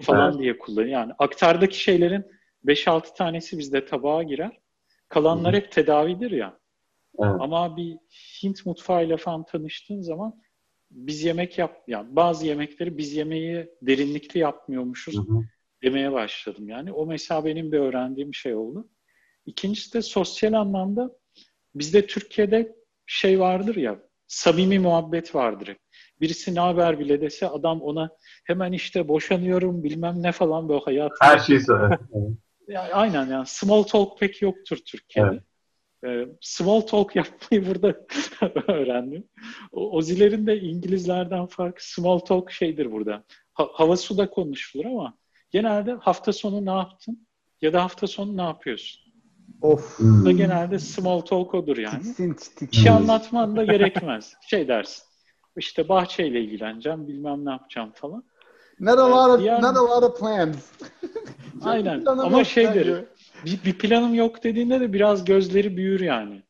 [0.00, 0.40] falan Evet.
[0.40, 0.92] diye kullanıyor.
[0.92, 2.26] Yani aktardaki şeylerin
[2.66, 4.60] 5-6 tanesi bizde tabağa girer.
[5.08, 6.58] Kalanlar hep tedavidir ya.
[7.18, 7.36] Evet.
[7.40, 7.96] Ama bir
[8.42, 10.42] Hint mutfağıyla falan tanıştığın zaman
[10.90, 15.44] biz yemek yap, yani bazı yemekleri biz yemeği derinlikli yapmıyormuşuz Hı hı.
[15.82, 16.68] demeye başladım.
[16.68, 18.88] Yani o mesela benim bir öğrendiğim şey oldu.
[19.46, 21.10] İkincisi de sosyal anlamda
[21.74, 25.68] bizde Türkiye'de şey vardır ya samimi muhabbet vardır.
[25.68, 25.78] hep.
[26.20, 28.10] Birisi ne haber bile dese adam ona
[28.44, 31.30] hemen işte boşanıyorum bilmem ne falan böyle hayatında.
[31.30, 31.98] Her şeyi söyle.
[32.68, 35.40] Yani aynen yani small talk pek yoktur Türkiye'de.
[36.06, 37.94] Ee, small talk yapmayı burada
[38.68, 39.28] öğrendim.
[39.72, 43.24] O, Ozilerin de İngilizlerden farkı small talk şeydir burada.
[43.54, 45.18] Ha- hava suda konuşulur ama
[45.50, 47.26] genelde hafta sonu ne yaptın
[47.62, 49.03] ya da hafta sonu ne yapıyorsun?
[49.62, 49.98] Of.
[49.98, 50.24] Hmm.
[50.24, 52.02] Da genelde small talk odur yani.
[52.02, 52.68] Tiksin, tiksin.
[52.72, 54.34] Bir şey anlatman da gerekmez.
[54.50, 55.02] Şey dersin.
[55.56, 58.24] İşte bahçeyle ilgileneceğim, bilmem ne yapacağım falan.
[58.80, 60.72] Not a lot of, Diğer- not a lot of plans.
[61.64, 62.04] Aynen.
[62.06, 63.04] Ama şeydir.
[63.44, 66.42] bir, bir planım yok dediğinde de biraz gözleri büyür yani.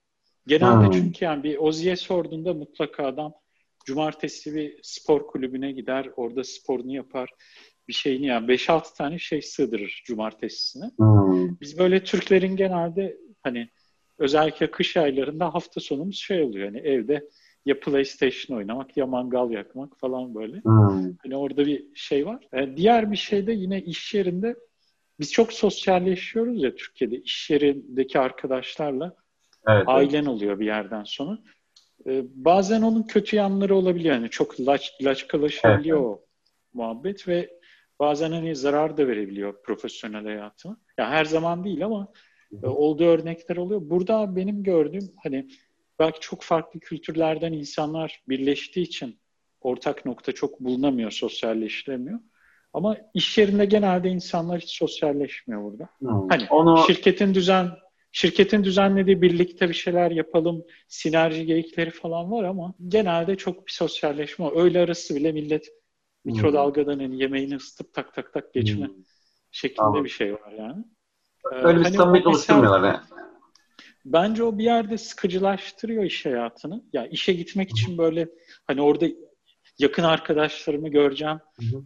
[0.46, 0.90] Genelde hmm.
[0.90, 3.32] çünkü yani bir Ozi'ye sorduğunda mutlaka adam
[3.84, 7.30] cumartesi bir spor kulübüne gider, orada sporunu yapar,
[7.88, 10.90] bir şeyini yani 5-6 tane şey sığdırır cumartesisine.
[10.96, 11.60] Hmm.
[11.60, 13.68] Biz böyle Türklerin genelde hani
[14.18, 17.28] özellikle kış aylarında hafta sonumuz şey oluyor hani evde
[17.66, 20.56] ya PlayStation oynamak ya mangal yakmak falan böyle.
[20.56, 21.14] Hmm.
[21.22, 22.48] Hani orada bir şey var.
[22.52, 24.56] Yani e, diğer bir şey de yine iş yerinde
[25.20, 29.16] biz çok sosyalleşiyoruz ya Türkiye'de iş yerindeki arkadaşlarla
[29.68, 30.28] evet, ailen evet.
[30.28, 31.38] oluyor bir yerden sonra.
[32.06, 34.14] Ee, bazen onun kötü yanları olabiliyor.
[34.14, 36.24] Yani çok laç, laçkalaşabiliyor evet, o
[36.74, 37.50] muhabbet ve
[37.98, 40.72] bazen hani zarar da verebiliyor profesyonel hayatına.
[40.72, 42.12] Ya yani her zaman değil ama
[42.62, 43.80] e, olduğu örnekler oluyor.
[43.84, 45.48] Burada benim gördüğüm hani
[45.98, 49.18] belki çok farklı kültürlerden insanlar birleştiği için
[49.60, 52.20] ortak nokta çok bulunamıyor, sosyalleştiremiyor.
[52.72, 55.88] Ama iş yerinde genelde insanlar hiç sosyalleşmiyor burada.
[55.98, 56.28] Hmm.
[56.28, 56.84] Hani Onu...
[56.86, 57.70] şirketin düzen
[58.12, 64.50] şirketin düzenlediği birlikte bir şeyler yapalım, sinerji geyikleri falan var ama genelde çok bir sosyalleşme.
[64.50, 65.68] Öğle arası bile millet
[66.24, 68.94] mikrodalgadan hani yemeğini ısıtıp tak tak tak geçme hmm.
[69.50, 70.04] şeklinde tamam.
[70.04, 70.84] bir şey var yani.
[71.52, 73.00] Öyle bir hani samimiyet oluşturmuyorlar yani.
[74.04, 76.84] Bence o bir yerde sıkıcılaştırıyor iş hayatını.
[76.92, 78.28] Ya işe gitmek için böyle
[78.66, 79.06] hani orada
[79.78, 81.38] yakın arkadaşlarımı göreceğim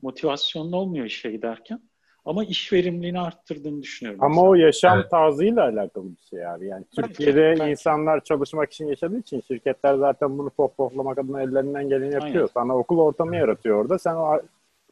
[0.02, 1.80] motivasyonlu olmuyor işe giderken.
[2.28, 4.22] Ama iş verimliliğini arttırdığını düşünüyorum.
[4.22, 4.48] Ama mesela.
[4.48, 5.10] o yaşam evet.
[5.10, 6.66] tarzıyla alakalı bir şey abi.
[6.66, 7.70] Yani Türkiye'de belki.
[7.70, 12.34] insanlar çalışmak için yaşadığı için şirketler zaten bunu pop poplamak adına ellerinden geleni yapıyor.
[12.34, 12.46] Aynen.
[12.46, 13.98] Sana okul ortamı yaratıyor orada.
[13.98, 14.40] Sen o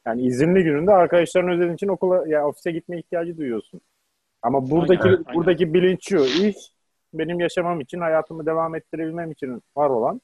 [0.07, 3.80] yani izinli gününde arkadaşların özlediğin için okula ya ofise gitme ihtiyacı duyuyorsun.
[4.43, 5.34] Ama buradaki aynen, aynen.
[5.34, 6.18] buradaki bilinç şu.
[6.18, 6.57] İş
[7.14, 10.20] benim yaşamam için, hayatımı devam ettirebilmem için var olan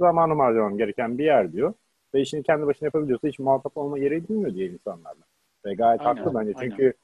[0.00, 1.74] zamanımı harcamam gereken bir yer diyor.
[2.14, 5.24] Ve işini kendi başına yapabiliyorsa hiç muhatap olma gereği duymuyor diye insanlarla.
[5.66, 6.54] Ve gayet aynen, haklı bence.
[6.60, 6.94] Çünkü aynen.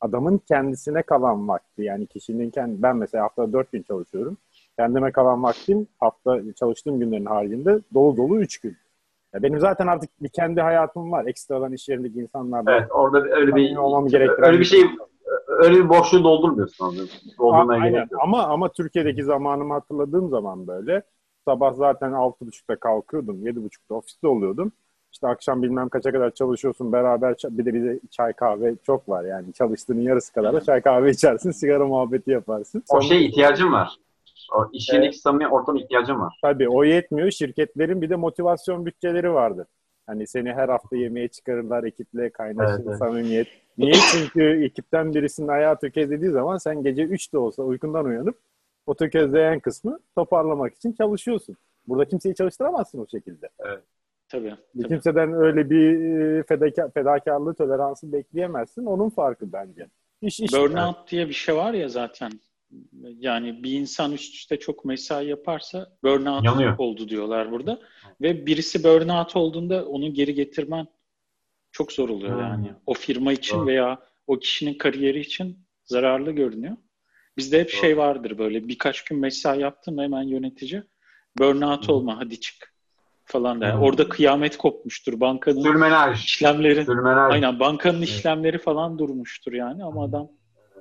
[0.00, 4.36] adamın kendisine kalan vakti yani kişinin kendi ben mesela haftada dört gün çalışıyorum.
[4.78, 8.76] Kendime kalan vaktim hafta çalıştığım günlerin haricinde dolu dolu üç gün.
[9.34, 11.26] Ya benim zaten artık bir kendi hayatım var.
[11.26, 12.72] Ekstradan iş yerindeki insanlarla.
[12.72, 14.80] Evet, orada öyle bir olmam öyle bir şey
[15.46, 17.08] öyle bir boşluğu doldurmuyorsun.
[17.38, 18.08] Doldurmaya Aynen.
[18.22, 21.02] Ama ama Türkiye'deki zamanımı hatırladığım zaman böyle
[21.44, 23.46] sabah zaten 6.30'da kalkıyordum.
[23.46, 24.72] 7.30'da ofiste oluyordum.
[25.12, 29.52] İşte akşam bilmem kaça kadar çalışıyorsun beraber bir de bize çay kahve çok var yani
[29.52, 32.82] çalıştığının yarısı kadar da çay kahve içersin sigara muhabbeti yaparsın.
[32.90, 33.96] O şey ihtiyacın var.
[34.56, 35.22] O iş yerindeki evet.
[35.22, 36.38] samimi ortam ihtiyacın var.
[36.42, 37.30] Tabii o yetmiyor.
[37.30, 39.66] Şirketlerin bir de motivasyon bütçeleri vardır.
[40.06, 43.48] Hani seni her hafta yemeğe çıkarırlar ekiple kaynaşır, evet, samimiyet.
[43.78, 43.92] Niye?
[44.12, 48.38] Çünkü ekipten birisinin ayağı tökezlediği zaman sen gece 3'te olsa uykundan uyanıp
[48.86, 51.56] o tökezleyen kısmı toparlamak için çalışıyorsun.
[51.88, 53.48] Burada kimseyi çalıştıramazsın o şekilde.
[53.58, 53.82] Evet.
[54.30, 54.88] Tabii, tabii.
[54.88, 58.84] Kimseden öyle bir e, fedaka, fedakarlığı, toleransı bekleyemezsin.
[58.84, 59.88] Onun farkı bence.
[60.22, 61.08] İş, iş Burnout yani.
[61.10, 62.32] diye bir şey var ya zaten.
[63.02, 66.78] Yani bir insan üst üste çok mesai yaparsa burnout Yanıyor.
[66.78, 67.80] oldu diyorlar burada.
[68.20, 70.86] Ve birisi burnout olduğunda onu geri getirmen
[71.72, 72.40] çok zor oluyor hmm.
[72.40, 72.72] yani.
[72.86, 73.66] O firma için Doğru.
[73.66, 76.76] veya o kişinin kariyeri için zararlı görünüyor.
[77.36, 77.76] Bizde hep Doğru.
[77.76, 80.82] şey vardır böyle birkaç gün mesai yaptın hemen yönetici
[81.38, 81.94] burnout hmm.
[81.94, 82.70] olma hadi çık
[83.30, 83.74] falan der.
[83.74, 83.82] Hmm.
[83.82, 85.20] Orada kıyamet kopmuştur.
[85.20, 86.24] Bankanın Sürmenaj.
[86.24, 87.32] işlemleri Sürmenaj.
[87.32, 88.08] aynen bankanın evet.
[88.08, 90.28] işlemleri falan durmuştur yani ama adam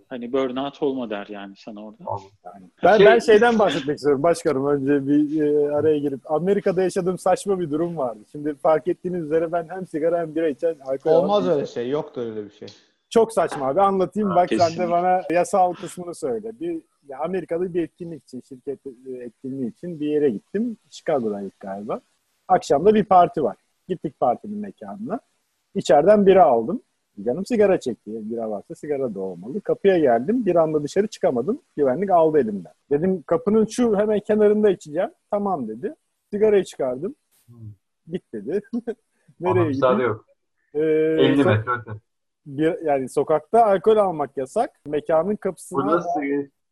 [0.10, 2.04] Hani burnout olma der yani sana orada.
[2.46, 2.66] Yani.
[2.84, 4.68] Ben, şey, ben şeyden bahsetmek istiyorum başkanım.
[4.68, 6.32] Önce bir e, araya girip.
[6.32, 8.20] Amerika'da yaşadığım saçma bir durum vardı.
[8.32, 11.90] Şimdi fark ettiğiniz üzere ben hem sigara hem bira içen alkol Olmaz öyle şey.
[11.90, 12.68] Yoktur öyle bir şey.
[13.10, 13.82] Çok saçma abi.
[13.82, 14.30] Anlatayım.
[14.30, 14.76] Bak Kesinlikle.
[14.76, 16.52] sen de bana yasal kısmını söyle.
[16.60, 20.78] Bir ya Amerika'da bir etkinlik için, şirket e, etkinliği için bir yere gittim.
[20.90, 22.02] Chicago'dan ilk galiba.
[22.50, 23.58] Akşamda bir parti var.
[23.88, 25.20] Gittik partinin mekanına.
[25.76, 26.82] İçeriden bira aldım.
[27.26, 28.12] Canım sigara çekti.
[28.32, 29.62] Bira varsa sigara da olmalı.
[29.62, 30.46] Kapıya geldim.
[30.46, 31.62] Bir anda dışarı çıkamadım.
[31.78, 32.74] Güvenlik aldı elimden.
[32.92, 35.10] Dedim kapının şu hemen kenarında içeceğim.
[35.32, 35.96] Tamam dedi.
[36.34, 37.16] Sigarayı çıkardım.
[37.48, 37.56] Hmm.
[38.12, 38.62] Git dedi.
[39.40, 40.00] Nereye gideyim?
[40.00, 40.26] yok.
[40.74, 41.92] Ee, 50 metre öte.
[42.46, 44.72] Bir, yani sokakta alkol almak yasak.
[44.86, 46.04] Mekanın kapısına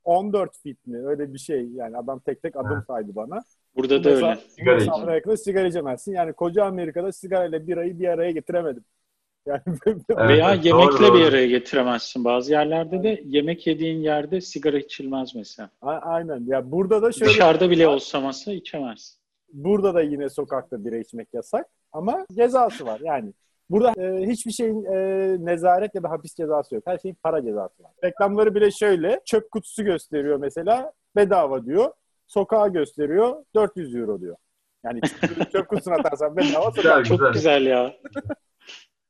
[0.03, 1.07] 14 fit mi?
[1.07, 1.67] Öyle bir şey.
[1.67, 3.43] Yani adam tek tek adım saydı bana.
[3.75, 4.37] Burada da öyle.
[4.49, 5.35] Sigara içemezsin.
[5.35, 6.13] sigara içemezsin.
[6.13, 8.83] Yani koca Amerika'da sigarayla birayı bir araya getiremedim.
[9.47, 12.25] Yani evet, Veya evet, yemekle doğru, bir araya getiremezsin.
[12.25, 15.69] Bazı yerlerde de yemek yediğin yerde sigara içilmez mesela.
[15.81, 16.43] A- aynen.
[16.47, 19.17] Ya burada da şöyle dışarıda bile olsa masa içemez.
[19.53, 22.99] Burada da yine sokakta bira içmek yasak ama cezası var.
[23.03, 23.33] Yani
[23.69, 24.97] burada e, hiçbir şeyin e,
[25.45, 26.83] nezaret ya da hapis cezası yok.
[26.87, 27.91] Her şeyin para cezası var.
[28.03, 31.91] Reklamları bile şöyle çöp kutusu gösteriyor mesela bedava diyor.
[32.27, 34.35] Sokağa gösteriyor 400 euro diyor.
[34.83, 35.01] Yani
[35.51, 37.03] çöp kutusuna atarsan bedava sokağa.
[37.03, 37.93] Çok güzel ya.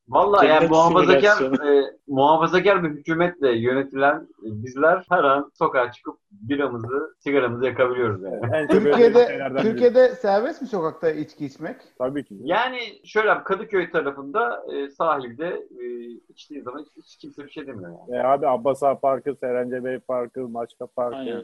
[0.10, 7.15] Vallahi yani muhafazakar, e, muhafazakar bir hükümetle yönetilen e, bizler her an sokağa çıkıp biramızı,
[7.19, 8.68] sigaramızı yakabiliyoruz yani.
[8.68, 9.61] Türkiye'de biri.
[9.61, 11.76] Türkiye'de serbest mi sokakta içki içmek?
[11.98, 12.35] Tabii ki.
[12.39, 15.85] Yani şöyle Kadıköy tarafında e, sahilde e,
[16.30, 18.22] içtiğin zaman hiç, hiç kimse bir şey demiyor yani.
[18.22, 21.18] E abi Abbas Ağa Parkı, Serence Bey Parkı, Maçka Parkı.
[21.18, 21.44] Aynen.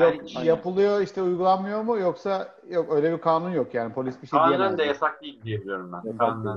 [0.00, 0.46] Yok Yani- Aynen.
[0.48, 4.58] yapılıyor işte uygulanmıyor mu yoksa yok öyle bir kanun yok yani polis bir şey Kanunen
[4.58, 4.78] diyemez.
[4.78, 6.16] de yasak değil diye biliyorum ben.
[6.16, 6.56] Kanunen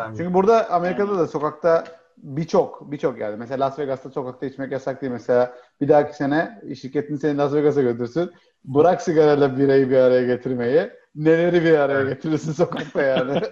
[0.00, 0.16] Yani.
[0.16, 1.84] Çünkü burada Amerika'da da sokakta
[2.16, 7.16] birçok birçok yani mesela Las Vegas'ta sokakta içmek yasak değil mesela bir dahaki sene şirketin
[7.16, 8.30] seni Las Vegas'a götürsün
[8.64, 13.32] bırak sigarayla birayı bir araya getirmeyi neleri bir araya getirirsin sokakta yani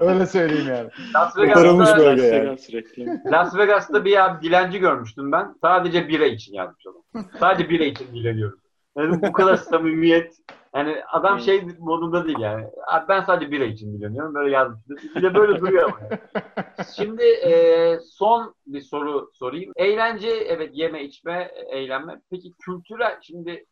[0.00, 1.78] öyle söyleyeyim yani Las Vegas'ta.
[1.78, 3.20] Las yani.
[3.32, 5.54] Las Vegas'ta bir abi dilenci görmüştüm ben.
[5.60, 7.24] Sadece bira için yazmış adam.
[7.40, 8.58] Sadece bira için dileniyorum.
[8.96, 10.36] Yani bu kadar samimiyet.
[10.74, 11.44] Yani adam Evet.
[11.44, 12.66] şey modunda değil yani.
[12.86, 14.34] Abi ben sadece bira için dileniyorum.
[14.34, 15.04] Böyle yazmış.
[15.16, 15.98] Bir de böyle duruyor ama.
[16.02, 16.18] yani.
[16.96, 19.72] Şimdi e, son bir soru sorayım.
[19.76, 22.20] Eğlence, evet yeme, içme, eğlenme.
[22.30, 23.66] Peki kültürel, şimdi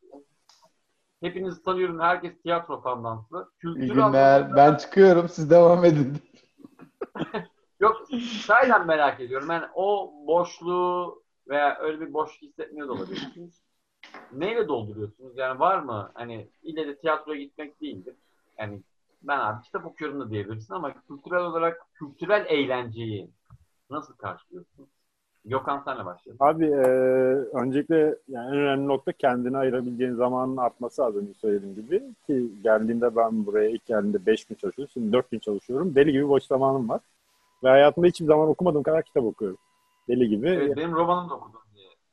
[1.23, 2.01] hepinizi tanıyorum.
[2.01, 3.37] Herkes tiyatro fandansı.
[3.37, 6.17] iyi Kültür günler anlamında- ben çıkıyorum siz devam edin
[7.81, 7.97] Yok,
[8.47, 9.49] sahiden merak ediyorum.
[9.51, 13.63] Yani o boşluğu veya öyle bir boşluk hissetmiyor da olabilirsiniz.
[14.33, 15.33] Neyle dolduruyorsunuz?
[15.37, 16.11] Yani var mı?
[16.15, 18.15] Hani ille de tiyatroya gitmek değildir.
[18.59, 18.81] Yani
[19.23, 23.31] ben abi kitap okuyorum da diyebilirsin ama kültürel olarak kültürel eğlenceyi
[23.91, 24.87] nasıl karşılıyorsun?
[25.45, 26.47] Gökhan senle başlayalım.
[26.47, 26.87] Abi e,
[27.57, 32.03] öncelikle yani en önemli nokta kendine ayırabileceğin zamanın artması az önce söylediğim gibi.
[32.27, 34.93] Ki geldiğimde ben buraya ilk geldiğimde 5 gün çalışıyordum.
[34.93, 35.95] Şimdi 4 gün çalışıyorum.
[35.95, 37.01] Deli gibi boş zamanım var.
[37.65, 39.59] Ve hayatımda hiçbir zaman okumadığım kadar kitap okuyorum.
[40.09, 40.49] Deli gibi.
[40.49, 41.61] Evet, benim romanımı da okudum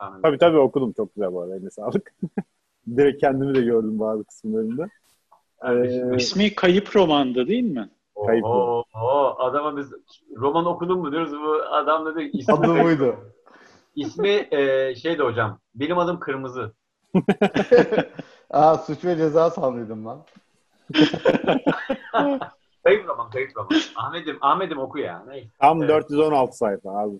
[0.10, 0.94] tahmin Tabii tabii okudum.
[0.94, 1.56] Çok güzel bu arada.
[1.56, 2.14] Eline sağlık.
[2.98, 4.88] Direkt kendimi de gördüm bazı kısımlarında.
[5.66, 7.90] Ee, İsmi Kayıp Roman'dı değil mi?
[8.26, 9.92] kayıp Oo, oo, adama biz
[10.36, 11.32] roman okudun mu diyoruz.
[11.32, 13.16] Bu adam ki, ismi, adı buydu
[13.96, 15.60] ismi e, şeydi hocam.
[15.76, 16.74] Benim adım Kırmızı.
[18.50, 20.24] Aa suç ve ceza sandıydım lan
[22.84, 23.70] Kayıp roman, kayıp roman.
[23.96, 25.24] Ahmet'im, Ahmet'im oku ya.
[25.28, 25.48] Neyse.
[25.62, 25.90] Tam Evet.
[25.90, 26.90] 416 sayfa.
[27.02, 27.20] Yani.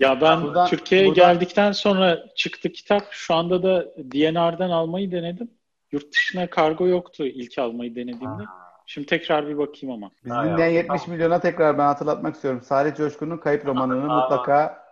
[0.00, 3.02] Ya ben Buradan- Türkiye'ye buradan- geldikten sonra çıktı kitap.
[3.10, 5.50] Şu anda da DNR'dan almayı denedim.
[5.92, 8.44] Yurt dışına kargo yoktu ilk almayı denediğimde.
[8.44, 8.64] Ha.
[8.86, 10.10] Şimdi tekrar bir bakayım ama.
[10.24, 11.16] Biz dinleyen ya, 70 tamam.
[11.16, 12.60] milyona tekrar ben hatırlatmak istiyorum.
[12.64, 14.20] Salih Coşkun'un kayıp romanını Aa.
[14.20, 14.84] mutlaka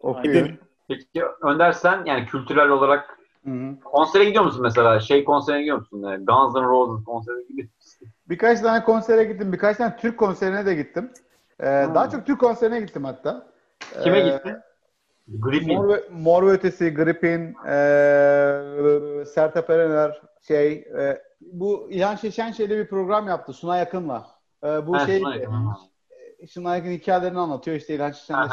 [0.00, 0.58] okuyun.
[0.88, 3.80] Peki Önder sen yani kültürel olarak Hı hı.
[3.84, 5.00] konsere gidiyor musun mesela?
[5.00, 6.02] Şey konserine gidiyor musun?
[6.02, 7.68] Yani Guns N' Roses konserine gidiyor?
[8.28, 9.52] Birkaç tane konsere gittim.
[9.52, 11.12] Birkaç tane Türk konserine de gittim.
[11.60, 11.64] Ee,
[11.94, 13.46] Daha çok Türk konserine gittim hatta.
[14.02, 14.56] Kime Ee, gittin?
[15.28, 15.74] Griffin.
[15.76, 22.78] Mor ve, Mor ve Ötesi, Gripin, ee, Sertab Erener, şey, ee, bu İlhan Şeşen şeyde
[22.78, 24.26] bir program yaptı Suna Yakın'la.
[24.64, 25.76] Ee, bu Ha, şey, Suna Yakın, ha.
[26.48, 27.76] Suna Yakın hikayelerini anlatıyor.
[27.76, 28.38] İşte İlhan Şeşen'le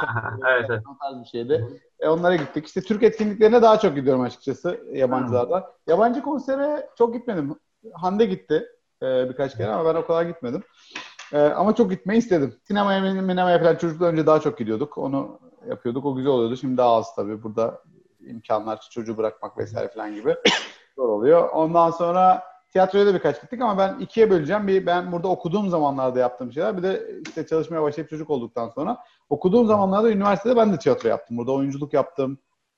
[0.49, 0.81] Evet, evet.
[1.23, 1.81] bir şeydi.
[1.99, 2.67] E, onlara gittik.
[2.67, 5.63] İşte Türk etkinliklerine daha çok gidiyorum açıkçası yabancılardan.
[5.87, 7.55] Yabancı konsere çok gitmedim.
[7.93, 8.65] Hande gitti
[9.05, 10.63] e, birkaç kere ama ben o kadar gitmedim.
[11.33, 12.55] E, ama çok gitmeyi istedim.
[12.63, 14.97] Sinemaya, sinemaya falan çocuklar önce daha çok gidiyorduk.
[14.97, 16.05] Onu yapıyorduk.
[16.05, 16.57] O güzel oluyordu.
[16.57, 17.43] Şimdi daha az tabii.
[17.43, 17.81] Burada
[18.19, 20.35] imkanlar çocuğu bırakmak vesaire falan gibi
[20.95, 21.49] zor oluyor.
[21.49, 24.67] Ondan sonra tiyatroya da birkaç gittik ama ben ikiye böleceğim.
[24.67, 26.77] Bir ben burada okuduğum zamanlarda yaptığım şeyler.
[26.77, 28.97] Bir de işte çalışmaya başlayıp çocuk olduktan sonra
[29.29, 31.37] okuduğum zamanlarda üniversitede ben de tiyatro yaptım.
[31.37, 32.37] Burada oyunculuk yaptım.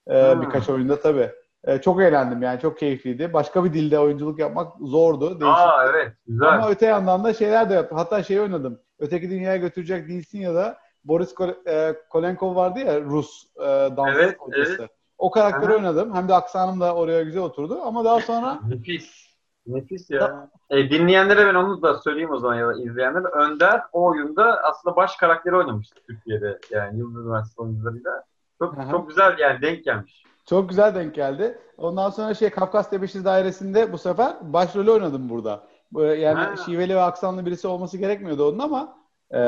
[0.10, 1.32] Ee, birkaç oyunda tabii.
[1.68, 2.60] Ee, çok eğlendim yani.
[2.60, 3.34] Çok keyifliydi.
[3.34, 5.40] Başka bir dilde oyunculuk yapmak zordu.
[5.40, 5.58] Değişik.
[5.60, 6.48] Aa evet güzel.
[6.48, 7.98] Ama öte yandan da şeyler de yaptım.
[7.98, 8.80] Hatta şey oynadım.
[9.00, 13.66] Öteki dünyaya götürecek değilsin ya da Boris Kol- e, Kolenkov vardı ya Rus e,
[13.98, 14.88] dans Evet, hocası.
[15.18, 15.78] O karakteri Aha.
[15.78, 16.16] oynadım.
[16.16, 17.82] Hem de aksanım da oraya güzel oturdu.
[17.84, 19.28] Ama daha sonra Nefis.
[19.68, 20.50] Nefis ya.
[20.70, 23.28] E, dinleyenlere ben onu da söyleyeyim o zaman ya da izleyenlere.
[23.28, 26.60] Önder o oyunda aslında baş karakteri oynamıştı Türkiye'de.
[26.72, 28.24] Yani Yıldız Üniversitesi oyuncularıyla.
[28.60, 28.92] Çok, Aha.
[28.92, 30.24] çok güzel yani denk gelmiş.
[30.46, 31.60] çok güzel denk geldi.
[31.78, 35.68] Ondan sonra şey Kafkas Tepeşiz Dairesi'nde bu sefer başrolü oynadım burada.
[35.96, 36.56] Yani Ha.
[36.66, 38.98] şiveli ve aksanlı birisi olması gerekmiyordu onun ama
[39.34, 39.40] e,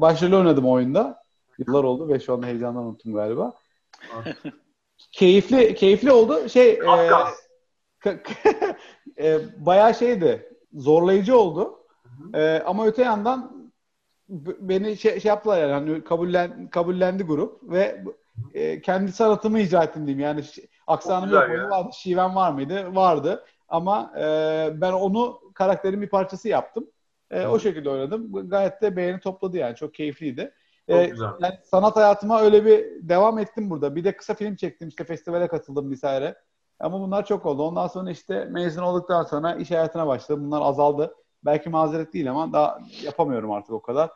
[0.00, 1.22] başrolü oynadım oyunda.
[1.58, 3.54] Yıllar oldu ve şu anda heyecandan unuttum galiba.
[5.12, 6.48] keyifli keyifli oldu.
[6.48, 7.34] Şey e, Kafkas.
[8.04, 8.76] Ka-
[9.18, 10.52] e, bayağı şeydi.
[10.74, 11.78] Zorlayıcı oldu.
[12.34, 13.70] E, ama öte yandan
[14.28, 18.04] beni şey, şey yaptılar yani hani kabullen, kabullendi grup ve
[18.54, 20.20] e, kendi sanatımı icra ettim diyeyim.
[20.24, 20.44] Yani
[20.86, 21.70] aksanım yok ya.
[21.70, 21.88] Vardı.
[21.94, 22.94] Şiven var mıydı?
[22.94, 23.44] Vardı.
[23.68, 24.22] Ama e,
[24.74, 26.86] ben onu karakterin bir parçası yaptım.
[27.30, 28.48] E, o şekilde oynadım.
[28.48, 29.76] Gayet de beğeni topladı yani.
[29.76, 30.52] Çok keyifliydi.
[30.90, 31.28] Çok E, güzel.
[31.40, 33.96] yani sanat hayatıma öyle bir devam ettim burada.
[33.96, 34.88] Bir de kısa film çektim.
[34.88, 36.34] işte festivale katıldım vesaire.
[36.80, 37.62] Ama bunlar çok oldu.
[37.62, 40.44] Ondan sonra işte mezun olduktan sonra iş hayatına başladım.
[40.46, 41.14] Bunlar azaldı.
[41.44, 44.10] Belki mazeret değil ama daha yapamıyorum artık o kadar.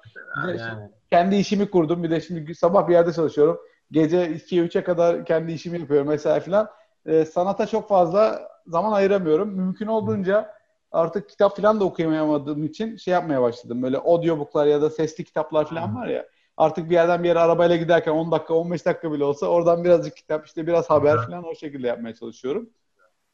[0.48, 0.90] Bir de Yani.
[1.10, 2.02] kendi işimi kurdum.
[2.02, 3.58] Bir de şimdi sabah bir yerde çalışıyorum.
[3.92, 6.68] Gece 2'ye 3'e kadar kendi işimi yapıyorum mesela filan.
[7.06, 9.48] Ee, sanata çok fazla zaman ayıramıyorum.
[9.48, 10.54] Mümkün olduğunca
[10.92, 13.82] artık kitap filan da okuyamadığım için şey yapmaya başladım.
[13.82, 16.26] Böyle audiobooklar ya da sesli kitaplar filan var ya.
[16.56, 20.16] Artık bir yerden bir yere arabayla giderken 10 dakika 15 dakika bile olsa oradan birazcık
[20.16, 22.70] kitap işte biraz haber filan o şekilde yapmaya çalışıyorum.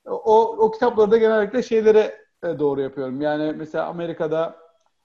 [0.05, 3.21] O, o kitapları da genellikle şeylere e, doğru yapıyorum.
[3.21, 4.57] Yani mesela Amerika'da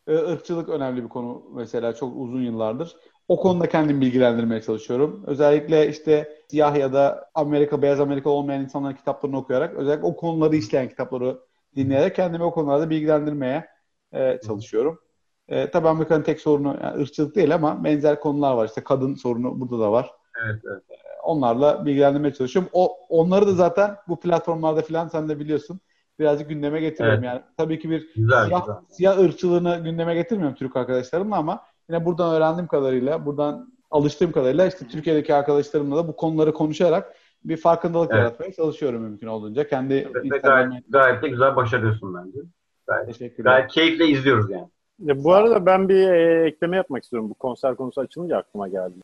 [0.07, 2.95] e, ırkçılık önemli bir konu mesela çok uzun yıllardır.
[3.31, 5.23] O konuda kendimi bilgilendirmeye çalışıyorum.
[5.27, 10.55] Özellikle işte siyah ya da Amerika, beyaz Amerika olmayan insanların kitaplarını okuyarak, özellikle o konuları
[10.55, 11.39] işleyen kitapları
[11.75, 13.67] dinleyerek kendimi o konularda bilgilendirmeye
[14.13, 14.99] e, çalışıyorum.
[15.47, 18.65] E, tabii Amerika'nın tek sorunu yani ırkçılık değil ama benzer konular var.
[18.65, 20.11] İşte kadın sorunu burada da var.
[20.45, 20.83] Evet, evet.
[21.23, 22.69] Onlarla bilgilendirmeye çalışıyorum.
[22.73, 25.79] O onları da zaten bu platformlarda falan sen de biliyorsun
[26.19, 27.23] birazcık gündeme getiriyorum.
[27.23, 27.33] Evet.
[27.33, 28.75] Yani tabii ki bir Güzel, siyah, güzel.
[28.89, 34.87] siyah ırkçılığını gündeme getirmiyorum Türk arkadaşlarımla ama yine buradan öğrendiğim kadarıyla, buradan alıştığım kadarıyla işte
[34.87, 38.19] Türkiye'deki arkadaşlarımla da bu konuları konuşarak bir farkındalık Evet.
[38.23, 39.67] yaratmaya çalışıyorum mümkün olduğunca.
[39.67, 42.39] Kendi Evet, gayet, gayet de güzel başarıyorsun bence.
[42.87, 43.51] Gayet, teşekkürler.
[43.51, 44.67] gayet keyifle izliyoruz yani.
[44.99, 47.29] Ya bu arada ben bir e, ekleme yapmak istiyorum.
[47.29, 48.95] Bu konser konusu açılınca aklıma geldi.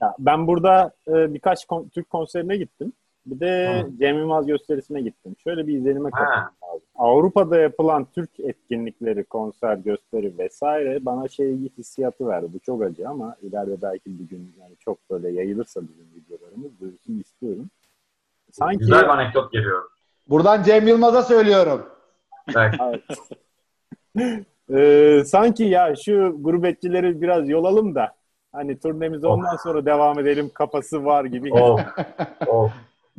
[0.00, 2.92] Ya ben burada e, birkaç kon- Türk konserine gittim.
[3.26, 3.98] Bir de Hı.
[3.98, 5.36] Cem Yılmaz gösterisine gittim.
[5.44, 6.54] Şöyle bir izlenime kapıldım.
[6.96, 12.46] Avrupa'da yapılan Türk etkinlikleri, konser, gösteri vesaire bana şey hissiyatı verdi.
[12.54, 17.20] Bu çok acı ama ileride belki bir gün yani çok böyle yayılırsa bizim videolarımız duyulsun
[17.20, 17.70] istiyorum.
[18.52, 19.82] Sanki güzel bir anekdot geliyor.
[20.28, 21.86] Buradan Cem Yılmaz'a söylüyorum.
[22.56, 22.74] Evet.
[24.74, 28.14] Ee, sanki ya şu gurbetçileri biraz yolalım da
[28.52, 29.38] hani turnemize Of.
[29.38, 31.52] ondan sonra devam edelim kafası var gibi.
[31.52, 31.80] of.
[32.46, 32.72] Of.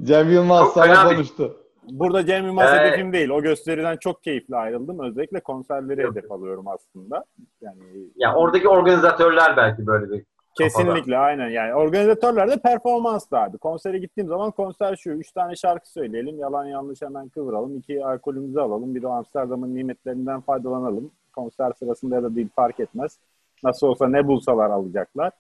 [0.06, 1.58] Cem Yılmaz Çok sana konuştu.
[1.92, 3.30] Burada Cem Yılmaz Ee, hedefim değil.
[3.30, 5.00] O gösteriden çok keyifli ayrıldım.
[5.00, 6.16] Özellikle konserleri Yok.
[6.16, 7.26] hedef alıyorum aslında.
[7.62, 7.80] Yani
[8.16, 10.26] Ya oradaki organizatörler belki böyle bir
[10.58, 13.58] kesinlikle aynen yani organizatörler de performans da abi.
[13.58, 15.10] Konsere gittiğim zaman konser şu.
[15.10, 16.40] Üç tane şarkı söyleyelim.
[16.40, 17.78] Yalan yanlış hemen kıvıralım.
[17.78, 18.96] iki alkolümüzü alalım.
[18.96, 21.12] Bir de Amsterdam'ın nimetlerinden faydalanalım.
[21.36, 23.20] Konser sırasında ya da değil fark etmez.
[23.64, 25.32] Nasıl olsa ne bulsalar alacaklar.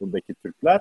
[0.00, 0.80] Buradaki Türkler.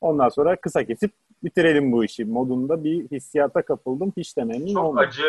[0.00, 1.12] Ondan sonra kısa kesip
[1.44, 4.12] bitirelim bu işi modunda bir hissiyata kapıldım.
[4.16, 5.08] Hiç de memnun çok olmadım.
[5.08, 5.22] acı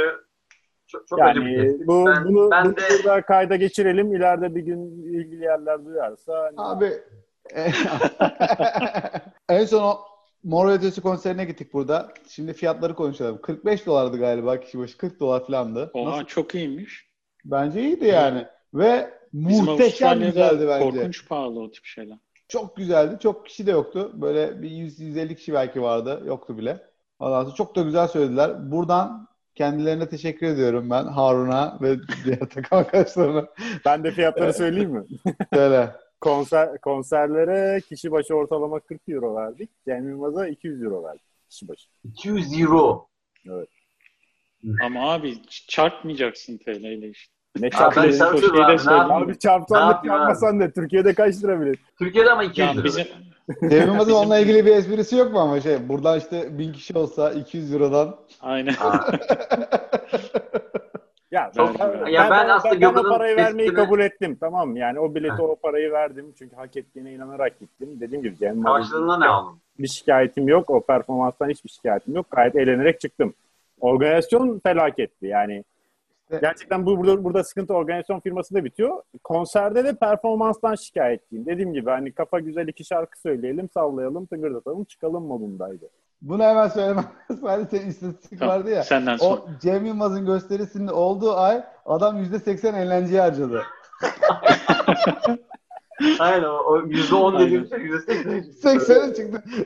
[0.88, 1.88] çok, çok Yani tespit.
[1.88, 4.16] bu, Ben- bunu, ben bunu de- burada kayda geçirelim.
[4.16, 6.34] İleride bir gün ilgili yerler duyarsa.
[6.40, 6.90] hani- Abi
[9.50, 9.98] en son o
[10.44, 12.14] Mor Ötesi konserine gittik burada.
[12.30, 13.42] Şimdi fiyatları konuşalım.
[13.42, 14.98] 45 dolardı galiba kişi başı.
[14.98, 15.92] 40 dolar falandı.
[15.94, 16.26] Oha Nasıl?
[16.26, 17.08] çok iyiymiş.
[17.46, 18.46] Bence iyiydi yani.
[18.74, 20.86] Ve Bizim muhteşem güzeldi bence.
[20.90, 22.18] korkunç pahalı o tip şeyler.
[22.54, 23.18] Çok güzeldi.
[23.20, 24.12] Çok kişi de yoktu.
[24.14, 26.24] Böyle bir 100-150 kişi belki vardı.
[26.26, 26.88] Yoktu bile.
[27.20, 28.72] Ondan sonra çok da güzel söylediler.
[28.72, 31.04] Buradan kendilerine teşekkür ediyorum ben.
[31.04, 33.48] Harun'a ve diğer takım arkadaşlarına.
[33.86, 35.06] Ben de fiyatları söyleyeyim mi?
[35.54, 35.92] Söyle.
[36.22, 39.70] Konser, konserlere kişi başı ortalama 40 euro verdik.
[39.86, 41.88] Cem Yılmaz'a 200 euro verdik kişi başı.
[42.04, 43.08] 200 euro.
[44.82, 47.34] Ama abi çarpmayacaksın TL ile işte.
[47.60, 48.02] Ne Abi ben çarpı?
[48.02, 48.74] Çok çarpıyorum şey de abi.
[48.74, 49.02] Ne söyleyeyim.
[49.10, 49.24] yapayım?
[49.30, 51.80] Abi çarpsan Ne da Türkiye'de kaç lira bilir?
[52.00, 52.84] Türkiye'de ama 200 Yani lira.
[52.86, 53.06] bizim
[53.62, 57.32] Yılmaz'ın Bizim- onunla ilgili bir esprisi yok mu ama şey buradan işte 1000 kişi olsa
[57.32, 58.74] 200 Euro'dan aynen.
[61.32, 64.38] Ya, Çok- ben, ya ben aslında ben, ben o parayı vermeyi kabul ettim.
[64.40, 64.76] Tamam?
[64.76, 66.34] Yani o bileti o parayı verdim.
[66.38, 67.90] Çünkü hak ettiğine inanarak gittim.
[68.00, 69.60] Dediğim gibi Cem karşılığında ne aldın?
[69.80, 70.70] bir şikayetim yok.
[70.70, 72.26] O performanstan hiçbir şikayetim yok.
[72.32, 73.34] Gayet eğlenerek çıktım.
[73.80, 75.26] Organizasyon felaketti.
[75.26, 75.64] Yani
[76.32, 79.02] Gerçekten bu burada, burada sıkıntı organizasyon firmasında bitiyor.
[79.24, 81.46] Konserde de performanstan şikayetçiyim.
[81.46, 85.90] Dediğim gibi hani kafa güzel iki şarkı söyleyelim, sallayalım, tıngırdatalım, çıkalım modundaydı.
[86.22, 87.06] Bunu hemen söylemem.
[87.42, 88.84] Sadece senin istatistik Tamam, vardı ya.
[88.84, 89.42] Senden sonra.
[89.42, 93.62] O Cem Yılmaz'ın gösterisinin olduğu ay adam %80 eğlenceye harcadı.
[96.20, 98.62] Aynen o, o %10 dediğim şey %80.
[98.62, 99.44] 80'e çıktı.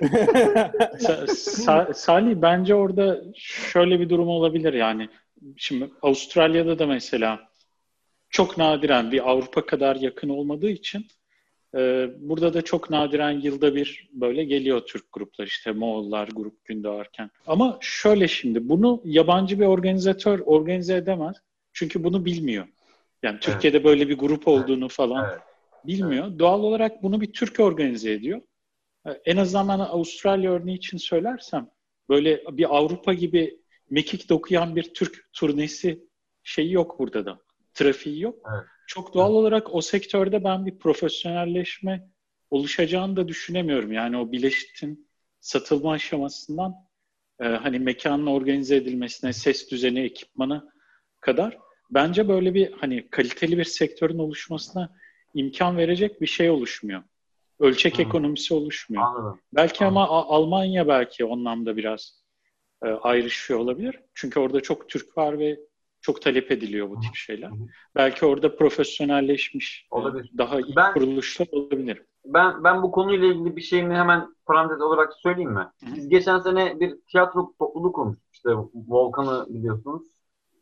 [0.97, 5.09] Sa- Sa- Salih bence orada şöyle bir durum olabilir yani.
[5.57, 7.49] Şimdi Avustralya'da da mesela
[8.29, 11.05] çok nadiren bir Avrupa kadar yakın olmadığı için
[11.75, 17.31] e, burada da çok nadiren yılda bir böyle geliyor Türk gruplar işte Moğollar grup Gündoğarken.
[17.47, 21.35] Ama şöyle şimdi bunu yabancı bir organizatör organize edemez.
[21.73, 22.67] Çünkü bunu bilmiyor.
[23.23, 25.41] Yani Türkiye'de böyle bir grup olduğunu falan Evet.
[25.85, 26.39] bilmiyor.
[26.39, 28.41] Doğal olarak bunu bir Türk organize ediyor.
[29.07, 31.69] Ee, En azından ben Avustralya örneği için söylersem
[32.09, 33.59] böyle bir Avrupa gibi
[33.89, 36.07] mekik dokuyan bir Türk turnesi
[36.43, 37.39] şeyi yok burada da.
[37.73, 38.35] Trafiği yok.
[38.53, 38.63] Evet.
[38.87, 42.09] Çok doğal olarak o sektörde ben bir profesyonelleşme
[42.49, 43.91] oluşacağını da düşünemiyorum.
[43.91, 45.09] Yani o bileşitin
[45.39, 46.75] satılma aşamasından
[47.39, 50.71] e, hani mekanın organize edilmesine, ses düzeni, ekipmanı
[51.19, 51.57] kadar
[51.89, 54.95] bence böyle bir hani kaliteli bir sektörün oluşmasına
[55.33, 57.03] imkan verecek bir şey oluşmuyor.
[57.59, 58.05] Ölçek hmm.
[58.05, 59.03] ekonomisi oluşmuyor.
[59.03, 59.39] Anladım.
[59.53, 59.97] Belki Anladım.
[59.97, 62.16] ama Almanya belki o anlamda biraz
[62.83, 63.99] e, ayrışıyor olabilir.
[64.13, 65.59] Çünkü orada çok Türk var ve
[66.01, 67.49] çok talep ediliyor bu tip şeyler.
[67.49, 67.67] Hı hı.
[67.95, 70.31] Belki orada profesyonelleşmiş, olabilir.
[70.37, 72.01] daha iyi ben, kuruluşlar olabilir.
[72.25, 75.67] Ben ben bu konuyla ilgili bir şeyimi hemen parantez olarak söyleyeyim mi?
[75.95, 78.33] Biz geçen sene bir tiyatro topluluğu kurmuştuk.
[78.33, 78.49] İşte
[78.87, 80.03] Volkan'ı biliyorsunuz.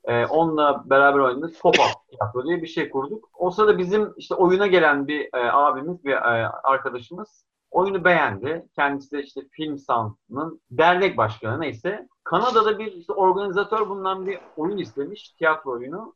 [0.04, 3.30] Ee, onunla beraber oynadığımız pop-up tiyatro diye bir şey kurduk.
[3.34, 8.66] O sırada bizim işte oyuna gelen bir e, abimiz, bir e, arkadaşımız oyunu beğendi.
[8.76, 12.08] Kendisi de işte Film Sound'ın dernek başkanı neyse.
[12.24, 16.14] Kanada'da bir işte organizatör bundan bir oyun istemiş, tiyatro oyunu.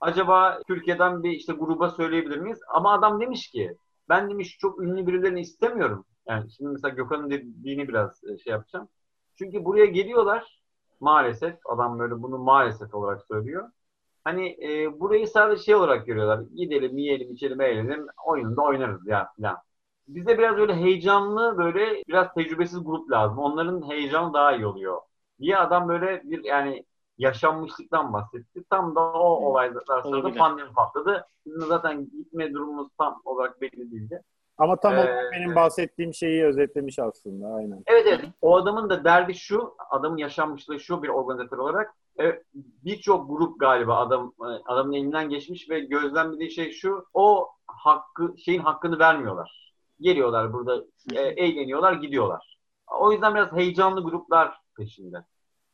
[0.00, 2.60] Acaba Türkiye'den bir işte gruba söyleyebilir miyiz?
[2.74, 3.76] Ama adam demiş ki
[4.08, 6.04] ben demiş çok ünlü birilerini istemiyorum.
[6.28, 8.88] Yani şimdi mesela Gökhan'ın dediğini biraz e, şey yapacağım.
[9.38, 10.60] Çünkü buraya geliyorlar
[11.00, 13.70] maalesef adam böyle bunu maalesef olarak söylüyor.
[14.24, 16.40] Hani e, burayı sadece şey olarak görüyorlar.
[16.56, 19.58] Gidelim, yiyelim, içelim, eğlenelim, oyununda oynarız ya falan.
[20.08, 23.38] Bize biraz böyle heyecanlı, böyle biraz tecrübesiz grup lazım.
[23.38, 25.00] Onların heyecanı daha iyi oluyor.
[25.40, 26.84] Diye adam böyle bir yani
[27.18, 28.64] yaşanmışlıktan bahsetti.
[28.70, 31.26] Tam da o olaylar sırasında pandemi patladı.
[31.46, 34.22] Bizim zaten gitme durumumuz tam olarak belli değildi.
[34.58, 37.82] Ama tam ee, benim bahsettiğim şeyi özetlemiş aslında aynen.
[37.86, 38.24] Evet evet.
[38.40, 41.94] O adamın da derdi şu, adamın yaşanmışlığı şu bir organizatör olarak.
[42.16, 44.32] Evet, birçok grup galiba adam
[44.66, 47.06] adamın elinden geçmiş ve gözlemlediği şey şu.
[47.14, 49.67] O hakkı şeyin hakkını vermiyorlar.
[50.00, 50.84] Geliyorlar burada
[51.14, 52.58] e, eğleniyorlar, gidiyorlar.
[53.00, 55.24] O yüzden biraz heyecanlı gruplar peşinde.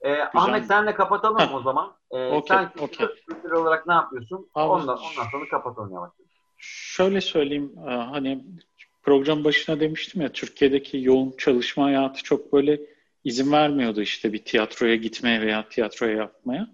[0.00, 1.54] Ee, Ahmet senle kapatalım Heh.
[1.54, 1.92] o zaman.
[2.10, 3.08] Ee, okay, sen okay.
[3.28, 4.48] kültür olarak ne yapıyorsun?
[4.54, 6.10] Abi, ondan, ondan sonra kapatalım yavaş.
[6.58, 8.44] Şöyle söyleyeyim e, hani
[9.02, 12.80] program başına demiştim ya Türkiye'deki yoğun çalışma hayatı çok böyle
[13.24, 16.68] izin vermiyordu işte bir tiyatroya gitmeye veya tiyatroya yapmaya.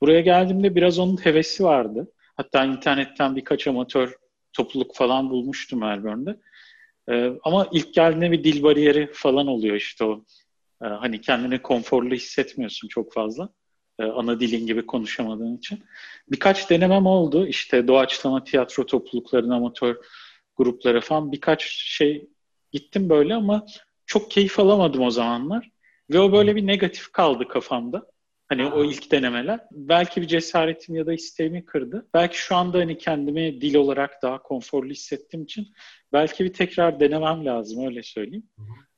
[0.00, 2.12] Buraya geldiğimde biraz onun hevesi vardı.
[2.36, 4.16] Hatta internetten birkaç amatör
[4.52, 6.40] topluluk falan bulmuştum Melbourne'de.
[7.10, 10.24] Ee, ama ilk geldiğinde bir dil bariyeri falan oluyor işte o.
[10.82, 13.48] Ee, hani kendini konforlu hissetmiyorsun çok fazla.
[13.98, 15.84] Ee, ana dilin gibi konuşamadığın için.
[16.28, 17.46] Birkaç denemem oldu.
[17.46, 19.96] İşte doğaçlama tiyatro topluluklarına, amatör
[20.56, 22.28] gruplara falan birkaç şey
[22.72, 23.66] gittim böyle ama
[24.06, 25.70] çok keyif alamadım o zamanlar.
[26.10, 28.06] Ve o böyle bir negatif kaldı kafamda.
[28.48, 29.60] Hani o ilk denemeler.
[29.70, 32.08] Belki bir cesaretim ya da isteğimi kırdı.
[32.14, 35.74] Belki şu anda hani kendimi dil olarak daha konforlu hissettiğim için
[36.12, 38.46] belki bir tekrar denemem lazım öyle söyleyeyim.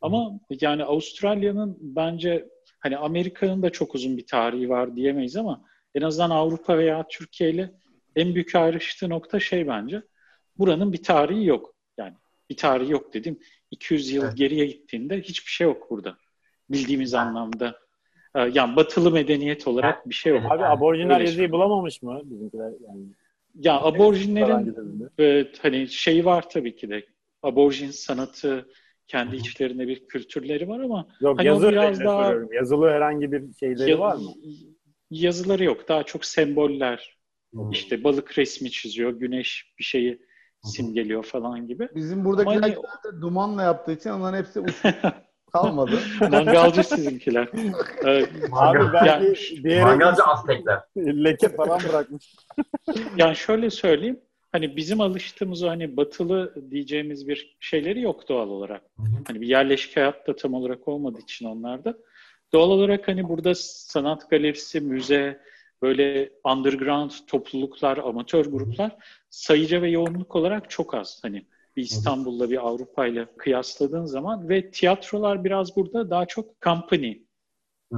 [0.00, 2.48] Ama yani Avustralya'nın bence
[2.80, 5.64] hani Amerika'nın da çok uzun bir tarihi var diyemeyiz ama
[5.94, 7.72] en azından Avrupa veya Türkiye ile
[8.16, 10.02] en büyük ayrıştığı nokta şey bence.
[10.58, 11.74] Buranın bir tarihi yok.
[11.98, 12.14] Yani
[12.50, 13.38] bir tarihi yok dedim.
[13.70, 14.36] 200 yıl evet.
[14.36, 16.16] geriye gittiğinde hiçbir şey yok burada.
[16.70, 17.87] Bildiğimiz anlamda.
[18.38, 20.42] Ee, yani batılı medeniyet olarak bir şey yok.
[20.52, 22.72] Abi aborjinal yazıyı bulamamış mı bizimkiler?
[22.86, 23.02] Yani
[23.54, 24.74] ya aborjinlerin
[25.20, 27.06] e, hani şeyi var tabii ki de.
[27.42, 28.68] Aborjin sanatı
[29.06, 32.52] kendi içlerinde bir kültürleri var ama Yok hani yazı biraz daha soruyorum.
[32.52, 34.30] yazılı herhangi bir şeyleri ya, var mı?
[35.10, 35.88] Yazıları yok.
[35.88, 37.18] Daha çok semboller.
[37.54, 37.70] Hı-hı.
[37.72, 40.18] İşte balık resmi çiziyor, güneş bir şeyi
[40.62, 41.88] simgeliyor falan gibi.
[41.94, 43.20] Bizim buradakiler hani...
[43.20, 44.60] dumanla yaptığı için onların hepsi
[45.52, 45.98] kalmadı.
[46.20, 47.48] Mangalcı sizinkiler.
[48.04, 48.30] Evet.
[48.52, 50.80] Abi belki yani, Mangalcı Aztekler.
[50.96, 52.34] Leke falan bırakmış.
[53.16, 54.20] yani şöyle söyleyeyim.
[54.52, 58.82] Hani bizim alıştığımız o hani batılı diyeceğimiz bir şeyleri yok doğal olarak.
[59.26, 61.94] Hani bir yerleşik hayatta tam olarak olmadığı için onlarda.
[62.52, 65.40] Doğal olarak hani burada sanat galerisi, müze,
[65.82, 68.96] böyle underground topluluklar, amatör gruplar
[69.30, 71.18] sayıca ve yoğunluk olarak çok az.
[71.22, 71.46] Hani
[71.78, 77.14] bir İstanbul'la bir Avrupa ile kıyasladığın zaman ve tiyatrolar biraz burada daha çok company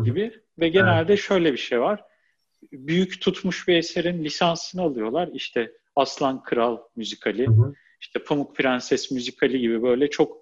[0.05, 2.05] gibi ve genelde şöyle bir şey var.
[2.73, 5.29] Büyük tutmuş bir eserin lisansını alıyorlar.
[5.33, 7.47] İşte Aslan Kral müzikali,
[8.01, 10.37] işte Pamuk Prenses müzikali gibi böyle çok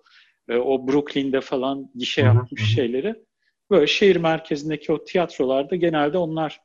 [0.48, 3.24] e, o Brooklyn'de falan gişe yapmış şeyleri
[3.70, 6.60] böyle şehir merkezindeki o tiyatrolarda genelde onlar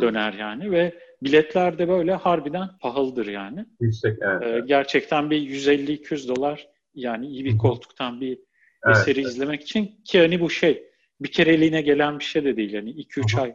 [0.00, 3.66] döner yani ve biletler de böyle harbiden pahalıdır yani.
[3.80, 4.42] Yüksek evet.
[4.42, 8.38] Ee, gerçekten bir 150-200 dolar yani iyi bir koltuktan bir
[8.86, 9.30] evet, eseri evet.
[9.30, 10.84] izlemek için ki hani bu şey
[11.20, 12.72] bir kereliğine gelen bir şey de değil.
[12.72, 13.54] Yani 2-3 ay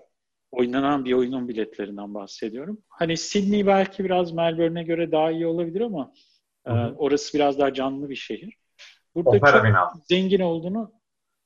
[0.51, 2.81] oynanan bir oyunun biletlerinden bahsediyorum.
[2.89, 6.13] Hani Sydney belki biraz Melbourne'e göre daha iyi olabilir ama
[6.65, 8.53] e, orası biraz daha canlı bir şehir.
[9.15, 9.99] Burada Opera çok binası.
[10.09, 10.91] zengin olduğunu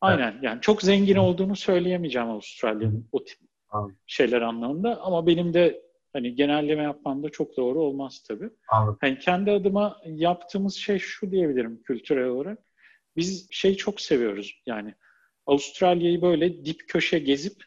[0.02, 0.44] aynen evet.
[0.44, 3.38] yani çok zengin olduğunu söyleyemeyeceğim Avustralya'nın o tip
[3.70, 3.98] Anladım.
[4.06, 5.82] şeyler anlamında ama benim de
[6.14, 8.50] hani genelleme yapmam da çok doğru olmaz tabii.
[8.68, 8.98] Anladım.
[9.02, 12.60] Hani kendi adıma yaptığımız şey şu diyebilirim kültürel olarak.
[13.16, 14.94] Biz şey çok seviyoruz yani
[15.46, 17.64] Avustralya'yı böyle dip köşe gezip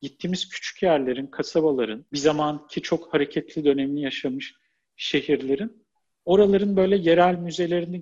[0.00, 4.54] gittiğimiz küçük yerlerin, kasabaların, bir zamanki çok hareketli dönemini yaşamış
[4.96, 5.86] şehirlerin,
[6.24, 8.00] oraların böyle yerel müzelerini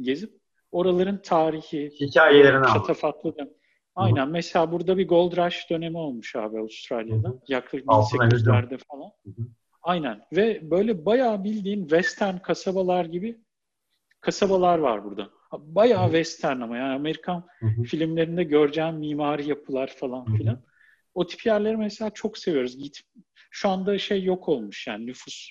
[0.00, 0.32] gezip
[0.72, 3.34] oraların tarihi, hikayelerini şatafatlı.
[3.98, 4.22] Aynen.
[4.22, 4.30] Hı-hı.
[4.30, 7.28] Mesela burada bir Gold Rush dönemi olmuş abi Avustralya'da.
[7.28, 7.40] Hı-hı.
[7.48, 9.10] Yaklaşık 1800'lerde falan.
[9.24, 9.46] Hı-hı.
[9.82, 10.20] Aynen.
[10.32, 13.38] Ve böyle bayağı bildiğin western kasabalar gibi
[14.20, 15.30] kasabalar var burada.
[15.52, 16.12] Bayağı Hı-hı.
[16.12, 17.82] western ama yani Amerikan Hı-hı.
[17.82, 20.36] filmlerinde göreceğim mimari yapılar falan Hı-hı.
[20.36, 20.62] filan.
[21.14, 22.78] O tip yerleri mesela çok seviyoruz.
[22.78, 23.00] Git
[23.50, 25.50] şu anda şey yok olmuş yani nüfus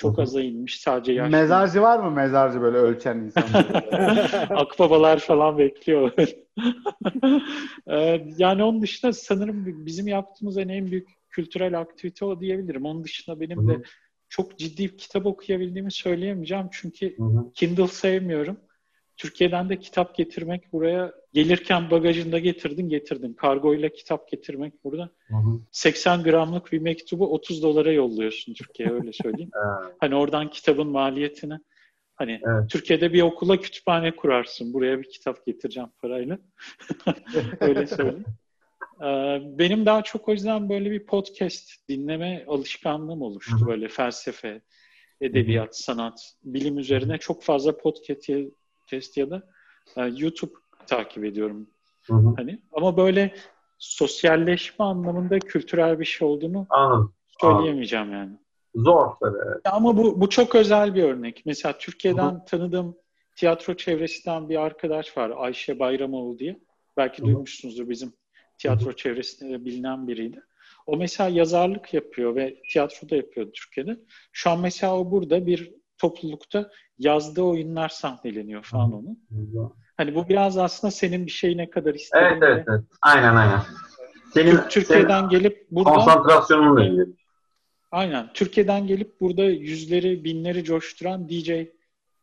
[0.00, 1.30] çok aza inmiş sadece yaşlı.
[1.30, 3.66] Mezarcı var mı mezarcı böyle ölçen insanlar?
[4.50, 6.12] Akbabalar falan bekliyor.
[7.86, 12.84] Ee, yani onun dışında sanırım bizim yaptığımız en büyük kültürel aktivite o diyebilirim.
[12.84, 13.68] Onun dışında benim Hı-hı.
[13.68, 13.82] de
[14.28, 16.68] çok ciddi kitap okuyabildiğimi söyleyemeyeceğim.
[16.72, 17.52] Çünkü Hı-hı.
[17.54, 18.60] Kindle sevmiyorum.
[19.20, 23.32] Türkiye'den de kitap getirmek buraya gelirken bagajında getirdin getirdin.
[23.32, 25.10] Kargoyla kitap getirmek burada.
[25.28, 25.60] Hı hı.
[25.72, 29.50] 80 gramlık bir mektubu 30 dolara yolluyorsun Türkiye'ye öyle söyleyeyim.
[30.00, 31.58] hani oradan kitabın maliyetini
[32.14, 32.70] hani evet.
[32.70, 34.72] Türkiye'de bir okula kütüphane kurarsın.
[34.72, 36.38] Buraya bir kitap getireceğim parayla.
[37.60, 38.24] öyle söyleyeyim.
[39.02, 43.56] Ee, benim daha çok o yüzden böyle bir podcast dinleme alışkanlığım oluştu.
[43.60, 43.66] Hı-hı.
[43.66, 44.60] Böyle felsefe,
[45.20, 48.28] edebiyat, sanat, bilim üzerine çok fazla podcast
[49.16, 49.42] ya da
[49.96, 50.52] e, YouTube
[50.86, 51.70] takip ediyorum.
[52.06, 52.34] Hı-hı.
[52.36, 53.34] Hani ama böyle
[53.78, 57.14] sosyalleşme anlamında kültürel bir şey olduğunu Anladım.
[57.40, 58.18] söyleyemeyeceğim Anladım.
[58.20, 58.38] yani.
[58.74, 59.38] Zor tabii.
[59.46, 59.60] Evet.
[59.64, 61.42] Ama bu, bu çok özel bir örnek.
[61.46, 62.44] Mesela Türkiye'den Hı-hı.
[62.44, 62.96] tanıdığım
[63.36, 65.32] tiyatro çevresinden bir arkadaş var.
[65.36, 66.60] Ayşe Bayramoğlu diye.
[66.96, 67.26] Belki Hı-hı.
[67.26, 68.12] duymuşsunuzdur bizim
[68.58, 70.42] tiyatro çevresinde de bilinen biriydi.
[70.86, 74.00] O mesela yazarlık yapıyor ve tiyatro da yapıyor Türkiye'de.
[74.32, 79.18] Şu an mesela o burada bir toplulukta yazdığı oyunlar sahneleniyor falan onun.
[79.96, 82.26] Hani bu biraz aslında senin bir şey ne kadar istediğin.
[82.26, 82.84] Evet, evet, evet.
[83.02, 83.60] Aynen aynen.
[84.34, 87.06] Senin, Türkiye'den senin gelip burada konsantrasyonunla ilgili.
[87.92, 88.30] Aynen.
[88.34, 91.50] Türkiye'den gelip burada yüzleri, binleri coşturan DJ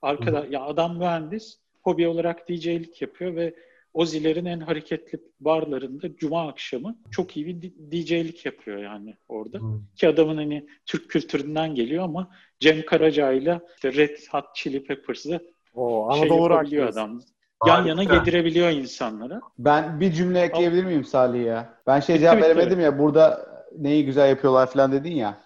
[0.01, 3.55] arkada ya adam mühendis hobi olarak DJ'lik yapıyor ve
[3.97, 7.61] Ozilerin en hareketli barlarında cuma akşamı çok iyi bir
[7.91, 9.59] DJ'lik yapıyor yani orada.
[9.59, 9.81] Hmm.
[9.95, 12.29] Ki adamın hani Türk kültüründen geliyor ama
[12.59, 15.39] Cem Karaca'yla işte Red Hot Chili Peppers'ı
[15.73, 16.29] o şey
[16.69, 17.21] şey adam.
[17.67, 19.41] Yan yana getirebiliyor insanlara.
[19.59, 21.73] Ben bir cümle ekleyebilir miyim Salih ya?
[21.87, 23.47] Ben şey cevap veremedim ya burada
[23.77, 25.37] neyi güzel yapıyorlar falan dedin ya.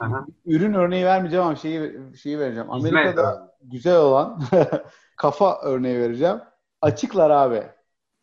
[0.00, 0.26] Aha.
[0.46, 1.92] Ürün örneği vermeyeceğim ama şeyi
[2.22, 2.70] şeyi vereceğim.
[2.70, 4.42] Amerika'da güzel olan
[5.16, 6.36] kafa örneği vereceğim.
[6.82, 7.62] Açıklar abi.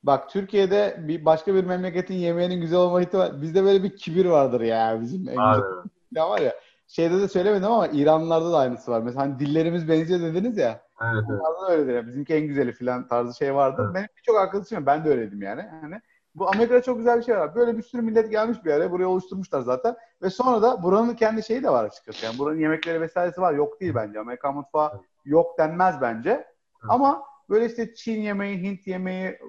[0.03, 4.61] Bak Türkiye'de bir başka bir memleketin yemeğinin güzel olma ihtimali bizde böyle bir kibir vardır
[4.61, 5.63] ya bizim en güzel.
[6.11, 6.53] Ya var ya
[6.87, 9.01] şeyde de söylemedim ama İranlılarda da aynısı var.
[9.01, 10.81] Mesela hani dillerimiz benziyor dediniz ya.
[11.01, 11.41] Evet, evet.
[11.61, 11.95] da öyledir.
[11.95, 12.07] Ya.
[12.07, 13.81] Bizimki en güzeli falan tarzı şey vardı.
[13.85, 13.95] Evet.
[13.95, 15.61] Benim birçok arkadaşım ben de öyleydim yani.
[15.81, 16.01] Hani
[16.35, 17.55] bu Amerika'da çok güzel bir şey var.
[17.55, 18.91] Böyle bir sürü millet gelmiş bir yere.
[18.91, 19.95] Buraya oluşturmuşlar zaten.
[20.21, 22.25] Ve sonra da buranın kendi şeyi de var açıkçası.
[22.25, 23.53] Yani buranın yemekleri vesairesi var.
[23.53, 24.19] Yok değil bence.
[24.19, 26.29] Amerikan mutfağı yok denmez bence.
[26.29, 26.45] Evet.
[26.89, 29.39] Ama Böyle işte Çin yemeği, Hint yemeği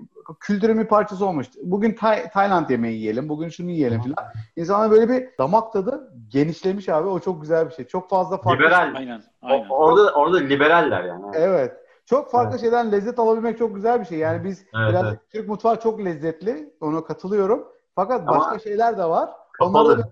[0.41, 1.61] kültürün bir parçası olmuştu.
[1.63, 4.29] Bugün Tay- Tayland yemeği yiyelim, bugün şunu yiyelim falan.
[4.57, 7.09] İnsanlar böyle bir damak tadı genişlemiş abi.
[7.09, 7.87] O çok güzel bir şey.
[7.87, 8.65] Çok fazla farklı.
[8.65, 8.95] Liberal.
[8.97, 9.23] Aynen.
[9.43, 9.69] aynen.
[9.69, 11.25] O, orada orada liberaller yani.
[11.35, 11.73] Evet.
[12.07, 12.61] Çok farklı evet.
[12.61, 14.19] şeyden lezzet alabilmek çok güzel bir şey.
[14.19, 15.19] Yani biz evet, biraz evet.
[15.33, 16.75] Türk mutfağı çok lezzetli.
[16.81, 17.69] Ona katılıyorum.
[17.95, 19.31] Fakat Ama başka şeyler de var.
[19.53, 19.79] Kapalı.
[19.79, 20.11] Onları da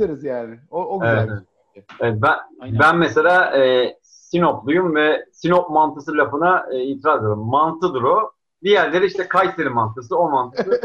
[0.00, 0.22] evet.
[0.22, 0.58] yani.
[0.70, 1.30] O, o güzel evet.
[1.30, 1.86] bir şey.
[2.00, 2.78] Evet, ben Aynen.
[2.78, 3.96] ben mesela e,
[4.30, 7.48] Sinopluyum ve Sinop mantısı lafına e, itiraz ediyorum.
[7.48, 8.30] Mantıdır o.
[8.64, 10.80] Diğerleri işte Kayseri mantısı, o mantısı.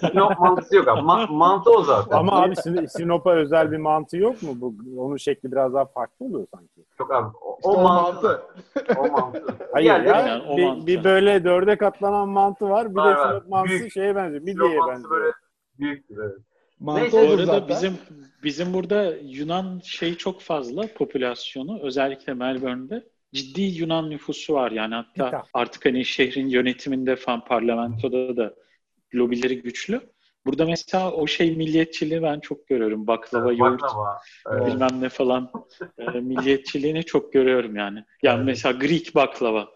[0.00, 1.00] Sinop mantısı yok abi.
[1.00, 2.16] Ma- mantı o zaten.
[2.16, 2.54] Ama abi
[2.88, 4.48] Sinop'a özel bir mantı yok mu?
[4.54, 6.84] Bu, onun şekli biraz daha farklı oluyor sanki.
[6.98, 7.36] Çok abi.
[7.42, 8.42] O, işte o, mantı.
[8.98, 9.44] o mantı.
[9.72, 10.86] Hayır ya, yani, o bir, mantı.
[10.86, 12.90] bir böyle dörde katlanan mantı var.
[12.90, 13.92] Bir var, de Sinop mantısı büyük.
[13.92, 14.42] şeye benziyor.
[14.42, 15.10] Midyeye benziyor.
[15.10, 15.32] böyle
[15.78, 16.38] büyüktür evet.
[16.80, 17.68] Mantı Neyse, arada zaten.
[17.68, 17.98] bizim
[18.42, 25.42] bizim burada Yunan şey çok fazla popülasyonu özellikle Melbourne'de ciddi Yunan nüfusu var yani hatta
[25.54, 28.54] artık hani şehrin yönetiminde falan parlamentoda da
[29.14, 30.00] lobileri güçlü.
[30.46, 33.06] Burada mesela o şey milliyetçiliği ben çok görüyorum.
[33.06, 34.20] Baklava, evet, yoğurt, baklava.
[34.50, 34.66] Evet.
[34.66, 35.50] bilmem ne falan
[35.98, 38.04] e, milliyetçiliğini çok görüyorum yani.
[38.22, 38.46] Yani evet.
[38.46, 39.68] mesela Greek baklava.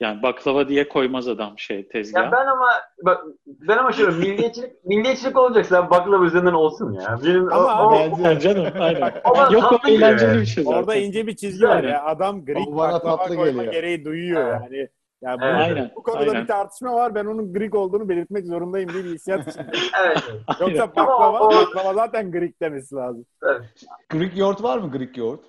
[0.00, 2.24] Yani baklava diye koymaz adam şey tezgah.
[2.24, 2.68] Ya ben ama
[3.02, 7.18] bak ben ama şöyle milliyetçilik milliyetçilik olacaksa baklava üzerinden olsun ya.
[7.24, 9.12] Benim ama o, o, o, canım aynen.
[9.50, 10.78] Yok o eğlenceli bir şey zaten.
[10.78, 12.04] Orada ince bir çizgi var ya.
[12.04, 13.72] Adam Greek baklava koyma geliyor.
[13.72, 14.60] gereği duyuyor evet.
[14.62, 14.88] yani.
[15.22, 16.42] Yani bu, aynen, bu konuda aynen.
[16.42, 17.14] bir tartışma var.
[17.14, 19.70] Ben onun Greek olduğunu belirtmek zorundayım diye bir hissiyat içinde.
[20.04, 20.22] evet.
[20.60, 23.26] Yoksa baklava, baklava zaten Greek demesi lazım.
[23.42, 23.62] Evet.
[24.10, 25.40] Greek yoğurt var mı Greek yoğurt?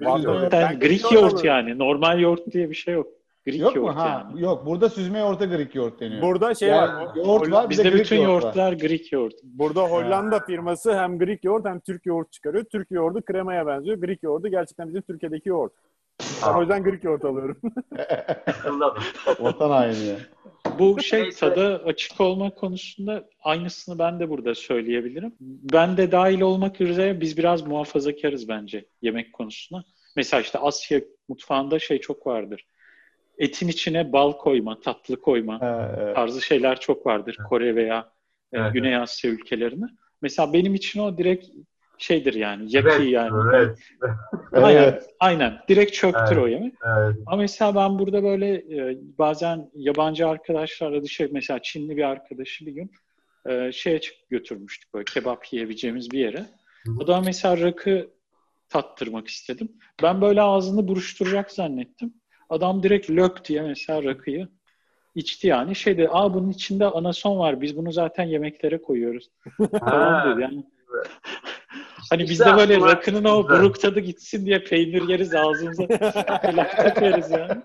[0.00, 0.20] Var.
[0.74, 1.78] Greek yoğurt yani.
[1.78, 3.06] Normal yoğurt diye bir şey yok.
[3.46, 3.82] Greek Yok mu?
[3.82, 4.42] yoğurt Ha, yani.
[4.42, 4.66] yok.
[4.66, 6.22] Burada süzme yoğurta Greek yoğurt deniyor.
[6.22, 7.16] Burada şey Yani var.
[7.16, 8.42] yoğurt var, Bizde Greek bütün yoğurt var.
[8.42, 9.34] yoğurtlar Greek yoğurt.
[9.42, 12.64] Burada Hollanda firması hem Greek yoğurt hem Türk yoğurt çıkarıyor.
[12.64, 13.96] Türk yoğurdu kremaya benziyor.
[13.96, 15.72] Greek yoğurdu gerçekten bizim Türkiye'deki yoğurt.
[16.42, 16.58] Ben Aa.
[16.58, 17.56] o yüzden Greek yoğurt alıyorum.
[19.40, 20.16] Vatan haini ya.
[20.78, 25.32] Bu şey tadı açık olma konusunda aynısını ben de burada söyleyebilirim.
[25.72, 29.84] Ben de dahil olmak üzere biz biraz muhafazakarız bence yemek konusunda.
[30.16, 32.66] Mesela işte Asya mutfağında şey çok vardır.
[33.38, 36.16] Etin içine bal koyma, tatlı koyma Ha, evet.
[36.16, 37.98] tarzı şeyler çok vardır Kore veya
[38.52, 38.72] e, Evet.
[38.72, 39.84] Güney Asya ülkelerinde.
[40.22, 41.46] Mesela benim için o direkt
[41.98, 43.32] şeydir yani yaki Evet, yani.
[43.54, 43.78] evet,
[44.52, 45.10] Aynen, Evet.
[45.20, 45.58] aynen.
[45.68, 46.44] Direkt çöktür Evet.
[46.44, 46.74] o yemek.
[46.98, 47.16] evet.
[47.26, 52.72] Ama mesela ben burada böyle e, bazen yabancı arkadaşlarla dışarı mesela Çinli bir arkadaşı bir
[52.72, 52.90] gün
[53.48, 56.46] e, şeye çık götürmüştük böyle kebap yiyebileceğimiz bir yere.
[56.84, 56.90] Hı.
[57.00, 58.10] Adama mesela rakı
[58.68, 59.72] tattırmak istedim.
[60.02, 62.14] Ben böyle ağzını buruşturacak zannettim.
[62.50, 64.48] Adam direkt lök diye mesela rakıyı
[65.14, 65.74] içti yani.
[65.74, 67.60] Şey dedi, aa bunun içinde anason var.
[67.60, 69.30] Biz bunu zaten yemeklere koyuyoruz.
[69.80, 70.64] Tamam dedi yani.
[72.10, 75.82] Hani İşte bizde böyle rakının o buruk tadı gitsin diye peynir yeriz ağzımıza.
[76.56, 77.62] laf takarız yani.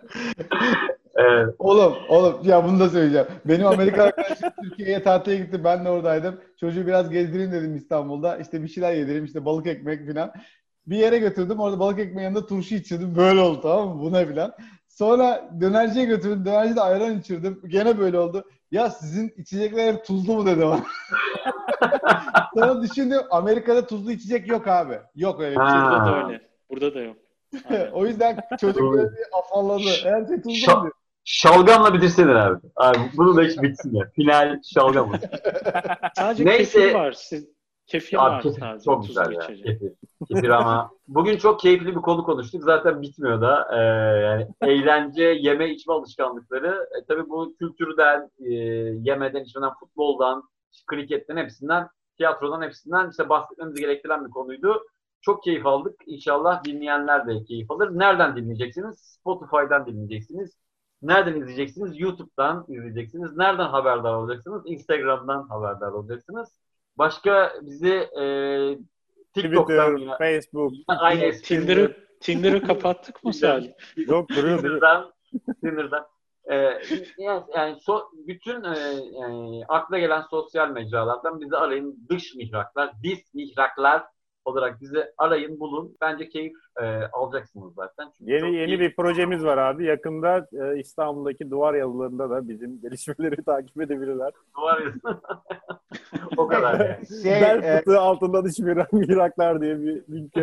[1.16, 1.56] Evet.
[1.60, 3.28] Oğlum, oğlum ya bunu da söyleyeceğim.
[3.46, 5.64] Benim Amerika arkadaşım Türkiye'ye tatile gitti.
[5.64, 6.42] Ben de oradaydım.
[6.60, 8.38] Çocuğu biraz gezdireyim dedim İstanbul'da.
[8.38, 9.26] İşte bir şeyler yedireyim.
[9.26, 10.34] işte balık ekmek falan.
[10.90, 11.60] Bir yere götürdüm.
[11.60, 13.16] Orada balık ekmeğin yanında turşu içirdim.
[13.16, 14.02] Böyle oldu tamam mı?
[14.04, 14.54] Bu ne falan.
[14.88, 16.46] Sonra dönerciye götürdüm.
[16.46, 17.62] Dönercide ayran içirdim.
[17.68, 18.44] Gene böyle oldu.
[18.72, 20.80] Ya sizin içecekler hep tuzlu mu dedi bana.
[22.54, 25.00] Sonra düşündüm Amerika'da tuzlu içecek yok abi.
[25.16, 25.80] Yok öyle bir şey.
[25.82, 26.42] Burada da öyle.
[26.70, 27.18] Burada da yok.
[27.94, 29.90] O yüzden çocuk böyle bir afalladı.
[30.04, 30.94] Her şey tuzlu Şa- mu diyor.
[31.24, 32.60] Şalgamla bitirseler abi.
[32.76, 34.06] Abi bunu da hiç bitsin ya.
[34.16, 35.30] Final şalgam olsun.
[36.18, 36.94] Sadece Neyse.
[36.94, 37.12] var.
[37.12, 37.48] Siz,
[37.90, 38.84] kefir var kefir sadece.
[38.84, 39.44] çok güzel ya.
[39.44, 39.66] içecek.
[39.66, 39.94] Kefir.
[40.28, 42.64] Kefir ama bugün çok keyifli bir konu konuştuk.
[42.64, 43.68] Zaten bitmiyor da.
[43.74, 43.78] Ee,
[44.20, 46.88] yani eğlence, yeme içme alışkanlıkları.
[47.02, 48.54] E, tabii bu kültürden, e,
[49.10, 50.44] yemeden, içmeden, futboldan,
[50.88, 54.84] kriketten hepsinden, tiyatrodan hepsinden işte bahsetmemiz gerektiren bir konuydu.
[55.22, 55.96] Çok keyif aldık.
[56.06, 58.00] İnşallah dinleyenler de keyif alır.
[58.00, 59.00] Nereden dinleyeceksiniz?
[59.00, 60.58] Spotify'dan dinleyeceksiniz.
[61.02, 62.00] Nereden izleyeceksiniz?
[62.00, 63.38] YouTube'dan izleyeceksiniz.
[63.38, 64.64] Nereden haberdar olacaksınız?
[64.66, 66.50] Instagram'dan haberdar olacaksınız.
[67.00, 68.24] Başka bizi e,
[69.34, 70.74] TikTok'tan Twitter, Facebook.
[70.88, 73.72] aynı Tinder'ı Tinder'ı kapattık mı Salih?
[73.98, 74.82] Yok duruyor duruyor.
[74.82, 75.14] Tinder'dan
[75.64, 76.06] Tinder'dan
[76.52, 76.56] e,
[77.18, 78.80] yani, yani so, bütün e,
[79.20, 82.08] yani akla gelen sosyal mecralardan bizi arayın.
[82.10, 84.04] Dış mihraklar, dis mihraklar
[84.50, 85.98] olarak bizi arayın, bulun.
[86.02, 88.12] Bence keyif e, alacaksınız zaten.
[88.18, 89.86] Çünkü Yeni yeni bir projemiz var abi.
[89.86, 94.32] Yakında e, İstanbul'daki duvar yalılarında da bizim gelişmeleri takip edebilirler.
[94.58, 94.92] var ya.
[96.38, 96.96] o kadar yani.
[97.24, 100.34] Şey, Bel e, fıtığı altında dış mirak- miraklar diye bir link.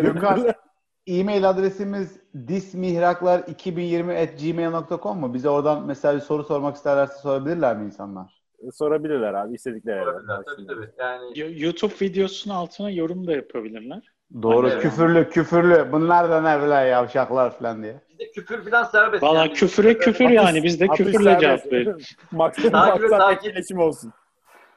[1.07, 5.35] E-mail adresimiz dismihraklar2020.gmail.com mu?
[5.35, 8.36] Bize oradan mesela bir soru sormak isterlerse sorabilirler mi insanlar?
[8.73, 10.13] Sorabilirler abi istedikleri yerden.
[10.13, 10.91] Olabilir, Tabii tabii.
[10.99, 14.03] Yani YouTube videosunun altına yorum da yapabilirler.
[14.43, 14.69] Doğru.
[14.69, 14.83] Evet.
[14.83, 15.93] Küfürlü, küfürlü.
[15.93, 18.01] Bunlar da ne bile yavşaklar falan diye.
[18.11, 19.23] bizde küfür falan serbest.
[19.23, 19.53] Valla yani.
[19.53, 20.63] küfüre küfür yani.
[20.63, 22.17] Biz de Atış küfürle cevap veriyoruz.
[22.33, 23.79] Maksat Takip takip.
[23.79, 24.13] olsun.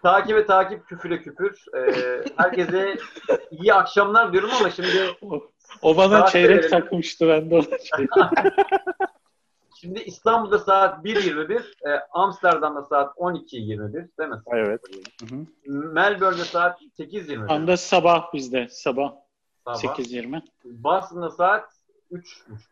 [0.04, 1.66] Takip ve takip, küfüre küfür.
[1.78, 2.98] Ee, herkese
[3.52, 4.88] iyi akşamlar diyorum ama şimdi
[5.22, 5.42] O,
[5.82, 6.70] o bana çeyrek verelim.
[6.70, 8.08] takmıştı ben de ona şey.
[9.82, 14.42] şimdi İstanbul'da saat 1.21, e, Amsterdam'da saat 12.21 değil mi?
[14.48, 14.82] Evet.
[15.20, 15.46] Hı hı.
[15.72, 17.48] Melbourne'de saat 8.21.
[17.48, 18.68] Tam da sabah bizde.
[18.70, 19.14] Sabah
[19.66, 20.00] sabah.
[20.00, 20.42] 8.20.
[20.66, 21.70] Boston'da saat
[22.12, 22.24] 3.30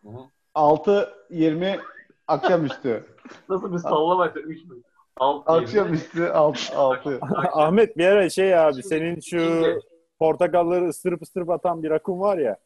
[0.03, 0.31] mu?
[0.55, 1.79] 6.20
[2.27, 3.05] akşamüstü.
[3.49, 4.75] Nasıl bir sallamaysa 3 mü?
[5.17, 6.77] 6 akşamüstü 6.
[6.77, 7.19] 6.
[7.53, 9.79] Ahmet bir ara şey abi senin şu Şimdi-
[10.19, 12.57] portakalları ıstırıp ıstırıp atan bir rakun var ya.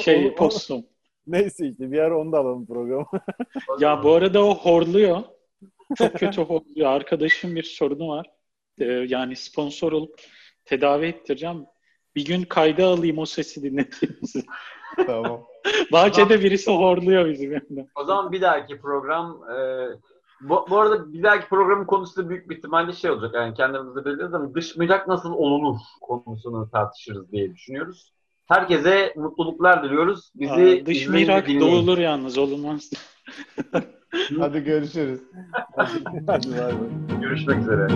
[0.00, 0.84] Şey postum.
[1.26, 3.06] Neyse işte bir ara onu da alalım programa.
[3.80, 5.22] Ya bu arada o horluyor.
[5.98, 6.90] Çok kötü horluyor.
[6.90, 8.26] Arkadaşım bir sorunu var.
[8.78, 10.20] Ee, yani sponsor olup
[10.64, 11.66] tedavi ettireceğim.
[12.16, 14.46] Bir gün kayda alayım o sesi dinleteyim size.
[15.06, 15.46] tamam.
[15.92, 17.88] Bahçede birisi horluyor bizim yanında.
[17.94, 19.88] O zaman bir dahaki program e,
[20.40, 23.34] bu, bu arada bir dahaki programın konusu da büyük bir ihtimalle şey olacak.
[23.34, 28.15] Yani kendimizde belirleriz ama dış mihrak nasıl olunur konusunu tartışırız diye düşünüyoruz.
[28.46, 30.30] Herkese mutluluklar diliyoruz.
[30.34, 32.90] Bizi Aa, dış mihrak doğulur yalnız olunmaz.
[34.38, 35.20] Hadi görüşürüz.
[36.26, 37.20] Hadi bay bay.
[37.20, 37.88] Görüşmek üzere.